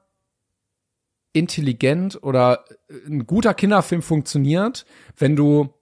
[1.32, 2.64] intelligent oder
[3.06, 5.74] ein guter Kinderfilm funktioniert, wenn du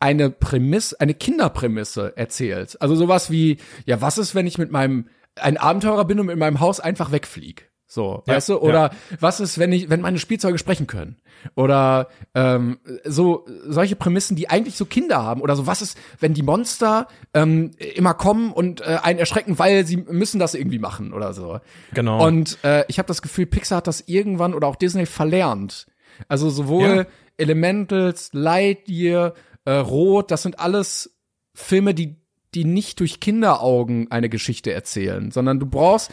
[0.00, 2.80] eine Prämisse, eine Kinderprämisse erzählst.
[2.80, 6.38] Also sowas wie, ja, was ist, wenn ich mit meinem ein Abenteurer bin und mit
[6.38, 7.67] meinem Haus einfach wegflieg.
[7.90, 8.58] So, ja, weißt du?
[8.58, 9.16] Oder ja.
[9.18, 11.16] was ist, wenn ich, wenn meine Spielzeuge sprechen können?
[11.54, 15.40] Oder ähm, so solche Prämissen, die eigentlich so Kinder haben.
[15.40, 19.86] Oder so, was ist, wenn die Monster ähm, immer kommen und äh, einen erschrecken, weil
[19.86, 21.60] sie müssen das irgendwie machen oder so.
[21.94, 22.24] Genau.
[22.26, 25.86] Und äh, ich habe das Gefühl, Pixar hat das irgendwann oder auch Disney verlernt.
[26.28, 27.06] Also sowohl ja.
[27.38, 29.32] Elementals, Lightyear,
[29.64, 31.16] äh, Rot, das sind alles
[31.54, 32.16] Filme, die
[32.54, 36.10] die nicht durch Kinderaugen eine Geschichte erzählen, sondern du brauchst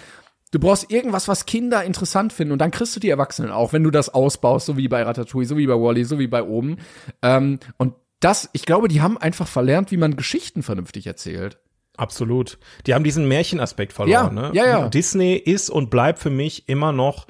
[0.51, 3.83] Du brauchst irgendwas, was Kinder interessant finden und dann kriegst du die Erwachsenen auch, wenn
[3.83, 6.77] du das ausbaust, so wie bei Ratatouille, so wie bei Wally, so wie bei oben.
[7.21, 11.57] Ähm, und das, ich glaube, die haben einfach verlernt, wie man Geschichten vernünftig erzählt.
[11.97, 12.57] Absolut.
[12.85, 14.35] Die haben diesen Märchenaspekt verloren.
[14.35, 14.51] Ja, ne?
[14.53, 14.89] ja, ja.
[14.89, 17.27] Disney ist und bleibt für mich immer noch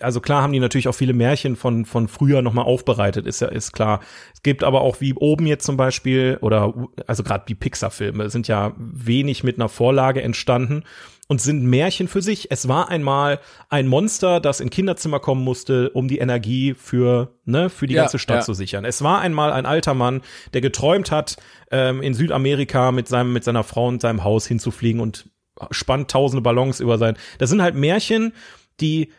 [0.00, 3.48] also klar haben die natürlich auch viele Märchen von, von früher nochmal aufbereitet, ist ja,
[3.48, 4.00] ist klar.
[4.34, 6.74] Es gibt aber auch wie oben jetzt zum Beispiel, oder
[7.06, 10.84] also gerade die Pixar-Filme sind ja wenig mit einer Vorlage entstanden
[11.28, 12.50] und sind Märchen für sich.
[12.50, 17.68] Es war einmal ein Monster, das in Kinderzimmer kommen musste, um die Energie für, ne,
[17.68, 18.42] für die ja, ganze Stadt ja.
[18.42, 18.84] zu sichern.
[18.84, 20.22] Es war einmal ein alter Mann,
[20.54, 21.36] der geträumt hat,
[21.70, 25.28] ähm, in Südamerika mit seinem, mit seiner Frau und seinem Haus hinzufliegen und
[25.70, 27.16] spannt tausende Ballons über sein.
[27.38, 28.32] Das sind halt Märchen,
[28.80, 29.10] die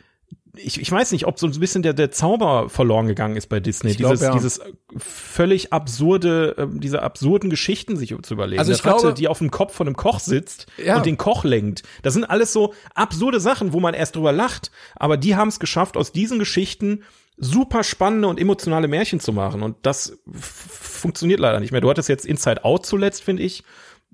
[0.58, 3.60] ich, ich weiß nicht, ob so ein bisschen der, der Zauber verloren gegangen ist bei
[3.60, 3.92] Disney.
[3.92, 4.34] Ich glaub, dieses, ja.
[4.34, 4.62] dieses
[4.98, 8.60] völlig absurde, äh, diese absurden Geschichten sich zu überlegen.
[8.60, 10.98] Also ich Eine glaube, die auf dem Kopf von einem Koch sitzt ja.
[10.98, 11.84] und den Koch lenkt.
[12.04, 14.72] Das sind alles so absurde Sachen, wo man erst drüber lacht.
[14.96, 17.04] Aber die haben es geschafft, aus diesen Geschichten
[17.38, 19.62] super spannende und emotionale Märchen zu machen.
[19.62, 21.82] Und das funktioniert leider nicht mehr.
[21.82, 23.64] Du hattest jetzt Inside Out zuletzt, finde ich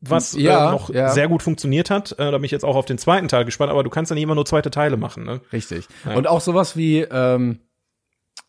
[0.09, 1.09] was ja, äh, noch ja.
[1.09, 2.13] sehr gut funktioniert hat.
[2.13, 4.15] Äh, da bin ich jetzt auch auf den zweiten Teil gespannt, aber du kannst ja
[4.15, 5.23] nicht immer nur zweite Teile machen.
[5.23, 5.41] Ne?
[5.51, 5.87] Richtig.
[6.05, 6.15] Ja.
[6.15, 7.59] Und auch sowas wie, ähm,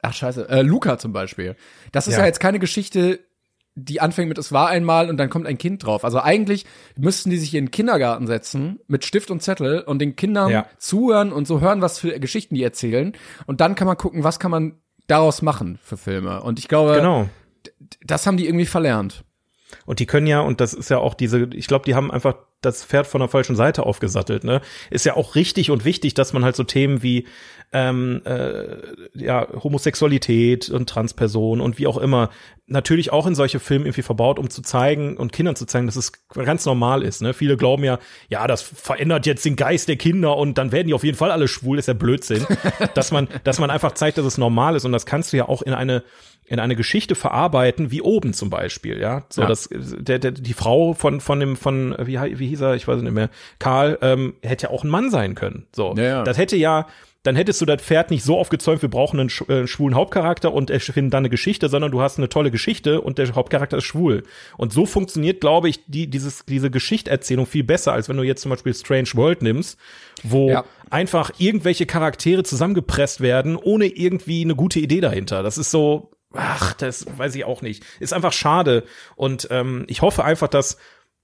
[0.03, 1.57] ach scheiße, äh, Luca zum Beispiel.
[1.93, 2.21] Das ist ja.
[2.21, 3.21] ja jetzt keine Geschichte,
[3.77, 6.05] die anfängt mit es war einmal und dann kommt ein Kind drauf.
[6.05, 6.65] Also eigentlich
[6.97, 10.67] müssten die sich in den Kindergarten setzen mit Stift und Zettel und den Kindern ja.
[10.79, 13.13] zuhören und so hören, was für Geschichten die erzählen.
[13.47, 16.43] Und dann kann man gucken, was kann man daraus machen für Filme.
[16.43, 17.29] Und ich glaube, genau.
[18.05, 19.25] das haben die irgendwie verlernt.
[19.87, 22.37] Und die können ja, und das ist ja auch diese, ich glaube, die haben einfach
[22.61, 24.61] das Pferd von der falschen Seite aufgesattelt, ne?
[24.91, 27.27] Ist ja auch richtig und wichtig, dass man halt so Themen wie
[27.73, 28.77] ähm, äh,
[29.15, 32.31] ja, Homosexualität und Transperson und wie auch immer
[32.67, 35.97] natürlich auch in solche Filme irgendwie verbaut, um zu zeigen und Kindern zu zeigen, dass
[35.97, 37.21] es ganz normal ist.
[37.21, 37.35] Ne?
[37.35, 37.99] Viele glauben ja,
[38.29, 41.31] ja, das verändert jetzt den Geist der Kinder und dann werden die auf jeden Fall
[41.31, 42.47] alle schwul, ist ja Blödsinn.
[42.95, 45.49] dass man, dass man einfach zeigt, dass es normal ist und das kannst du ja
[45.49, 46.05] auch in eine
[46.47, 49.25] in eine Geschichte verarbeiten, wie oben zum Beispiel, ja.
[49.31, 49.49] So, ja.
[49.49, 53.01] dass der, der, die Frau von, von dem, von, wie, wie hieß er, ich weiß
[53.03, 55.67] nicht mehr, Karl, ähm, hätte ja auch ein Mann sein können.
[55.75, 55.95] So.
[55.97, 56.23] Ja, ja.
[56.25, 56.87] Das hätte ja,
[57.25, 60.69] dann hättest du das Pferd nicht so aufgezäumt, wir brauchen einen äh, schwulen Hauptcharakter und
[60.69, 64.25] erfinden dann eine Geschichte, sondern du hast eine tolle Geschichte und der Hauptcharakter ist schwul.
[64.59, 68.43] Und so funktioniert, glaube ich, die, dieses, diese Geschichterzählung viel besser, als wenn du jetzt
[68.43, 69.79] zum Beispiel Strange World nimmst,
[70.23, 70.65] wo ja.
[70.91, 75.43] einfach irgendwelche Charaktere zusammengepresst werden, ohne irgendwie eine gute Idee dahinter.
[75.43, 77.85] Das ist so, ach, das weiß ich auch nicht.
[78.01, 78.85] Ist einfach schade.
[79.17, 80.79] Und ähm, ich hoffe einfach, dass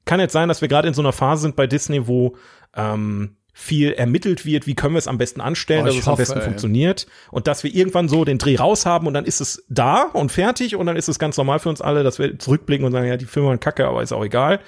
[0.04, 2.36] kann jetzt sein, dass wir gerade in so einer Phase sind bei Disney, wo
[2.74, 6.10] ähm, viel ermittelt wird, wie können wir es am besten anstellen, oh, dass es hoffe,
[6.10, 6.44] am besten ey.
[6.44, 10.04] funktioniert und dass wir irgendwann so den Dreh raus haben und dann ist es da
[10.12, 12.92] und fertig und dann ist es ganz normal für uns alle, dass wir zurückblicken und
[12.92, 14.60] sagen, ja, die Filme waren kacke, aber ist auch egal.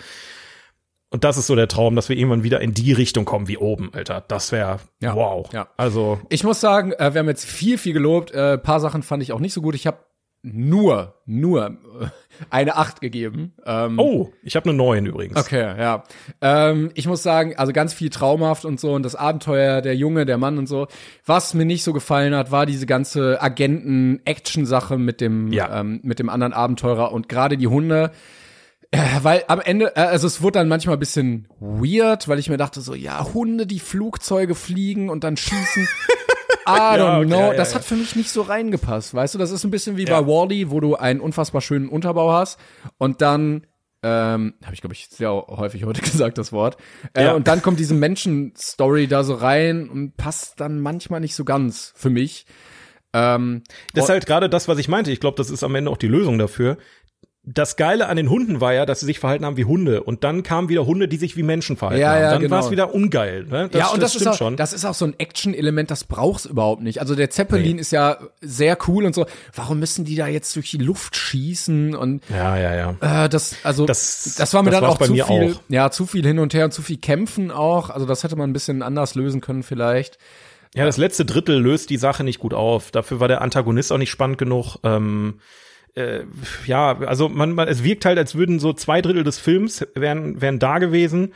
[1.11, 3.59] Und das ist so der Traum, dass wir irgendwann wieder in die Richtung kommen wie
[3.59, 4.25] oben, Alter.
[4.29, 5.15] Das wäre Ja.
[5.15, 5.49] wow.
[5.53, 5.69] Ja.
[5.77, 8.31] Also Ich muss sagen, äh, wir haben jetzt viel, viel gelobt.
[8.31, 9.75] Äh, paar Sachen fand ich auch nicht so gut.
[9.75, 9.99] Ich habe
[10.45, 12.07] nur, nur äh,
[12.51, 13.53] eine Acht gegeben.
[13.65, 15.37] Ähm, oh, ich habe eine neuen übrigens.
[15.39, 16.03] Okay, ja.
[16.41, 20.27] Ähm, ich muss sagen, also ganz viel traumhaft und so und das Abenteuer, der Junge,
[20.27, 20.89] der Mann und so.
[21.25, 25.81] Was mir nicht so gefallen hat, war diese ganze Agenten-Action-Sache mit dem Ja.
[25.81, 28.11] ähm, mit dem anderen Abenteurer und gerade die Hunde.
[28.91, 32.51] Äh, Weil am Ende, äh, also es wurde dann manchmal ein bisschen weird, weil ich
[32.51, 35.89] mir dachte so, ja, Hunde, die Flugzeuge fliegen und dann schießen.
[36.67, 37.39] I don't Ja, okay, know.
[37.41, 39.15] ja, das hat für mich nicht so reingepasst.
[39.15, 42.33] Weißt du, das ist ein bisschen wie bei Wally, wo du einen unfassbar schönen Unterbau
[42.33, 42.59] hast
[42.99, 43.67] und dann
[44.05, 46.77] ähm, habe ich glaube ich sehr häufig heute gesagt das Wort.
[47.15, 47.35] Äh, Ja.
[47.35, 51.93] Und dann kommt diese Menschen-Story da so rein und passt dann manchmal nicht so ganz
[51.95, 52.47] für mich.
[53.15, 53.63] Ähm,
[53.95, 55.11] Das ist halt gerade das, was ich meinte.
[55.13, 56.79] Ich glaube, das ist am Ende auch die Lösung dafür.
[57.45, 60.05] Das Geile an den Hunden war ja, dass sie sich verhalten haben wie Hunde.
[60.05, 62.21] Und dann kamen wieder Hunde, die sich wie Menschen verhalten Ja, haben.
[62.23, 62.55] ja, Dann genau.
[62.55, 63.45] war es wieder ungeil.
[63.47, 63.69] Ne?
[63.69, 64.57] Das, ja, und das, stimmt ist auch, schon.
[64.57, 67.01] das ist auch so ein Action-Element, das braucht's überhaupt nicht.
[67.01, 69.27] Also der Zeppelin ist ja sehr cool und so.
[69.57, 73.25] Warum müssen die da jetzt durch die Luft schießen und ja, ja, ja.
[73.25, 75.61] Äh, das, also, das, Das- war mir das dann auch bei zu mir viel, auch.
[75.69, 77.91] ja, zu viel hin und her und zu viel kämpfen auch.
[77.91, 80.17] Also, das hätte man ein bisschen anders lösen können vielleicht.
[80.77, 82.93] Ja, das letzte Drittel löst die Sache nicht gut auf.
[82.93, 84.77] Dafür war der Antagonist auch nicht spannend genug.
[84.85, 85.41] Ähm,
[85.95, 86.25] äh,
[86.67, 90.41] ja, also man, man, es wirkt halt, als würden so zwei Drittel des Films wären,
[90.41, 91.35] wären da gewesen.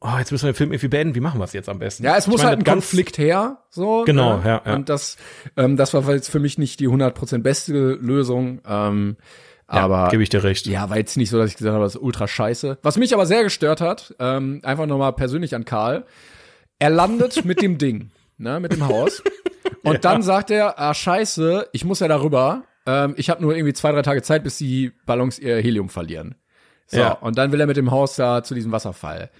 [0.00, 1.14] Oh, jetzt müssen wir den Film irgendwie beenden.
[1.16, 2.04] Wie machen wir es jetzt am besten?
[2.04, 4.04] Ja, es muss meine, halt ein Konflikt her, so.
[4.04, 4.42] Genau, ne?
[4.46, 4.74] ja, ja.
[4.74, 5.16] Und das,
[5.56, 8.60] ähm, das war jetzt für mich nicht die 100% beste Lösung.
[8.66, 9.16] Ähm,
[9.70, 10.66] Ja, aber gebe ich dir recht.
[10.66, 12.78] Ja, war jetzt nicht so, dass ich gesagt habe, das ist ultra scheiße.
[12.82, 16.06] Was mich aber sehr gestört hat, ähm, einfach nochmal persönlich an Karl.
[16.78, 19.22] Er landet mit dem Ding, ne, mit dem Haus.
[19.82, 22.62] Und dann sagt er, ah, scheiße, ich muss ja darüber.
[22.88, 26.36] Ähm, ich habe nur irgendwie zwei, drei Tage Zeit, bis die Ballons ihr Helium verlieren.
[26.86, 27.12] So, Ja.
[27.12, 29.30] und dann will er mit dem Haus da zu diesem Wasserfall.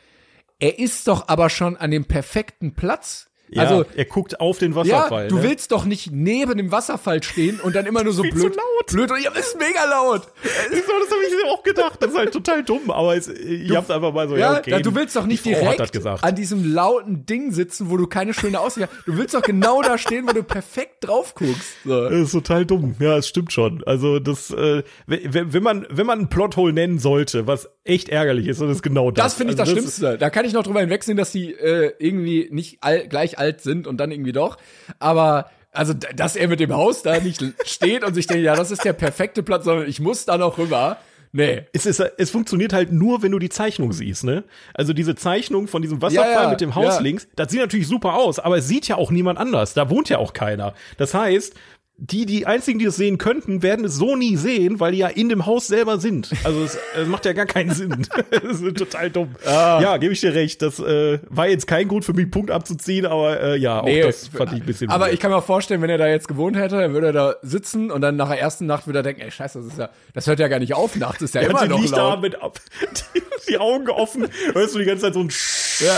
[0.58, 3.27] Er ist doch aber schon an dem perfekten Platz.
[3.50, 5.28] Ja, also, er guckt auf den ja, Wasserfall.
[5.28, 5.42] du ne?
[5.42, 8.56] willst doch nicht neben dem Wasserfall stehen und dann immer nur so blöd.
[8.56, 8.86] laut.
[8.92, 10.22] Blöd, ja, das ist mega laut.
[10.22, 12.02] So, das habe ich auch gedacht.
[12.02, 14.70] Das ist halt total dumm, aber es, ich hab's einfach mal so, ja, Ja, okay.
[14.70, 18.34] da, du willst doch nicht das direkt an diesem lauten Ding sitzen, wo du keine
[18.34, 19.06] schöne Aussicht hast.
[19.06, 21.84] Du willst doch genau da stehen, wo du perfekt drauf guckst.
[21.84, 22.08] So.
[22.08, 22.96] Das ist total dumm.
[22.98, 23.82] Ja, es stimmt schon.
[23.84, 28.60] Also das, äh, wenn, man wenn man ein Plothole nennen sollte, was echt ärgerlich ist,
[28.60, 29.24] dann ist genau das.
[29.24, 30.18] Das finde ich also das Schlimmste.
[30.18, 33.86] Da kann ich noch drüber hinwegsehen, dass die äh, irgendwie nicht all, gleich alt sind
[33.86, 34.58] und dann irgendwie doch.
[34.98, 38.70] Aber also, dass er mit dem Haus da nicht steht und sich denkt, ja, das
[38.70, 40.98] ist der perfekte Platz, sondern ich muss da noch rüber.
[41.32, 41.66] Nee.
[41.72, 44.44] Es, ist, es funktioniert halt nur, wenn du die Zeichnung siehst, ne?
[44.74, 47.00] Also diese Zeichnung von diesem Wasserfall Ja, ja, mit dem Haus ja.
[47.00, 49.74] links, das sieht natürlich super aus, aber es sieht ja auch niemand anders.
[49.74, 50.74] Da wohnt ja auch keiner.
[50.96, 51.54] Das heißt,
[52.00, 55.08] die, die einzigen, die es sehen könnten, werden es so nie sehen, weil die ja
[55.08, 56.30] in dem Haus selber sind.
[56.44, 58.06] Also es, es macht ja gar keinen Sinn.
[58.30, 59.34] das ist total dumm.
[59.44, 59.80] Ah.
[59.82, 60.62] Ja, gebe ich dir recht.
[60.62, 64.02] Das äh, war jetzt kein Grund für mich, Punkt abzuziehen, aber äh, ja, auch Nee,
[64.02, 64.90] das fand ich ein bisschen.
[64.90, 65.14] Aber weird.
[65.14, 67.90] ich kann mir vorstellen, wenn er da jetzt gewohnt hätte, dann würde er da sitzen
[67.90, 70.26] und dann nach der ersten Nacht würde er denken, ey, scheiße, das ist ja, das
[70.28, 72.22] hört ja gar nicht auf nachts, ist ja Ja, immer die noch liegt da laut.
[72.22, 72.60] mit ab,
[73.16, 75.96] die, die Augen offen, hörst du die ganze Zeit so ein Sch Ja.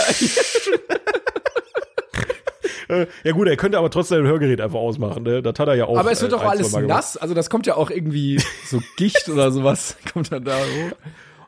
[2.90, 5.42] Äh, Ja gut, er könnte aber trotzdem ein Hörgerät einfach ausmachen, ne?
[5.42, 5.98] Das hat er ja auch.
[5.98, 8.80] Aber es wird äh, doch ein, alles nass, also das kommt ja auch irgendwie so
[8.96, 10.96] Gicht oder sowas kommt dann da hoch.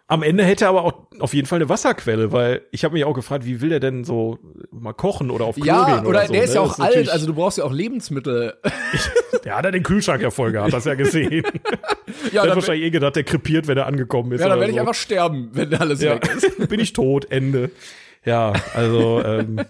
[0.09, 3.05] Am Ende hätte er aber auch auf jeden Fall eine Wasserquelle, weil ich habe mich
[3.05, 4.39] auch gefragt, wie will der denn so
[4.71, 6.55] mal kochen oder auf Klo Ja, gehen oder, oder, so, der ist ne?
[6.57, 8.55] ja auch alt, natürlich- also du brauchst ja auch Lebensmittel.
[9.45, 11.45] der hat ja den Kühlschrank ja voll gehabt, hast ja gesehen.
[12.31, 14.43] ja, der hat wahrscheinlich eh gedacht, der krepiert, wenn er angekommen ist.
[14.43, 14.81] ja, dann werde ich so.
[14.81, 16.69] einfach sterben, wenn alles ja, weg ist.
[16.69, 17.71] bin ich tot, Ende.
[18.25, 19.61] Ja, also ähm,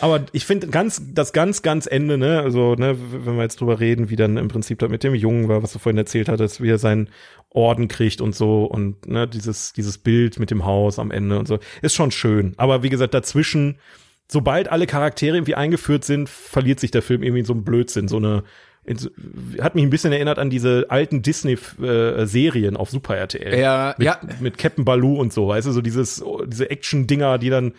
[0.00, 3.80] aber ich finde ganz das ganz ganz Ende, ne, also ne, wenn wir jetzt drüber
[3.80, 6.62] reden, wie dann im Prinzip da mit dem Jungen war, was du vorhin erzählt hattest,
[6.62, 7.08] wie er seinen
[7.50, 11.46] Orden kriegt und so und ne, dieses dieses Bild mit dem Haus am Ende und
[11.46, 13.78] so, ist schon schön, aber wie gesagt, dazwischen
[14.28, 18.08] sobald alle Charaktere irgendwie eingeführt sind, verliert sich der Film irgendwie in so einem Blödsinn,
[18.08, 18.42] so eine
[19.60, 24.20] hat mich ein bisschen erinnert an diese alten Disney-Serien auf Super RTL Ja, mit, ja.
[24.38, 27.72] mit Captain Baloo und so, weißt du, so dieses, diese Action-Dinger, die dann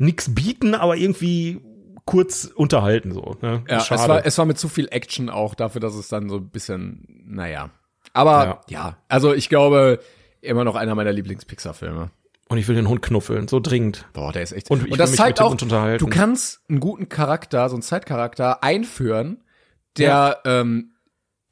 [0.00, 1.60] nix bieten, aber irgendwie
[2.06, 3.62] kurz unterhalten, so, ne?
[3.68, 4.08] Ja, es Schade.
[4.08, 7.06] war, es war mit zu viel Action auch dafür, dass es dann so ein bisschen,
[7.26, 7.70] naja.
[8.12, 8.60] Aber Ja.
[8.68, 10.00] ja, also ich glaube,
[10.40, 12.10] immer noch einer meiner Lieblings-Pixar-Filme.
[12.48, 14.06] und ich will den Hund knuffeln, so dringend.
[14.12, 14.70] Boah, der ist echt.
[14.70, 19.44] Und ich will das zeigt auch, du kannst einen guten Charakter, so einen Zeitcharakter einführen,
[19.98, 20.94] der ähm,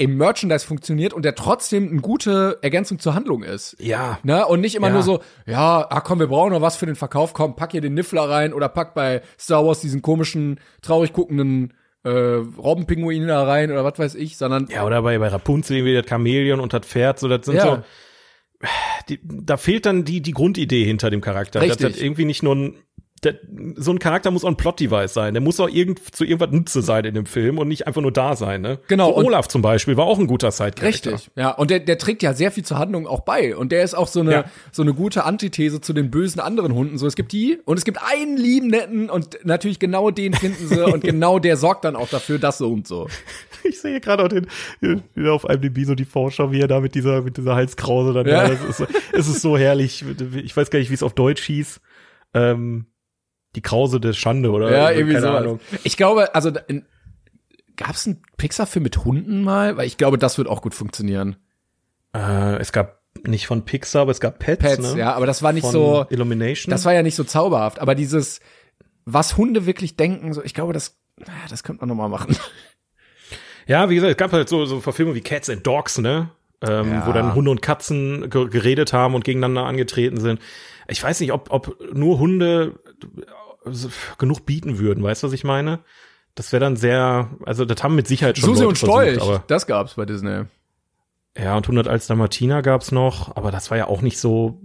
[0.00, 3.76] im Merchandise funktioniert und der trotzdem eine gute Ergänzung zur Handlung ist.
[3.80, 4.18] Ja.
[4.22, 4.46] Ne?
[4.46, 4.92] Und nicht immer Ja.
[4.94, 7.80] nur so, ja, ah komm, wir brauchen noch was für den Verkauf, komm, pack hier
[7.80, 13.42] den Niffler rein oder pack bei Star Wars diesen komischen, traurig guckenden äh, Robbenpinguin da
[13.42, 16.72] rein oder was weiß ich, sondern Ja, oder bei, bei Rapunzel irgendwie das Chamäleon und
[16.72, 17.62] das Pferd, so, das sind Ja.
[17.64, 17.82] so,
[19.08, 21.60] die, da fehlt dann die, die Grundidee hinter dem Charakter.
[21.60, 21.78] Richtig.
[21.80, 22.74] Das, das irgendwie nicht nur ein,
[23.20, 23.36] der,
[23.76, 25.34] so ein Charakter muss auch ein Plot-Device sein.
[25.34, 28.12] Der muss auch irgend, zu irgendwas Nütze sein in dem Film und nicht einfach nur
[28.12, 28.60] da sein.
[28.60, 28.78] Ne?
[28.88, 31.12] Genau, So Olaf zum Beispiel war auch ein guter Side-Charakter.
[31.12, 31.50] Richtig, ja.
[31.50, 33.56] Und der, der trägt ja sehr viel zur Handlung auch bei.
[33.56, 34.44] Und der ist auch so eine, Ja.
[34.72, 36.98] so eine gute Antithese zu den bösen anderen Hunden.
[36.98, 40.68] So, es gibt die und es gibt einen lieben, netten und natürlich genau den finden
[40.68, 43.08] sie und genau der sorgt dann auch dafür, dass so und so.
[43.64, 44.46] Ich sehe gerade auch den,
[44.80, 48.26] wieder auf IMDb so die Vorschau, wie er da mit dieser, mit dieser Halskrause dann,
[48.26, 48.44] Ja.
[48.46, 48.54] ja.
[48.54, 50.04] das ist, es ist so herrlich.
[50.44, 51.80] Ich weiß gar nicht, wie es auf Deutsch hieß.
[52.34, 52.86] Ähm,
[53.54, 55.40] die Krause der Schande oder Ja, irgendwie keine sowas.
[55.42, 55.60] Ahnung.
[55.84, 56.84] Ich glaube, also in,
[57.76, 59.76] gab's einen Pixar-Film mit Hunden mal?
[59.76, 61.36] Weil ich glaube, das wird auch gut funktionieren.
[62.14, 64.98] Äh, es gab nicht von Pixar, aber es gab Pets, Pets, ne?
[65.00, 66.70] ja, aber das war nicht von so, Illumination.
[66.70, 67.80] das war ja nicht so zauberhaft.
[67.80, 68.40] Aber dieses,
[69.04, 72.36] was Hunde wirklich denken, so, ich glaube, das, ah, das könnte man noch mal machen.
[73.66, 76.30] Ja, wie gesagt, es gab halt so, so Verfilmungen wie Cats and Dogs, ne?
[76.62, 77.06] Ähm, Ja.
[77.06, 80.40] Wo dann Hunde und Katzen ge geredet haben und gegeneinander angetreten sind.
[80.88, 82.80] Ich weiß nicht, ob, ob nur Hunde
[84.18, 85.80] genug bieten würden, weißt du, was ich meine?
[86.34, 89.50] Das wäre dann sehr, also das haben mit Sicherheit schon Susi Leute und Stolch, versucht,
[89.50, 90.44] das gab's bei Disney.
[91.36, 94.60] ja, und 100 als Dalmatiner gab's noch, aber das war ja auch nicht so,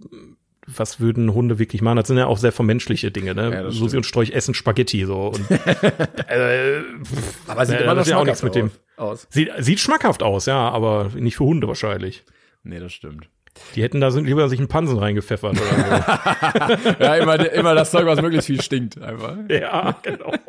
[0.68, 1.98] was würden Hunde wirklich machen?
[1.98, 3.52] Das sind ja auch sehr vermenschliche Dinge, ne?
[3.52, 3.94] Ja, Susi stimmt.
[3.96, 5.52] und Strolch essen Spaghetti so und
[6.30, 6.82] äh,
[7.48, 8.72] Aber sieht äh, immer noch ja auch nichts mit dem.
[8.96, 9.28] aus.
[9.30, 12.24] Sieht, sieht schmackhaft aus, ja, aber nicht für Hunde wahrscheinlich.
[12.64, 13.28] Nee, das stimmt.
[13.76, 18.06] Die hätten da sind lieber sich einen Pansen reingepfeffert oder Ja, immer, immer das Zeug,
[18.06, 19.36] was möglichst viel stinkt, einfach.
[19.48, 19.54] so.
[19.54, 20.34] ja, genau.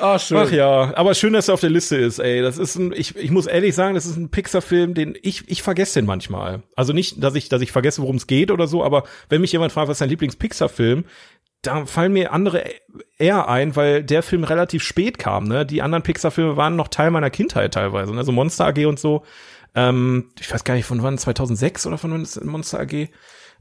[0.00, 0.38] Ah, schön.
[0.38, 2.40] Ach ja, aber schön, dass er auf der Liste ist, ey.
[2.40, 5.62] Das ist ein, ich, ich muss ehrlich sagen, das ist ein Pixar-Film, den ich, ich
[5.62, 6.62] vergesse den manchmal.
[6.74, 9.52] Also nicht, dass ich, dass ich vergesse, worum es geht oder so, aber wenn mich
[9.52, 11.04] jemand fragt, was ist dein Lieblings-Pixar-Film,
[11.62, 12.64] da fallen mir andere
[13.18, 15.66] eher ein, weil der Film relativ spät kam, ne?
[15.66, 18.24] Die anderen Pixar-Filme waren noch Teil meiner Kindheit teilweise, ne?
[18.24, 19.24] So Monster AG und so.
[19.74, 23.08] Ähm, ich weiß gar nicht, von wann, 2006 oder von wann ist Monster AG?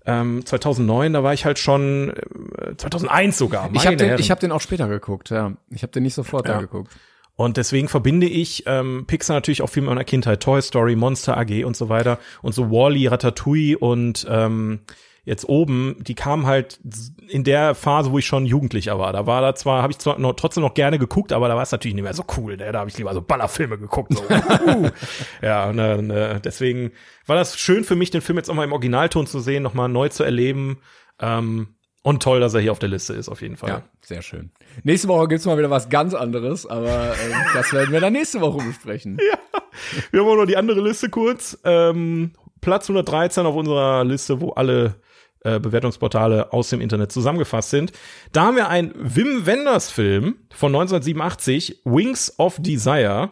[0.05, 2.13] Ähm, 2009, da war ich halt schon,
[2.57, 3.69] äh, 2001 sogar.
[3.73, 4.19] Ich habe meine den, Herren.
[4.19, 5.53] ich hab den auch später geguckt, ja.
[5.69, 6.55] Ich habe den nicht sofort Ja.
[6.55, 6.91] da geguckt.
[7.35, 10.41] Und deswegen verbinde ich ähm, Pixar natürlich auch viel mit meiner Kindheit.
[10.43, 12.19] Toy Story, Monster AG und so weiter.
[12.41, 14.81] Und so Wally, Ratatouille und ähm,
[15.25, 16.79] jetzt oben, die kamen halt
[17.27, 19.13] in der Phase, wo ich schon Jugendlicher war.
[19.13, 21.63] Da war da zwar, habe ich zwar noch, trotzdem noch gerne geguckt, aber da war
[21.63, 22.57] es natürlich nicht mehr so cool.
[22.57, 22.71] Ne?
[22.71, 24.13] Da habe ich lieber so Ballerfilme geguckt.
[24.13, 24.23] So.
[24.23, 24.89] Uh.
[25.41, 26.91] ja, ne, ne, deswegen
[27.25, 29.89] war das schön für mich, den Film jetzt auch mal im Originalton zu sehen, nochmal
[29.89, 30.79] neu zu erleben.
[31.19, 33.69] Ähm, und toll, dass er hier auf der Liste ist, auf jeden Fall.
[33.69, 34.51] Ja, sehr schön.
[34.83, 38.39] Nächste Woche gibt's mal wieder was ganz anderes, aber ähm, das werden wir dann nächste
[38.39, 39.19] Woche besprechen.
[40.11, 41.57] Wir haben auch noch die andere Liste kurz.
[41.63, 42.31] Ähm,
[42.61, 44.95] Platz 113 auf unserer Liste, wo alle
[45.41, 47.93] äh, Bewertungsportale aus dem Internet zusammengefasst sind.
[48.31, 53.31] Da haben wir einen Wim Wenders Film von 1987, Wings of Desire.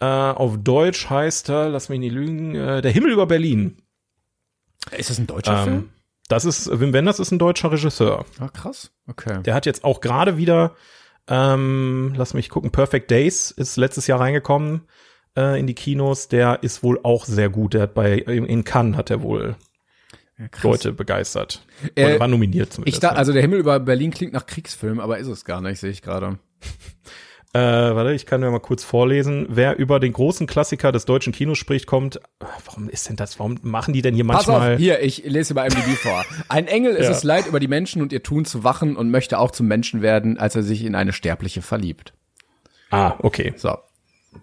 [0.00, 3.78] Äh, auf Deutsch heißt er, lass mich nicht lügen, äh, Der Himmel über Berlin.
[4.96, 5.74] Ist das ein deutscher Film?
[5.74, 5.90] Ähm,
[6.28, 8.24] das ist, Wim Wenders ist ein deutscher Regisseur.
[8.38, 8.90] Ah, krass.
[9.06, 9.42] Okay.
[9.42, 10.74] Der hat jetzt auch gerade wieder,
[11.28, 14.82] ähm, lass mich gucken, Perfect Days ist letztes Jahr reingekommen
[15.36, 16.28] äh, in die Kinos.
[16.28, 17.74] Der ist wohl auch sehr gut.
[17.74, 19.56] Der hat bei in Cannes hat er wohl
[20.38, 20.46] Ja.
[20.62, 21.64] Leute begeistert.
[21.94, 23.02] Äh, Oder war nominiert Ich zumindest.
[23.02, 25.90] da, also der Himmel über Berlin klingt nach Kriegsfilm, aber ist es gar nicht, sehe
[25.90, 26.38] ich gerade.
[27.54, 29.46] äh, warte, ich kann ja mal kurz vorlesen.
[29.48, 32.20] Wer über den großen Klassiker des deutschen Kinos spricht, kommt.
[32.40, 33.38] Ah, Warum ist denn das?
[33.38, 34.74] Warum machen die denn hier Pass manchmal?
[34.74, 36.22] auf, hier, ich lese über MDB vor.
[36.50, 37.12] Ein Engel ist Ja.
[37.12, 40.02] es leid, über die Menschen und ihr Tun zu wachen und möchte auch zum Menschen
[40.02, 42.12] werden, als er sich in eine Sterbliche verliebt.
[42.90, 43.54] Ah, okay.
[43.56, 43.78] So.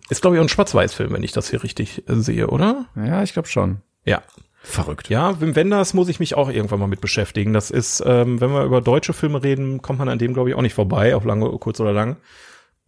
[0.10, 2.88] Ist glaube ich auch ein Schwarz-Weiß-Film, wenn ich das hier richtig äh, sehe, oder?
[2.96, 3.82] Ja, ich glaube schon.
[4.06, 4.24] Ja.
[4.66, 5.10] Verrückt.
[5.10, 7.52] Ja, Wim Wenders muss ich mich auch irgendwann mal mit beschäftigen.
[7.52, 10.56] Das ist, ähm, wenn wir über deutsche Filme reden, kommt man an dem, glaube ich,
[10.56, 12.16] auch nicht vorbei, auf lange, kurz oder lang.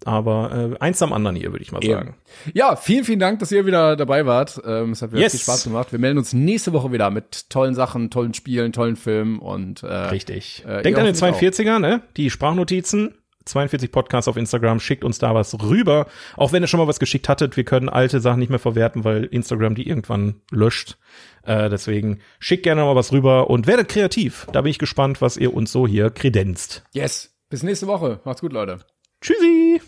[0.03, 2.15] Aber äh, eins am anderen hier, würde ich mal sagen.
[2.53, 4.61] Ja, vielen, vielen Dank, dass ihr wieder dabei wart.
[4.65, 5.31] Ähm, es hat wieder Yes.
[5.33, 5.91] viel Spaß gemacht.
[5.91, 9.87] Wir melden uns nächste Woche wieder mit tollen Sachen, tollen Spielen, tollen Filmen und äh,
[9.87, 10.63] Richtig.
[10.67, 12.01] Äh, Denkt an den hoffentlich 42er, ne?
[12.17, 13.15] Die Sprachnotizen.
[13.45, 16.07] 42 Podcasts auf Instagram, schickt uns da was rüber.
[16.35, 19.03] Auch wenn ihr schon mal was geschickt hattet, wir können alte Sachen nicht mehr verwerten,
[19.03, 20.97] weil Instagram die irgendwann löscht.
[21.45, 24.47] Äh, deswegen schickt gerne mal was rüber und werdet kreativ.
[24.51, 26.83] Da bin ich gespannt, was ihr uns so hier kredenzt.
[26.93, 27.31] Yes.
[27.49, 28.19] Bis nächste Woche.
[28.25, 28.79] Macht's gut, Leute.
[29.21, 29.81] Tschüssi!